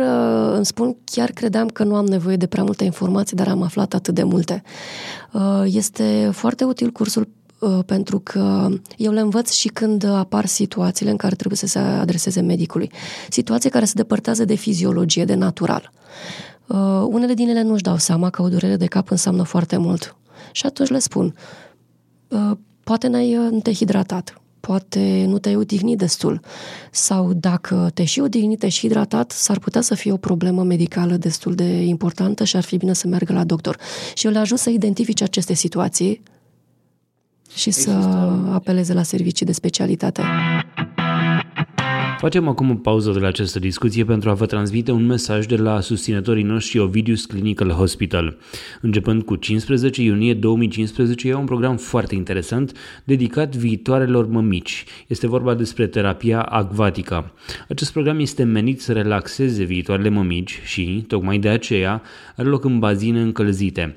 îmi 0.55 0.67
spun, 0.67 0.97
chiar 1.05 1.31
credeam 1.31 1.69
că 1.69 1.85
nu 1.85 1.95
am 1.95 2.07
nevoie 2.07 2.37
de 2.37 2.47
prea 2.47 2.63
multe 2.63 2.85
informații, 2.85 3.37
dar 3.37 3.49
am 3.49 3.63
aflat 3.63 3.95
atât 3.95 4.15
de 4.15 4.23
multe. 4.23 4.63
Este 5.65 6.31
foarte 6.33 6.65
util 6.65 6.91
cursul 6.91 7.23
Uh, 7.23 7.44
pentru 7.87 8.19
că 8.19 8.69
eu 8.97 9.13
le 9.13 9.21
învăț 9.21 9.53
și 9.53 9.69
când 9.69 10.05
apar 10.05 10.47
situațiile 10.47 11.11
în 11.11 11.17
care 11.17 11.35
trebuie 11.35 11.59
să 11.59 11.67
se 11.67 11.79
adreseze 11.79 12.41
medicului. 12.41 12.91
Situații 13.29 13.71
care 13.71 13.85
se 13.85 13.93
depărtează 13.97 14.45
de 14.45 14.55
fiziologie, 14.55 15.25
de 15.25 15.35
natural. 15.35 15.93
Uh, 16.67 17.07
unele 17.09 17.35
din 17.35 17.49
ele 17.49 17.63
nu-și 17.63 17.83
dau 17.83 17.97
seama 17.97 18.31
că 18.31 18.43
o 18.43 18.49
durere 18.49 18.77
de 18.77 18.87
cap 18.87 19.11
înseamnă 19.11 19.43
foarte 19.43 19.77
mult. 19.77 20.17
Și 20.53 20.67
atunci 20.67 20.89
le 20.89 20.99
spun, 20.99 21.35
uh, 22.29 22.51
poate 22.85 23.09
n-ai, 23.09 23.33
nu 23.51 23.61
te-ai 23.61 23.75
hidratat, 23.75 24.41
poate 24.61 25.25
nu 25.29 25.39
te-ai 25.39 25.57
odihnit 25.57 25.99
destul 25.99 26.41
sau 26.91 27.33
dacă 27.33 27.91
te 27.95 28.05
și 28.05 28.21
odihnit, 28.21 28.59
te 28.59 28.69
și 28.69 28.81
hidratat, 28.81 29.31
s-ar 29.31 29.59
putea 29.59 29.81
să 29.81 29.95
fie 29.95 30.13
o 30.13 30.17
problemă 30.17 30.63
medicală 30.63 31.17
destul 31.17 31.55
de 31.55 31.83
importantă 31.83 32.45
și 32.45 32.57
ar 32.57 32.63
fi 32.63 32.77
bine 32.77 32.93
să 32.93 33.07
meargă 33.07 33.33
la 33.33 33.45
doctor. 33.45 33.79
Și 34.15 34.27
eu 34.27 34.33
le 34.33 34.39
ajut 34.39 34.59
să 34.59 34.71
identifice 34.71 35.25
aceste 35.25 35.55
situații 35.55 36.23
și 37.57 37.71
să 37.71 37.91
apeleze 38.53 38.93
la 38.93 39.03
servicii 39.03 39.47
de 39.47 39.53
specialitate. 39.53 40.23
Facem 42.25 42.49
acum 42.49 42.71
o 42.71 42.75
pauză 42.75 43.11
de 43.11 43.19
la 43.19 43.27
această 43.27 43.59
discuție 43.59 44.05
pentru 44.05 44.31
a 44.31 44.35
vă 44.35 44.47
transmite 44.47 44.91
un 44.91 45.07
mesaj 45.07 45.47
de 45.47 45.57
la 45.57 45.81
susținătorii 45.81 46.43
noștri 46.43 46.79
Ovidius 46.79 47.25
Clinical 47.25 47.71
Hospital. 47.71 48.37
Începând 48.81 49.23
cu 49.23 49.37
15 49.37 50.03
iunie 50.03 50.35
2015, 50.35 51.29
e 51.29 51.35
un 51.35 51.45
program 51.45 51.77
foarte 51.77 52.15
interesant 52.15 52.73
dedicat 53.05 53.57
viitoarelor 53.57 54.27
mămici. 54.27 54.85
Este 55.07 55.27
vorba 55.27 55.55
despre 55.55 55.87
terapia 55.87 56.43
acvatica. 56.43 57.33
Acest 57.69 57.93
program 57.93 58.19
este 58.19 58.43
menit 58.43 58.81
să 58.81 58.93
relaxeze 58.93 59.65
viitoarele 59.65 60.09
mămici 60.09 60.61
și, 60.65 61.05
tocmai 61.09 61.39
de 61.39 61.49
aceea, 61.49 62.03
are 62.37 62.49
loc 62.49 62.65
în 62.65 62.79
bazine 62.79 63.21
încălzite. 63.21 63.97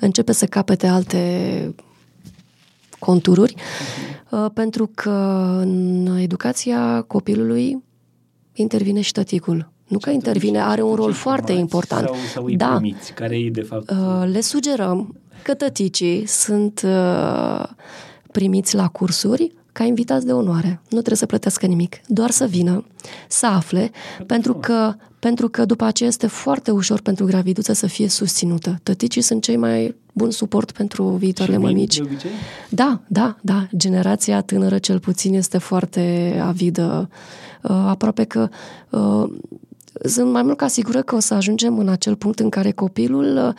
începe 0.00 0.32
să 0.32 0.46
capete 0.46 0.86
alte 0.86 1.74
contururi, 2.98 3.54
uh, 4.30 4.46
pentru 4.54 4.90
că 4.94 5.10
în 5.60 6.16
educația 6.20 7.02
copilului 7.02 7.82
intervine 8.52 9.00
și 9.00 9.12
tăticul. 9.12 9.70
Nu 9.88 9.98
că 9.98 10.10
intervine, 10.10 10.60
are 10.60 10.82
un 10.82 10.94
rol 10.94 11.12
foarte 11.12 11.52
important. 11.52 12.04
Sau, 12.04 12.14
sau 12.32 12.50
da. 12.50 12.74
Primiți, 12.76 13.12
care 13.12 13.38
e 13.38 13.50
de 13.50 13.60
fapt... 13.60 13.90
Uh, 13.90 14.28
le 14.32 14.40
sugerăm 14.40 15.16
că 15.42 15.54
tăticii 15.54 16.26
sunt 16.26 16.82
uh, 16.84 17.64
primiți 18.32 18.74
la 18.74 18.88
cursuri 18.88 19.52
ca 19.72 19.84
invitați 19.84 20.26
de 20.26 20.32
onoare. 20.32 20.68
Nu 20.68 20.98
trebuie 20.98 21.16
să 21.16 21.26
plătească 21.26 21.66
nimic, 21.66 22.00
doar 22.06 22.30
să 22.30 22.46
vină, 22.46 22.84
să 23.28 23.46
afle, 23.46 23.90
pentru 24.26 24.54
că, 24.54 24.94
pentru 25.18 25.48
că 25.48 25.64
după 25.64 25.84
aceea 25.84 26.08
este 26.08 26.26
foarte 26.26 26.70
ușor 26.70 27.00
pentru 27.00 27.24
graviduță 27.24 27.72
să 27.72 27.86
fie 27.86 28.08
susținută. 28.08 28.78
Tăticii 28.82 29.22
sunt 29.22 29.42
cei 29.42 29.56
mai 29.56 29.94
bun 30.12 30.30
suport 30.30 30.70
pentru 30.70 31.04
viitoarele 31.04 31.56
mămici. 31.56 32.00
Da, 32.68 33.00
da, 33.06 33.36
da. 33.40 33.68
Generația 33.76 34.40
tânără 34.40 34.78
cel 34.78 34.98
puțin 34.98 35.34
este 35.34 35.58
foarte 35.58 36.34
avidă. 36.42 37.08
Uh, 37.62 37.70
aproape 37.70 38.24
că 38.24 38.48
uh, 38.90 39.30
sunt 40.04 40.30
mai 40.30 40.42
mult 40.42 40.56
ca 40.56 40.66
sigură 40.66 41.02
că 41.02 41.14
o 41.14 41.18
să 41.18 41.34
ajungem 41.34 41.78
în 41.78 41.88
acel 41.88 42.16
punct 42.16 42.38
în 42.38 42.48
care 42.48 42.70
copilul 42.70 43.36
uh, 43.46 43.54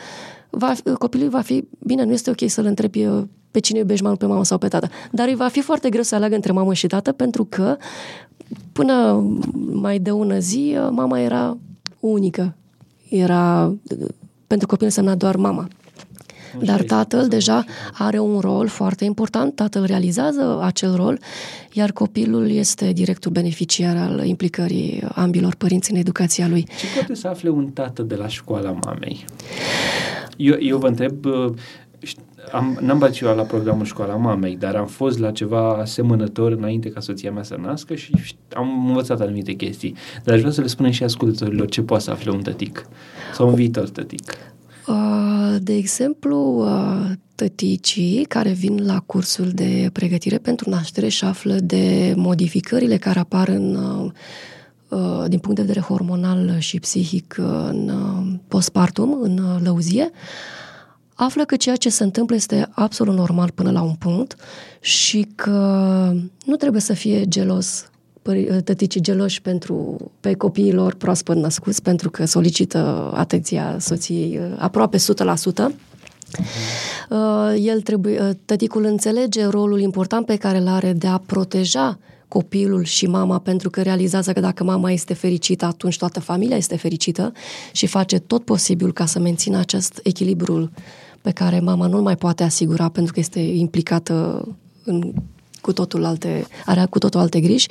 va, 0.49 0.73
copilul 0.97 1.29
va 1.29 1.41
fi, 1.41 1.67
bine, 1.79 2.03
nu 2.03 2.11
este 2.11 2.29
ok 2.29 2.49
să-l 2.49 2.65
întrebi 2.65 3.05
uh, 3.05 3.23
pe 3.51 3.59
cine 3.59 3.79
iubești 3.79 4.01
mai 4.01 4.09
mult, 4.11 4.23
pe 4.23 4.27
mamă 4.31 4.43
sau 4.43 4.57
pe 4.57 4.67
tată, 4.67 4.89
dar 5.11 5.27
îi 5.27 5.35
va 5.35 5.47
fi 5.47 5.61
foarte 5.61 5.89
greu 5.89 6.03
să 6.03 6.15
aleagă 6.15 6.35
între 6.35 6.51
mamă 6.51 6.73
și 6.73 6.87
tată 6.87 7.11
pentru 7.11 7.45
că 7.45 7.77
până 8.71 9.23
mai 9.71 9.99
de 9.99 10.11
ună 10.11 10.39
zi 10.39 10.75
uh, 10.77 10.87
mama 10.91 11.19
era 11.19 11.57
unică. 11.99 12.55
Era, 13.09 13.73
pentru 14.47 14.67
copil 14.67 14.85
însemna 14.85 15.15
doar 15.15 15.35
mama. 15.35 15.67
Dar 16.61 16.81
tatăl 16.81 17.27
deja 17.27 17.65
are 17.93 18.19
un 18.19 18.39
rol 18.39 18.67
foarte 18.67 19.05
important, 19.05 19.55
tatăl 19.55 19.85
realizează 19.85 20.59
acel 20.61 20.95
rol, 20.95 21.19
iar 21.73 21.91
copilul 21.91 22.49
este 22.49 22.91
directul 22.91 23.31
beneficiar 23.31 23.97
al 23.97 24.25
implicării 24.25 25.03
ambilor 25.13 25.55
părinți 25.55 25.91
în 25.91 25.97
educația 25.97 26.47
lui. 26.47 26.63
Ce 26.63 26.85
poate 26.95 27.13
să 27.13 27.27
afle 27.27 27.49
un 27.49 27.67
tată 27.67 28.01
de 28.01 28.15
la 28.15 28.27
școala 28.27 28.71
mamei? 28.85 29.25
Eu, 30.37 30.55
eu 30.59 30.77
vă 30.77 30.87
întreb, 30.87 31.25
uh, 31.25 31.53
am, 32.51 32.77
n-am 32.81 32.99
participat 32.99 33.35
la 33.35 33.43
programul 33.43 33.85
Școala 33.85 34.15
Mamei, 34.15 34.55
dar 34.55 34.75
am 34.75 34.87
fost 34.87 35.19
la 35.19 35.31
ceva 35.31 35.69
asemănător 35.69 36.51
înainte 36.51 36.89
ca 36.89 36.99
soția 36.99 37.31
mea 37.31 37.43
să 37.43 37.55
nască 37.61 37.95
și 37.95 38.11
am 38.53 38.87
învățat 38.87 39.21
anumite 39.21 39.53
chestii. 39.53 39.95
Dar 40.23 40.33
aș 40.33 40.39
vrea 40.39 40.51
să 40.51 40.61
le 40.61 40.67
spunem 40.67 40.91
și 40.91 41.03
ascultătorilor 41.03 41.69
ce 41.69 41.81
poate 41.81 42.03
să 42.03 42.11
afle 42.11 42.31
un 42.31 42.41
tătic 42.41 42.87
sau 43.33 43.47
un 43.47 43.55
viitor 43.55 43.89
tătic. 43.89 44.33
Uh, 44.87 45.55
de 45.61 45.73
exemplu, 45.73 46.65
uh, 46.65 47.11
tăticii 47.35 48.25
care 48.25 48.51
vin 48.51 48.85
la 48.85 48.99
cursul 48.99 49.49
de 49.49 49.89
pregătire 49.93 50.37
pentru 50.37 50.69
naștere 50.69 51.07
și 51.07 51.23
află 51.23 51.53
de 51.53 52.13
modificările 52.15 52.97
care 52.97 53.19
apar 53.19 53.47
în, 53.47 53.75
uh, 54.89 55.23
din 55.27 55.39
punct 55.39 55.55
de 55.55 55.61
vedere 55.61 55.85
hormonal 55.85 56.55
și 56.57 56.79
psihic 56.79 57.37
în 57.67 57.91
postpartum, 58.47 59.17
în 59.21 59.59
lăuzie, 59.63 60.11
află 61.21 61.45
că 61.45 61.55
ceea 61.55 61.75
ce 61.75 61.89
se 61.89 62.03
întâmplă 62.03 62.35
este 62.35 62.69
absolut 62.71 63.15
normal 63.15 63.51
până 63.55 63.71
la 63.71 63.81
un 63.81 63.93
punct 63.93 64.35
și 64.79 65.27
că 65.35 65.51
nu 66.45 66.55
trebuie 66.55 66.81
să 66.81 66.93
fie 66.93 67.25
gelos 67.27 67.89
tăticii 68.63 69.01
geloși 69.01 69.41
pentru, 69.41 69.97
pe 70.19 70.33
copiilor 70.33 70.93
proaspăt 70.93 71.35
născuți 71.35 71.81
pentru 71.81 72.09
că 72.09 72.25
solicită 72.25 73.11
atenția 73.15 73.75
soției 73.79 74.37
uh, 74.37 74.55
aproape 74.57 74.97
100%. 74.97 75.01
Uh, 77.09 77.53
el 77.59 77.81
trebuie, 77.81 78.21
uh, 78.21 78.29
tăticul 78.45 78.83
înțelege 78.83 79.45
rolul 79.45 79.79
important 79.79 80.25
pe 80.25 80.35
care 80.35 80.57
îl 80.57 80.67
are 80.67 80.93
de 80.93 81.07
a 81.07 81.17
proteja 81.17 81.99
copilul 82.27 82.83
și 82.83 83.07
mama 83.07 83.39
pentru 83.39 83.69
că 83.69 83.81
realizează 83.81 84.33
că 84.33 84.39
dacă 84.39 84.63
mama 84.63 84.91
este 84.91 85.13
fericită, 85.13 85.65
atunci 85.65 85.97
toată 85.97 86.19
familia 86.19 86.57
este 86.57 86.77
fericită 86.77 87.31
și 87.71 87.87
face 87.87 88.19
tot 88.19 88.43
posibil 88.43 88.93
ca 88.93 89.05
să 89.05 89.19
mențină 89.19 89.57
acest 89.57 89.99
echilibru 90.03 90.71
pe 91.21 91.31
care 91.31 91.59
mama 91.59 91.87
nu 91.87 92.01
mai 92.01 92.15
poate 92.15 92.43
asigura 92.43 92.89
pentru 92.89 93.13
că 93.13 93.19
este 93.19 93.39
implicată 93.39 94.47
în 94.83 95.13
cu 95.61 95.73
totul 95.73 96.05
alte, 96.05 96.47
are 96.65 96.85
cu 96.89 96.97
totul 96.97 97.19
alte 97.19 97.39
griji, 97.39 97.67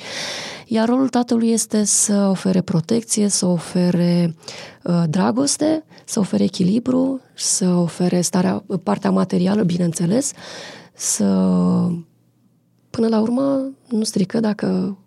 iar 0.65 0.87
rolul 0.87 1.09
tatălui 1.09 1.51
este 1.51 1.83
să 1.83 2.27
ofere 2.29 2.61
protecție, 2.61 3.27
să 3.27 3.45
ofere 3.45 4.35
uh, 4.83 5.03
dragoste, 5.09 5.83
să 6.05 6.19
ofere 6.19 6.43
echilibru, 6.43 7.21
să 7.33 7.65
ofere 7.67 8.21
starea, 8.21 8.63
partea 8.83 9.11
materială, 9.11 9.63
bineînțeles, 9.63 10.31
să 10.93 11.25
până 12.89 13.07
la 13.07 13.19
urmă 13.19 13.71
nu 13.87 14.03
strică 14.03 14.39
dacă 14.39 14.97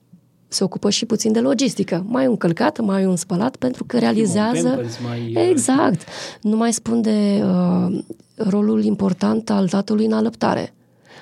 se 0.53 0.65
ocupă 0.65 0.91
și 0.91 1.07
puțin 1.07 1.33
de 1.33 1.41
logistică. 1.41 2.05
Mai 2.07 2.27
un 2.27 2.37
călcat, 2.37 2.81
mai 2.81 3.05
un 3.05 3.17
spălat, 3.17 3.57
pentru 3.57 3.85
că 3.85 3.99
realizează... 3.99 4.81
Mai... 5.09 5.33
Uh, 5.37 5.49
exact. 5.51 6.09
Nu 6.41 6.57
mai 6.57 6.73
spun 6.73 7.01
de 7.01 7.43
uh, 7.45 7.99
rolul 8.35 8.85
important 8.85 9.51
al 9.51 9.69
tatălui 9.69 10.05
în 10.05 10.13
alăptare 10.13 10.75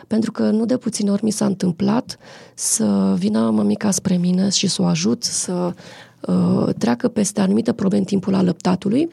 pentru 0.07 0.33
că 0.33 0.51
nu 0.51 0.64
de 0.64 0.76
puține 0.76 1.11
ori 1.11 1.24
mi 1.24 1.31
s-a 1.31 1.47
întâmplat 1.47 2.18
să 2.55 3.14
vină 3.18 3.51
mămica 3.51 3.91
spre 3.91 4.16
mine 4.16 4.49
și 4.49 4.66
să 4.66 4.83
o 4.83 4.85
ajut 4.85 5.22
să 5.22 5.74
uh, 6.20 6.74
treacă 6.78 7.09
peste 7.09 7.41
anumite 7.41 7.72
probleme 7.72 8.03
în 8.03 8.07
timpul 8.07 8.35
alăptatului 8.35 9.09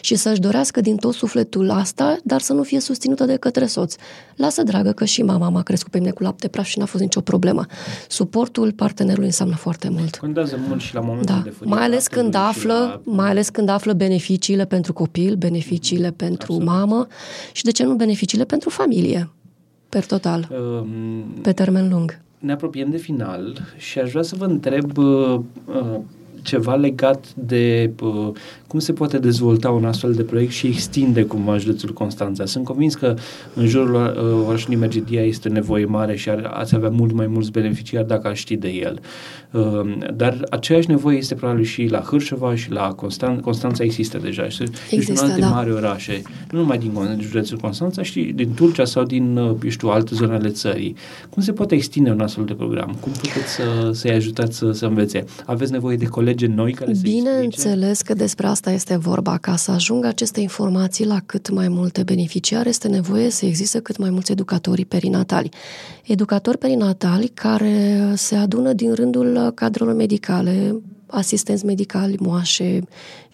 și 0.00 0.14
să-și 0.14 0.40
dorească 0.40 0.80
din 0.80 0.96
tot 0.96 1.14
sufletul 1.14 1.70
asta, 1.70 2.16
dar 2.24 2.40
să 2.40 2.52
nu 2.52 2.62
fie 2.62 2.80
susținută 2.80 3.24
de 3.24 3.36
către 3.36 3.66
soț. 3.66 3.94
Lasă, 4.36 4.62
dragă, 4.62 4.92
că 4.92 5.04
și 5.04 5.22
mama 5.22 5.48
m-a 5.48 5.62
crescut 5.62 5.90
pe 5.90 5.98
mine 5.98 6.10
cu 6.10 6.22
lapte 6.22 6.48
praf 6.48 6.66
și 6.66 6.78
n-a 6.78 6.84
fost 6.84 7.02
nicio 7.02 7.20
problemă. 7.20 7.66
Suportul 8.08 8.72
partenerului 8.72 9.26
înseamnă 9.26 9.56
foarte 9.56 9.88
mult. 9.88 10.16
Contează 10.16 10.58
mult 10.68 10.80
și 10.80 10.94
la 10.94 11.00
momentul 11.00 11.34
da. 11.34 11.42
de 11.44 11.52
mai 11.64 11.82
ales 11.82 12.06
când 12.06 12.34
află, 12.34 13.00
la... 13.04 13.12
mai 13.12 13.28
ales 13.28 13.48
când 13.48 13.68
află 13.68 13.92
beneficiile 13.92 14.64
pentru 14.64 14.92
copil, 14.92 15.34
beneficiile 15.34 16.10
pentru 16.10 16.52
Absolut. 16.52 16.66
mamă 16.66 17.06
și 17.52 17.64
de 17.64 17.70
ce 17.70 17.84
nu 17.84 17.94
beneficiile 17.94 18.44
pentru 18.44 18.70
familie 18.70 19.30
per 19.90 20.06
total, 20.06 20.48
um, 20.50 21.24
pe 21.42 21.52
termen 21.52 21.88
lung. 21.88 22.20
Ne 22.38 22.52
apropiem 22.52 22.90
de 22.90 22.96
final 22.96 23.58
și 23.76 23.98
aș 23.98 24.10
vrea 24.10 24.22
să 24.22 24.36
vă 24.36 24.44
întreb 24.44 24.96
uh, 24.96 25.40
uh, 25.64 25.98
ceva 26.42 26.74
legat 26.74 27.34
de 27.34 27.90
uh, 28.02 28.30
cum 28.66 28.78
se 28.78 28.92
poate 28.92 29.18
dezvolta 29.18 29.70
un 29.70 29.84
astfel 29.84 30.12
de 30.12 30.22
proiect 30.22 30.52
și 30.52 30.66
extinde 30.66 31.24
cumva 31.24 31.56
județul 31.56 31.92
Constanța. 31.92 32.44
Sunt 32.44 32.64
convins 32.64 32.94
că 32.94 33.14
în 33.54 33.66
jurul 33.66 33.94
uh, 33.94 34.46
orașului 34.46 34.76
Mergedia 34.76 35.22
este 35.22 35.48
nevoie 35.48 35.84
mare 35.84 36.16
și 36.16 36.30
ar, 36.30 36.50
ați 36.54 36.74
avea 36.74 36.90
mult 36.90 37.12
mai 37.12 37.26
mulți 37.26 37.50
beneficiari 37.50 38.06
dacă 38.06 38.28
aș 38.28 38.38
ști 38.38 38.56
de 38.56 38.68
el. 38.68 39.00
Uh, 39.02 39.39
dar 40.14 40.46
aceeași 40.50 40.88
nevoie 40.88 41.16
este 41.16 41.34
probabil 41.34 41.64
și 41.64 41.86
la 41.86 41.98
Hârșova 41.98 42.54
și 42.54 42.70
la 42.70 42.94
Constan- 42.94 43.40
Constanța 43.40 43.84
există 43.84 44.18
deja. 44.18 44.44
Este 44.44 44.64
există, 44.90 45.24
în 45.24 45.30
alte 45.30 45.40
da. 45.40 45.48
mari 45.48 45.72
orașe, 45.72 46.22
nu 46.50 46.58
numai 46.58 46.78
din 46.78 47.18
județul 47.20 47.58
Constanța, 47.58 48.02
și 48.02 48.20
din 48.34 48.54
Turcia 48.54 48.84
sau 48.84 49.04
din, 49.04 49.36
uh, 49.36 49.56
eu 49.64 49.70
știu, 49.70 49.88
alte 49.88 50.14
zone 50.14 50.34
ale 50.34 50.48
țării. 50.48 50.96
Cum 51.30 51.42
se 51.42 51.52
poate 51.52 51.74
extinde 51.74 52.10
un 52.10 52.20
astfel 52.20 52.44
de 52.44 52.52
program? 52.52 52.96
Cum 53.00 53.12
puteți 53.12 53.52
să, 53.54 53.90
să-i 53.92 54.10
ajutați 54.10 54.56
să, 54.56 54.72
să 54.72 54.86
învețe? 54.86 55.24
Aveți 55.44 55.72
nevoie 55.72 55.96
de 55.96 56.04
colegi 56.04 56.46
noi 56.46 56.72
care 56.72 56.94
să 56.94 57.00
Bineînțeles 57.02 58.02
că 58.02 58.14
despre 58.14 58.46
asta 58.46 58.60
asta 58.60 58.72
este 58.72 58.96
vorba. 58.96 59.38
Ca 59.38 59.56
să 59.56 59.70
ajungă 59.70 60.06
aceste 60.06 60.40
informații 60.40 61.06
la 61.06 61.20
cât 61.26 61.50
mai 61.50 61.68
multe 61.68 62.02
beneficiari, 62.02 62.68
este 62.68 62.88
nevoie 62.88 63.30
să 63.30 63.46
existe 63.46 63.78
cât 63.80 63.96
mai 63.96 64.10
mulți 64.10 64.32
educatori 64.32 64.84
perinatali. 64.84 65.48
Educatori 66.06 66.58
perinatali 66.58 67.28
care 67.28 68.12
se 68.14 68.34
adună 68.34 68.72
din 68.72 68.94
rândul 68.94 69.36
cadrelor 69.54 69.94
medicale, 69.94 70.80
asistenți 71.06 71.64
medicali, 71.64 72.16
moașe, 72.20 72.82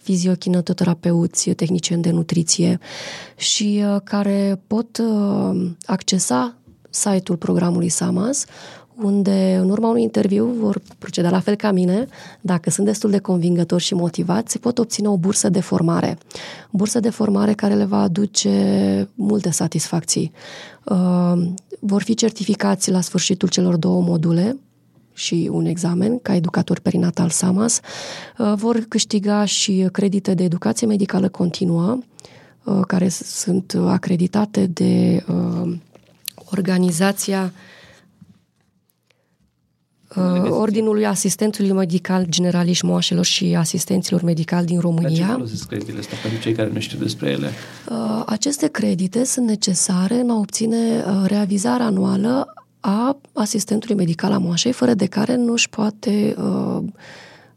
fiziochinoterapeuți, 0.06 1.50
tehnicieni 1.50 2.02
de 2.02 2.10
nutriție 2.10 2.78
și 3.36 3.82
uh, 3.84 4.00
care 4.04 4.62
pot 4.66 4.98
uh, 4.98 5.70
accesa 5.86 6.56
site-ul 6.90 7.38
programului 7.38 7.88
SAMAS, 7.88 8.44
unde 9.02 9.58
în 9.62 9.70
urma 9.70 9.88
unui 9.88 10.02
interviu 10.02 10.46
vor 10.46 10.80
proceda 10.98 11.30
la 11.30 11.40
fel 11.40 11.54
ca 11.54 11.70
mine, 11.70 12.06
dacă 12.40 12.70
sunt 12.70 12.86
destul 12.86 13.10
de 13.10 13.18
convingători 13.18 13.82
și 13.82 13.94
motivați, 13.94 14.58
pot 14.58 14.78
obține 14.78 15.08
o 15.08 15.16
bursă 15.16 15.48
de 15.48 15.60
formare. 15.60 16.18
Bursă 16.70 17.00
de 17.00 17.10
formare 17.10 17.52
care 17.52 17.74
le 17.74 17.84
va 17.84 18.00
aduce 18.00 19.08
multe 19.14 19.50
satisfacții. 19.50 20.32
Uh, 20.84 21.32
vor 21.80 22.02
fi 22.02 22.14
certificați 22.14 22.90
la 22.90 23.00
sfârșitul 23.00 23.48
celor 23.48 23.76
două 23.76 24.02
module, 24.02 24.56
și 25.16 25.48
un 25.52 25.64
examen 25.64 26.18
ca 26.18 26.34
educator 26.34 26.80
perinatal 26.80 27.28
SAMAS, 27.28 27.80
uh, 28.38 28.52
vor 28.56 28.84
câștiga 28.88 29.44
și 29.44 29.88
credite 29.92 30.34
de 30.34 30.44
educație 30.44 30.86
medicală 30.86 31.28
continuă, 31.28 31.98
uh, 32.64 32.80
care 32.86 33.08
sunt 33.08 33.76
acreditate 33.86 34.66
de 34.66 35.24
uh, 35.28 35.72
organizația 36.50 37.52
uh, 40.16 40.50
Ordinului 40.50 41.06
Asistentului 41.06 41.72
Medical 41.72 42.26
Generaliști 42.28 42.84
Moașelor 42.84 43.24
și 43.24 43.54
Asistenților 43.58 44.22
Medicali 44.22 44.66
din 44.66 44.80
România. 44.80 45.18
Dar 45.18 45.26
ce 45.26 45.32
folosesc 45.32 45.66
creditele 45.68 45.98
astea 45.98 46.18
pentru 46.22 46.40
cei 46.40 46.52
care 46.52 46.70
nu 46.72 46.80
știu 46.80 46.98
despre 46.98 47.30
ele? 47.30 47.50
Uh, 47.90 48.22
aceste 48.26 48.68
credite 48.68 49.24
sunt 49.24 49.46
necesare 49.46 50.14
în 50.14 50.30
a 50.30 50.38
obține 50.38 50.76
uh, 50.76 51.24
reavizarea 51.26 51.86
anuală 51.86 52.54
a 52.88 53.18
asistentului 53.32 53.96
medical 53.96 54.32
a 54.32 54.38
moașei, 54.38 54.72
fără 54.72 54.94
de 54.94 55.06
care 55.06 55.36
nu 55.36 55.52
își 55.52 55.68
poate 55.68 56.34
uh, 56.38 56.82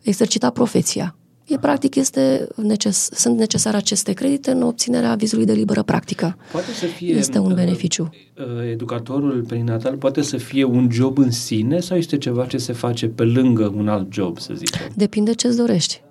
exercita 0.02 0.50
profesia. 0.50 1.16
E 1.46 1.58
practic 1.58 1.96
este 1.96 2.48
neces- 2.56 3.10
sunt 3.12 3.38
necesare 3.38 3.78
aceste 3.78 4.14
credite 4.14 4.52
în 4.52 4.62
obținerea 4.62 5.16
vizului 5.16 5.46
de 5.46 5.54
liberă 5.54 5.84
practică. 5.84 6.38
Poate 6.52 6.72
să 6.72 6.86
fie 6.86 7.14
este 7.14 7.38
un 7.38 7.50
uh, 7.50 7.56
beneficiu. 7.56 8.10
Uh, 8.38 8.72
educatorul 8.72 9.46
perinatal 9.48 9.96
poate 9.98 10.22
să 10.22 10.38
fie 10.38 10.64
un 10.64 10.90
job 10.92 11.18
în 11.18 11.32
sine 11.32 11.80
sau 11.80 11.98
este 11.98 12.18
ceva 12.18 12.46
ce 12.46 12.58
se 12.58 12.74
face 12.74 13.08
pe 13.08 13.24
lângă 13.24 13.74
un 13.76 13.88
alt 13.88 14.14
job, 14.14 14.40
să 14.40 14.54
zicem? 14.54 14.82
Depinde 14.96 15.34
ce-ți 15.34 15.58
dorești. 15.58 16.02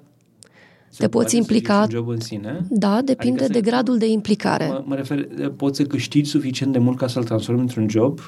Se 0.88 0.96
te 0.98 1.08
poți 1.08 1.36
implica. 1.36 1.80
un 1.80 1.90
job 1.90 2.08
în 2.08 2.20
sine? 2.20 2.66
Da, 2.68 3.02
depinde 3.02 3.44
adică 3.44 3.58
de 3.58 3.70
gradul 3.70 3.98
de 3.98 4.06
implicare. 4.06 4.66
Mă, 4.66 4.82
mă 4.86 4.94
refer, 4.94 5.28
poți 5.56 5.76
să 5.76 5.82
câștigi 5.82 6.30
suficient 6.30 6.72
de 6.72 6.78
mult 6.78 6.96
ca 6.96 7.06
să-l 7.06 7.24
transformi 7.24 7.60
într-un 7.60 7.88
job? 7.88 8.20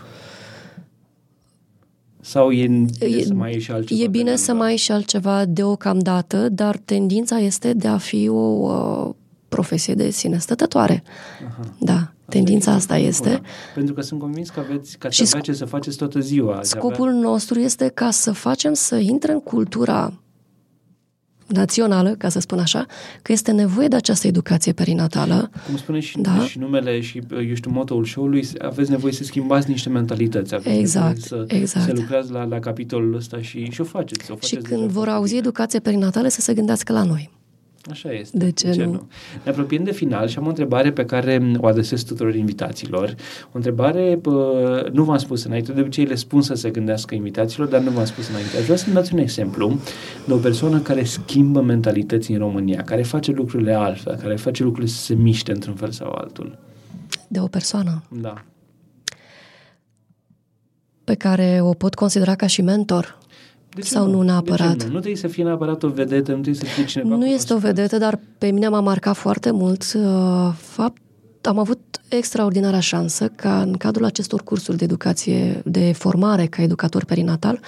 Sau 2.21 2.51
e 2.53 2.66
bine 2.66 2.89
e, 3.01 3.23
să 3.25 3.35
mai 3.35 3.51
ai 3.51 3.61
și 3.61 3.71
altceva? 3.71 4.03
E 4.03 4.09
bine 4.09 4.37
să 4.37 4.53
mai 4.53 4.68
ai 4.68 4.77
și 4.77 4.93
altceva 4.93 5.45
deocamdată, 5.45 6.49
dar 6.49 6.77
tendința 6.85 7.39
este 7.39 7.73
de 7.73 7.89
a 7.89 7.99
fi 7.99 8.29
o 8.29 8.35
uh, 8.35 9.14
profesie 9.49 9.95
de 9.95 10.11
sine 10.11 10.39
stătătoare. 10.39 11.03
Aha. 11.47 11.75
Da, 11.79 12.12
tendința 12.29 12.73
asta 12.73 12.97
este. 12.97 13.29
Bună. 13.29 13.41
Pentru 13.75 13.95
că 13.95 14.01
sunt 14.01 14.21
convins 14.21 14.51
că 14.51 14.61
aveți, 14.61 14.99
că 14.99 15.09
și 15.09 15.23
avea 15.27 15.41
ce 15.41 15.53
să 15.53 15.64
faceți 15.64 15.97
toată 15.97 16.21
ziua. 16.21 16.59
Scopul 16.62 17.09
avea... 17.09 17.21
nostru 17.21 17.59
este 17.59 17.89
ca 17.89 18.11
să 18.11 18.33
facem 18.33 18.73
să 18.73 18.97
intre 18.97 19.33
în 19.33 19.41
cultura 19.41 20.12
națională, 21.51 22.14
ca 22.18 22.28
să 22.28 22.40
spun 22.40 22.59
așa, 22.59 22.86
că 23.22 23.32
este 23.32 23.53
nevoie 23.53 23.88
de 23.88 23.96
această 23.96 24.26
educație 24.26 24.72
perinatală. 24.72 25.51
Cum 25.66 25.76
spune 25.76 26.01
și, 26.01 26.18
da? 26.18 26.44
și 26.44 26.59
numele 26.59 27.01
și, 27.01 27.20
eu 27.30 27.55
știu, 27.55 27.70
motoul 27.70 28.05
show-ului, 28.05 28.48
aveți 28.59 28.90
nevoie 28.90 29.12
să 29.12 29.24
schimbați 29.24 29.70
niște 29.70 29.88
mentalități. 29.88 30.55
Aveți 30.55 30.78
exact, 30.78 31.20
să, 31.20 31.44
exact. 31.46 31.86
să 31.86 31.92
lucrați 31.94 32.30
la, 32.30 32.44
la 32.44 32.59
capitolul 32.59 33.14
ăsta 33.14 33.40
și, 33.40 33.70
și 33.70 33.80
o 33.80 33.84
faceți. 33.84 34.30
O 34.30 34.34
faceți 34.34 34.55
și 34.55 34.57
când 34.57 34.90
vor 34.90 35.09
auzi 35.09 35.36
educație 35.36 35.78
perinatală, 35.78 36.28
să 36.28 36.40
se 36.40 36.55
gândească 36.55 36.92
la 36.92 37.03
noi. 37.03 37.39
Așa 37.91 38.12
este. 38.12 38.37
De 38.37 38.51
ce, 38.51 38.66
de 38.66 38.72
ce 38.72 38.85
nu? 38.85 38.91
nu? 38.91 39.09
Ne 39.45 39.51
apropiem 39.51 39.85
de 39.85 39.93
final 39.93 40.28
și 40.28 40.39
am 40.39 40.45
o 40.45 40.49
întrebare 40.49 40.93
pe 40.93 41.05
care 41.05 41.53
o 41.57 41.66
adresez 41.66 42.03
tuturor 42.03 42.35
invitaților. 42.35 43.14
O 43.47 43.53
întrebare, 43.53 44.18
bă, 44.20 44.89
nu 44.93 45.05
v-am 45.05 45.18
spus 45.18 45.45
înainte, 45.45 45.72
de 45.72 45.81
obicei 45.81 46.05
le 46.05 46.14
spun 46.14 46.43
să 46.43 46.55
se 46.55 46.70
gândească 46.70 47.14
invitaților, 47.14 47.68
dar 47.68 47.81
nu 47.81 47.91
v-am 47.91 48.05
spus 48.05 48.28
înainte. 48.28 48.57
Aș 48.57 48.64
vrea 48.64 48.76
să-mi 48.76 48.95
dați 48.95 49.14
un 49.14 49.18
exemplu 49.18 49.78
de 50.26 50.33
o 50.33 50.37
persoană 50.37 50.78
care 50.78 51.05
schimbă 51.05 51.61
mentalități 51.61 52.33
în 52.33 52.39
România, 52.39 52.83
care 52.83 53.03
face 53.03 53.33
lucrurile 53.33 53.72
altfel, 53.72 54.16
care 54.16 54.37
face 54.37 54.62
lucrurile 54.62 54.93
să 54.93 55.03
se 55.03 55.14
miște 55.14 55.53
într-un 55.53 55.74
fel 55.74 55.91
sau 55.91 56.11
altul. 56.11 56.59
De 57.28 57.41
o 57.41 57.47
persoană? 57.47 58.03
Da. 58.09 58.45
Pe 61.05 61.14
care 61.14 61.59
o 61.62 61.74
pot 61.74 61.95
considera 61.95 62.35
ca 62.35 62.47
și 62.47 62.62
mentor? 62.62 63.20
De 63.75 63.83
Sau 63.83 64.07
nu, 64.07 64.11
nu 64.11 64.23
neapărat? 64.23 64.77
nu? 64.77 64.85
nu 64.85 64.91
trebuie 64.91 65.16
să 65.16 65.29
fie 65.29 65.45
neapărat 65.45 65.83
o 65.83 65.89
vedetă, 65.89 66.31
nu 66.33 66.41
trebuie 66.41 66.55
să 66.55 66.64
fie 66.64 66.85
cineva... 66.85 67.16
Nu 67.16 67.27
este 67.27 67.55
o 67.55 67.59
vedetă, 67.59 67.99
dar 67.99 68.21
pe 68.39 68.51
mine 68.51 68.68
m-a 68.68 68.81
marcat 68.81 69.16
foarte 69.16 69.51
mult 69.51 69.83
uh, 69.97 70.53
fapt 70.57 71.01
am 71.43 71.59
avut 71.59 71.79
extraordinara 72.09 72.81
șansă 72.81 73.29
ca 73.29 73.62
în 73.62 73.73
cadrul 73.73 74.05
acestor 74.05 74.43
cursuri 74.43 74.77
de 74.77 74.85
educație, 74.85 75.62
de 75.64 75.93
formare 75.93 76.47
ca 76.47 76.62
educator 76.62 77.05
perinatal, 77.05 77.61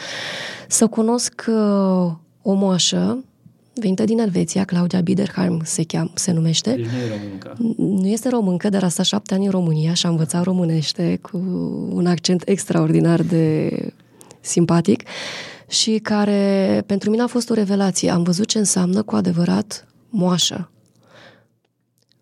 să 0.68 0.86
cunosc 0.86 1.44
uh, 1.48 2.12
o 2.42 2.52
moașă 2.52 3.24
venită 3.74 4.04
din 4.04 4.18
Elveția, 4.18 4.64
Claudia 4.64 5.00
Biderheim 5.00 5.60
se, 5.64 5.84
cheam, 5.84 6.10
se 6.14 6.32
numește. 6.32 6.70
Deci 6.70 6.84
nu 6.84 6.98
e 6.98 7.18
româncă. 7.18 7.56
Nu 7.76 8.06
este 8.06 8.28
româncă, 8.28 8.68
dar 8.68 8.82
a 8.82 8.88
stat 8.88 9.04
șapte 9.04 9.34
ani 9.34 9.44
în 9.44 9.50
România 9.50 9.94
și 9.94 10.06
a 10.06 10.08
învățat 10.08 10.42
românește 10.42 11.18
cu 11.22 11.36
un 11.92 12.06
accent 12.06 12.42
extraordinar 12.44 13.20
de 13.22 13.70
simpatic. 14.40 15.02
Uh, 15.72 15.78
și 15.78 15.98
care 15.98 16.82
pentru 16.86 17.10
mine 17.10 17.22
a 17.22 17.26
fost 17.26 17.50
o 17.50 17.54
revelație. 17.54 18.10
Am 18.10 18.22
văzut 18.22 18.46
ce 18.46 18.58
înseamnă 18.58 19.02
cu 19.02 19.14
adevărat 19.14 19.86
moașă. 20.08 20.70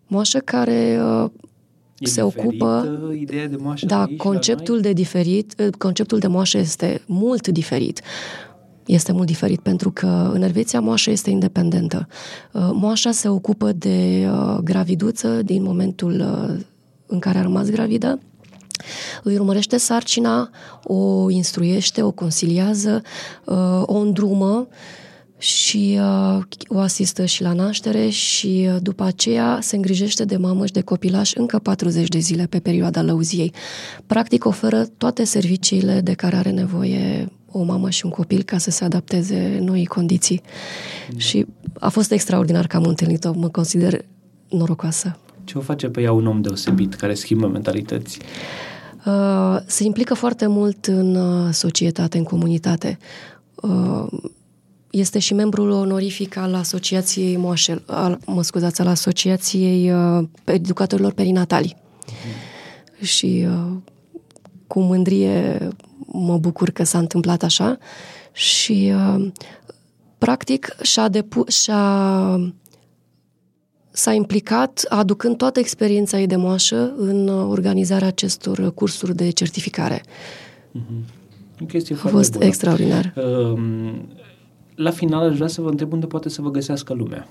Moașă 0.07 0.39
care 0.39 0.99
uh, 1.03 1.29
e 1.97 2.07
se 2.07 2.21
ocupă... 2.21 2.99
ideea 3.19 3.47
de 3.47 3.55
moașă 3.55 3.85
Da, 3.85 4.07
conceptul 4.17 4.79
de 4.79 4.93
diferit, 4.93 5.53
uh, 5.59 5.67
conceptul 5.77 6.19
de 6.19 6.27
moașă 6.27 6.57
este 6.57 7.01
mult 7.05 7.47
diferit. 7.47 8.01
Este 8.85 9.11
mult 9.11 9.25
diferit 9.25 9.59
pentru 9.59 9.91
că 9.91 10.31
în 10.33 10.41
Elveția 10.41 10.79
moașa 10.79 11.11
este 11.11 11.29
independentă. 11.29 12.07
Uh, 12.51 12.69
moașa 12.73 13.11
se 13.11 13.27
ocupă 13.27 13.71
de 13.71 14.27
uh, 14.31 14.57
graviduță 14.63 15.41
din 15.41 15.63
momentul 15.63 16.23
în 17.05 17.19
care 17.19 17.37
a 17.37 17.41
rămas 17.41 17.69
gravidă 17.69 18.19
îi 19.23 19.35
urmărește 19.35 19.77
sarcina, 19.77 20.49
o 20.83 21.29
instruiește, 21.29 22.01
o 22.01 22.11
consiliază, 22.11 23.01
uh, 23.45 23.81
o 23.85 23.97
îndrumă 23.97 24.67
și 25.41 25.99
uh, 25.99 26.43
o 26.67 26.79
asistă 26.79 27.25
și 27.25 27.41
la 27.41 27.53
naștere 27.53 28.09
și 28.09 28.67
uh, 28.69 28.81
după 28.81 29.03
aceea 29.03 29.59
se 29.61 29.75
îngrijește 29.75 30.25
de 30.25 30.37
mamă 30.37 30.65
și 30.65 30.71
de 30.71 30.81
copilaș 30.81 31.33
încă 31.33 31.59
40 31.59 32.07
de 32.07 32.19
zile 32.19 32.45
pe 32.45 32.59
perioada 32.59 33.01
lăuziei. 33.01 33.53
Practic 34.07 34.45
oferă 34.45 34.85
toate 34.97 35.23
serviciile 35.23 36.01
de 36.01 36.13
care 36.13 36.35
are 36.35 36.49
nevoie 36.49 37.31
o 37.51 37.63
mamă 37.63 37.89
și 37.89 38.05
un 38.05 38.11
copil 38.11 38.43
ca 38.43 38.57
să 38.57 38.71
se 38.71 38.83
adapteze 38.83 39.59
noi 39.61 39.85
condiții. 39.85 40.41
Mm. 41.11 41.17
Și 41.17 41.45
a 41.79 41.89
fost 41.89 42.11
extraordinar 42.11 42.67
că 42.67 42.75
am 42.75 42.83
întâlnit-o, 42.83 43.33
mă 43.33 43.47
consider 43.47 44.05
norocoasă. 44.49 45.17
Ce 45.43 45.57
o 45.57 45.61
face 45.61 45.87
pe 45.87 46.01
ea 46.01 46.11
un 46.11 46.27
om 46.27 46.41
deosebit 46.41 46.93
care 46.93 47.13
schimbă 47.13 47.47
mentalități? 47.47 48.19
Uh, 49.05 49.57
se 49.65 49.83
implică 49.83 50.13
foarte 50.13 50.47
mult 50.47 50.85
în 50.85 51.15
uh, 51.15 51.53
societate, 51.53 52.17
în 52.17 52.23
comunitate. 52.23 52.97
Uh, 53.55 54.07
este 54.91 55.19
și 55.19 55.33
membrul 55.33 55.69
onorific 55.69 56.37
al 56.37 56.55
Asociației 56.55 57.37
Moașel, 57.37 57.83
al, 57.85 58.19
mă 58.25 58.43
scuzați, 58.43 58.81
al 58.81 58.87
Asociației 58.87 59.93
Educatorilor 60.43 61.11
Perinatali. 61.11 61.75
Mm. 62.07 63.05
Și 63.05 63.47
cu 64.67 64.79
mândrie 64.79 65.67
mă 66.05 66.37
bucur 66.37 66.69
că 66.69 66.83
s-a 66.83 66.97
întâmplat 66.97 67.43
așa 67.43 67.77
și 68.31 68.93
practic 70.17 70.75
și-a, 70.81 71.07
depu- 71.07 71.49
și-a 71.49 72.53
s-a 73.91 74.13
implicat 74.13 74.85
aducând 74.89 75.37
toată 75.37 75.59
experiența 75.59 76.19
ei 76.19 76.27
de 76.27 76.35
moașă 76.35 76.93
în 76.97 77.27
organizarea 77.27 78.07
acestor 78.07 78.73
cursuri 78.73 79.15
de 79.15 79.29
certificare. 79.29 80.01
Mm-hmm. 80.01 81.19
A 82.03 82.07
fost 82.07 82.31
bună. 82.31 82.45
extraordinar. 82.45 83.13
Um, 83.15 84.07
la 84.75 84.91
final 84.91 85.29
aș 85.29 85.35
vrea 85.35 85.47
să 85.47 85.61
vă 85.61 85.69
întreb 85.69 85.93
unde 85.93 86.05
poate 86.05 86.29
să 86.29 86.41
vă 86.41 86.51
găsească 86.51 86.93
lumea. 86.93 87.27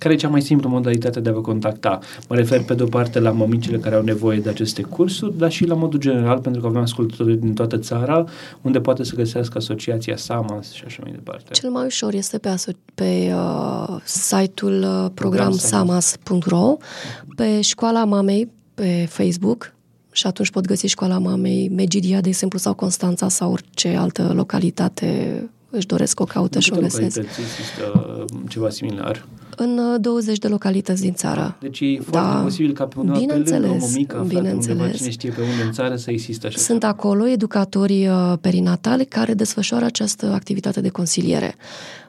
Care 0.00 0.14
e 0.14 0.16
cea 0.16 0.28
mai 0.28 0.42
simplă 0.42 0.68
modalitate 0.68 1.20
de 1.20 1.28
a 1.28 1.32
vă 1.32 1.40
contacta? 1.40 1.98
Mă 2.28 2.36
refer 2.36 2.62
pe 2.62 2.74
de-o 2.74 2.86
parte 2.86 3.18
la 3.18 3.30
mămicile 3.30 3.78
care 3.78 3.94
au 3.94 4.02
nevoie 4.02 4.38
de 4.38 4.48
aceste 4.48 4.82
cursuri, 4.82 5.38
dar 5.38 5.50
și 5.50 5.66
la 5.66 5.74
modul 5.74 6.00
general, 6.00 6.38
pentru 6.38 6.60
că 6.60 6.66
avem 6.66 6.80
ascultători 6.80 7.36
din 7.36 7.54
toată 7.54 7.78
țara, 7.78 8.24
unde 8.62 8.80
poate 8.80 9.04
să 9.04 9.14
găsească 9.14 9.58
asociația 9.58 10.16
SAMAS 10.16 10.72
și 10.72 10.82
așa 10.86 10.98
mai 11.02 11.12
departe. 11.12 11.52
Cel 11.52 11.70
mai 11.70 11.84
ușor 11.84 12.14
este 12.14 12.38
pe, 12.38 12.48
aso- 12.48 12.76
pe 12.94 13.32
uh, 13.34 13.96
site-ul 14.04 14.82
uh, 14.82 15.10
programsamas.ro, 15.14 16.76
pe 17.36 17.60
Școala 17.60 18.04
Mamei 18.04 18.48
pe 18.74 19.06
Facebook, 19.08 19.74
și 20.12 20.26
atunci 20.26 20.50
pot 20.50 20.66
găsi 20.66 20.86
școala 20.86 21.18
mamei 21.18 21.68
Megidia, 21.68 22.20
de 22.20 22.28
exemplu, 22.28 22.58
sau 22.58 22.74
Constanța 22.74 23.28
sau 23.28 23.52
orice 23.52 23.96
altă 23.96 24.32
localitate 24.34 25.42
își 25.70 25.86
doresc 25.86 26.20
o 26.20 26.24
caută 26.24 26.58
și 26.58 26.72
o 26.72 26.80
găsesc. 26.80 27.16
există 27.16 28.24
ceva 28.48 28.70
similar? 28.70 29.24
În 29.56 29.96
20 30.00 30.34
uh, 30.34 30.40
de 30.40 30.48
localități 30.48 31.00
din 31.00 31.12
țară. 31.12 31.56
Deci 31.60 31.80
e 31.80 32.00
foarte 32.00 32.28
da. 32.28 32.42
posibil 32.42 32.72
ca 32.72 32.86
pe 32.86 32.98
undeva 32.98 33.18
bineînțeles, 33.18 33.60
pe 33.60 33.66
lângă 33.66 33.84
o 33.84 33.88
mică 33.96 34.24
bineînțeles. 34.28 34.78
undeva, 34.78 34.96
cine 34.96 35.10
știe 35.10 35.30
pe 35.30 35.40
unde 35.40 35.62
în 35.66 35.72
țară 35.72 35.96
să 35.96 36.10
există 36.10 36.46
așa. 36.46 36.58
Sunt 36.58 36.80
ceva. 36.80 36.92
acolo 36.92 37.28
educatori 37.28 38.06
uh, 38.06 38.32
perinatali 38.40 39.04
care 39.04 39.34
desfășoară 39.34 39.84
această 39.84 40.32
activitate 40.32 40.80
de 40.80 40.88
consiliere. 40.88 41.54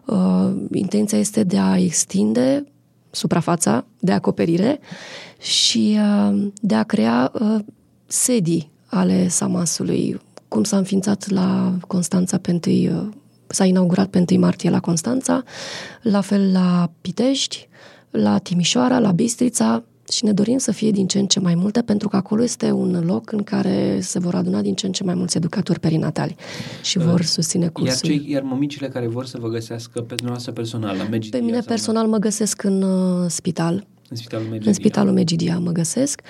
Uh, 0.05 0.51
intenția 0.71 1.17
este 1.17 1.43
de 1.43 1.57
a 1.57 1.77
extinde 1.77 2.65
suprafața 3.11 3.85
de 3.99 4.11
acoperire 4.11 4.79
și 5.39 5.97
uh, 5.99 6.47
de 6.61 6.75
a 6.75 6.83
crea 6.83 7.31
uh, 7.33 7.59
sedii 8.05 8.71
ale 8.85 9.27
Samasului, 9.27 10.21
cum 10.47 10.63
s-a 10.63 10.77
înființat 10.77 11.29
la 11.29 11.77
Constanța 11.87 12.37
pe 12.37 12.59
1 12.65 13.13
s-a 13.51 13.65
inaugurat 13.65 14.07
pe 14.07 14.23
1 14.31 14.39
martie 14.39 14.69
la 14.69 14.79
Constanța, 14.79 15.43
la 16.01 16.21
fel 16.21 16.51
la 16.51 16.91
Pitești, 17.01 17.69
la 18.09 18.37
Timișoara, 18.37 18.99
la 18.99 19.11
Bistrița 19.11 19.83
și 20.11 20.25
ne 20.25 20.31
dorim 20.31 20.57
să 20.57 20.71
fie 20.71 20.91
din 20.91 21.07
ce 21.07 21.19
în 21.19 21.25
ce 21.25 21.39
mai 21.39 21.55
multe, 21.55 21.81
pentru 21.81 22.07
că 22.07 22.15
acolo 22.15 22.43
este 22.43 22.71
un 22.71 23.03
loc 23.05 23.31
în 23.31 23.43
care 23.43 23.99
se 24.01 24.19
vor 24.19 24.35
aduna 24.35 24.61
din 24.61 24.73
ce 24.73 24.85
în 24.85 24.91
ce 24.91 25.03
mai 25.03 25.13
mulți 25.13 25.37
educatori 25.37 25.79
perinatali 25.79 26.35
și 26.81 26.97
uh, 26.97 27.03
vor 27.03 27.21
susține 27.21 27.67
cursul. 27.67 28.09
Iar, 28.09 28.19
cei, 28.19 28.31
iar 28.31 28.41
mămicile 28.41 28.87
care 28.87 29.07
vor 29.07 29.25
să 29.25 29.37
vă 29.39 29.47
găsească 29.47 30.01
pe 30.01 30.15
noastră 30.23 30.51
personal, 30.51 30.97
la 30.97 31.03
Megidia? 31.03 31.39
Pe 31.39 31.45
mine 31.45 31.59
personal 31.59 32.07
mă 32.07 32.17
găsesc 32.17 32.63
în 32.63 32.81
uh, 32.81 33.29
spital. 33.29 33.85
În 34.09 34.15
spitalul 34.15 34.45
Megidia? 34.45 34.67
În 34.67 34.73
spitalul 34.73 35.13
Megidia 35.13 35.59
mă 35.59 35.71
găsesc. 35.71 36.21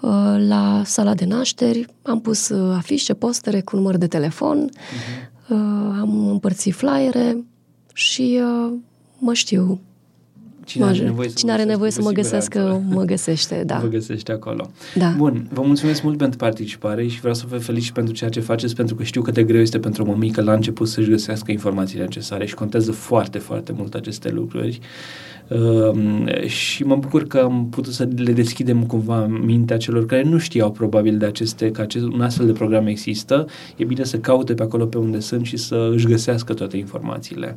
Uh, 0.00 0.10
la 0.38 0.82
sala 0.84 1.14
de 1.14 1.24
nașteri 1.24 1.86
am 2.02 2.20
pus 2.20 2.48
uh, 2.48 2.74
afișe, 2.76 3.14
postere 3.14 3.60
cu 3.60 3.76
număr 3.76 3.96
de 3.96 4.06
telefon, 4.06 4.70
uh-huh. 4.70 5.35
Uh, 5.48 5.58
am 6.00 6.28
împărțit 6.30 6.74
flyere 6.74 7.44
și 7.92 8.40
uh, 8.42 8.72
mă 9.18 9.32
știu 9.32 9.80
Cine 10.66 10.84
are 10.84 10.98
nevoie 10.98 11.28
să, 11.28 11.34
Cine 11.34 11.52
are 11.52 11.64
nevoie 11.64 11.90
să 11.90 12.02
mă 12.02 12.10
găsească, 12.10 12.82
mă 12.88 13.02
găsește, 13.02 13.62
da. 13.66 13.78
Vă 13.78 13.86
găsește 13.86 14.32
acolo. 14.32 14.70
Da. 14.94 15.14
Bun, 15.16 15.48
vă 15.52 15.62
mulțumesc 15.62 16.02
mult 16.02 16.16
pentru 16.16 16.38
participare 16.38 17.06
și 17.06 17.18
vreau 17.18 17.34
să 17.34 17.44
vă 17.48 17.58
felicit 17.58 17.92
pentru 17.92 18.14
ceea 18.14 18.30
ce 18.30 18.40
faceți, 18.40 18.74
pentru 18.74 18.94
că 18.94 19.02
știu 19.02 19.22
cât 19.22 19.34
de 19.34 19.42
greu 19.42 19.60
este 19.60 19.78
pentru 19.78 20.02
o 20.02 20.06
mămică 20.06 20.42
la 20.42 20.52
început 20.52 20.88
să-și 20.88 21.08
găsească 21.08 21.50
informațiile 21.50 22.02
necesare 22.02 22.46
și 22.46 22.54
contează 22.54 22.92
foarte, 22.92 23.38
foarte 23.38 23.72
mult 23.72 23.94
aceste 23.94 24.30
lucruri. 24.30 24.80
Uh, 25.48 26.46
și 26.46 26.84
mă 26.84 26.96
bucur 26.96 27.26
că 27.26 27.38
am 27.38 27.68
putut 27.70 27.92
să 27.92 28.08
le 28.16 28.32
deschidem 28.32 28.86
cumva 28.86 29.26
mintea 29.26 29.76
celor 29.76 30.06
care 30.06 30.22
nu 30.22 30.38
știau 30.38 30.70
probabil 30.70 31.18
de 31.18 31.26
aceste, 31.26 31.70
că 31.70 31.80
acest, 31.80 32.04
un 32.04 32.20
astfel 32.20 32.46
de 32.46 32.52
program 32.52 32.86
există. 32.86 33.46
E 33.76 33.84
bine 33.84 34.04
să 34.04 34.18
caute 34.18 34.54
pe 34.54 34.62
acolo 34.62 34.86
pe 34.86 34.98
unde 34.98 35.20
sunt 35.20 35.46
și 35.46 35.56
să 35.56 35.90
își 35.92 36.06
găsească 36.06 36.54
toate 36.54 36.76
informațiile. 36.76 37.56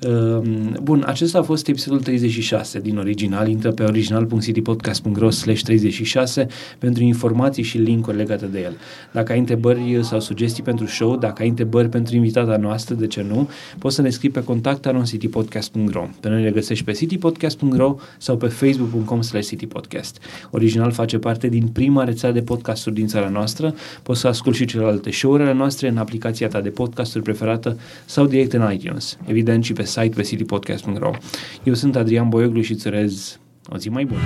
Ehm, 0.00 0.82
bun, 0.82 1.04
acesta 1.06 1.38
a 1.38 1.42
fost 1.42 1.68
episodul 1.68 2.00
36 2.00 2.78
din 2.78 2.98
original. 2.98 3.48
Intră 3.48 3.70
pe 3.70 3.82
original.citypodcast.ro 3.82 5.30
slash 5.30 5.62
36 5.62 6.46
pentru 6.78 7.02
informații 7.02 7.62
și 7.62 7.78
linkuri 7.78 8.16
legate 8.16 8.46
de 8.46 8.60
el. 8.60 8.76
Dacă 9.12 9.32
ai 9.32 9.38
întrebări 9.38 9.98
sau 10.02 10.20
sugestii 10.20 10.62
pentru 10.62 10.86
show, 10.86 11.16
dacă 11.16 11.42
ai 11.42 11.48
întrebări 11.48 11.88
pentru 11.88 12.16
invitata 12.16 12.56
noastră, 12.56 12.94
de 12.94 13.06
ce 13.06 13.22
nu, 13.28 13.48
poți 13.78 13.94
să 13.94 14.02
ne 14.02 14.10
scrii 14.10 14.30
pe 14.30 14.44
contactaroncitypodcast.ro 14.44 16.08
Pe 16.20 16.28
noi 16.28 16.42
le 16.42 16.50
găsești 16.50 16.84
pe 16.84 16.92
citypodcast.ro 16.92 17.96
sau 18.18 18.36
pe 18.36 18.46
facebook.com 18.46 19.20
slash 19.20 19.46
citypodcast. 19.48 20.18
Original 20.50 20.90
face 20.90 21.18
parte 21.18 21.48
din 21.48 21.66
prima 21.66 22.04
rețea 22.04 22.32
de 22.32 22.40
podcasturi 22.40 22.94
din 22.94 23.06
țara 23.06 23.28
noastră. 23.28 23.74
Poți 24.02 24.20
să 24.20 24.26
asculti 24.26 24.58
și 24.58 24.64
celelalte 24.64 25.10
show-urile 25.10 25.52
noastre 25.52 25.88
în 25.88 25.96
aplicația 25.96 26.48
ta 26.48 26.60
de 26.60 26.68
podcasturi 26.68 27.24
preferată 27.24 27.78
sau 28.04 28.26
direct 28.26 28.52
în 28.52 28.72
iTunes. 28.72 29.18
Evident 29.26 29.64
și 29.64 29.72
pe 29.72 29.84
site 29.86 30.14
pe 30.14 30.22
citypodcast.ro 30.22 31.10
Eu 31.62 31.74
sunt 31.74 31.96
Adrian 31.96 32.28
Boioglu 32.28 32.60
și 32.60 32.72
îți 32.72 32.86
urez 32.86 33.38
o 33.68 33.76
zi 33.76 33.88
mai 33.88 34.04
bună! 34.04 34.20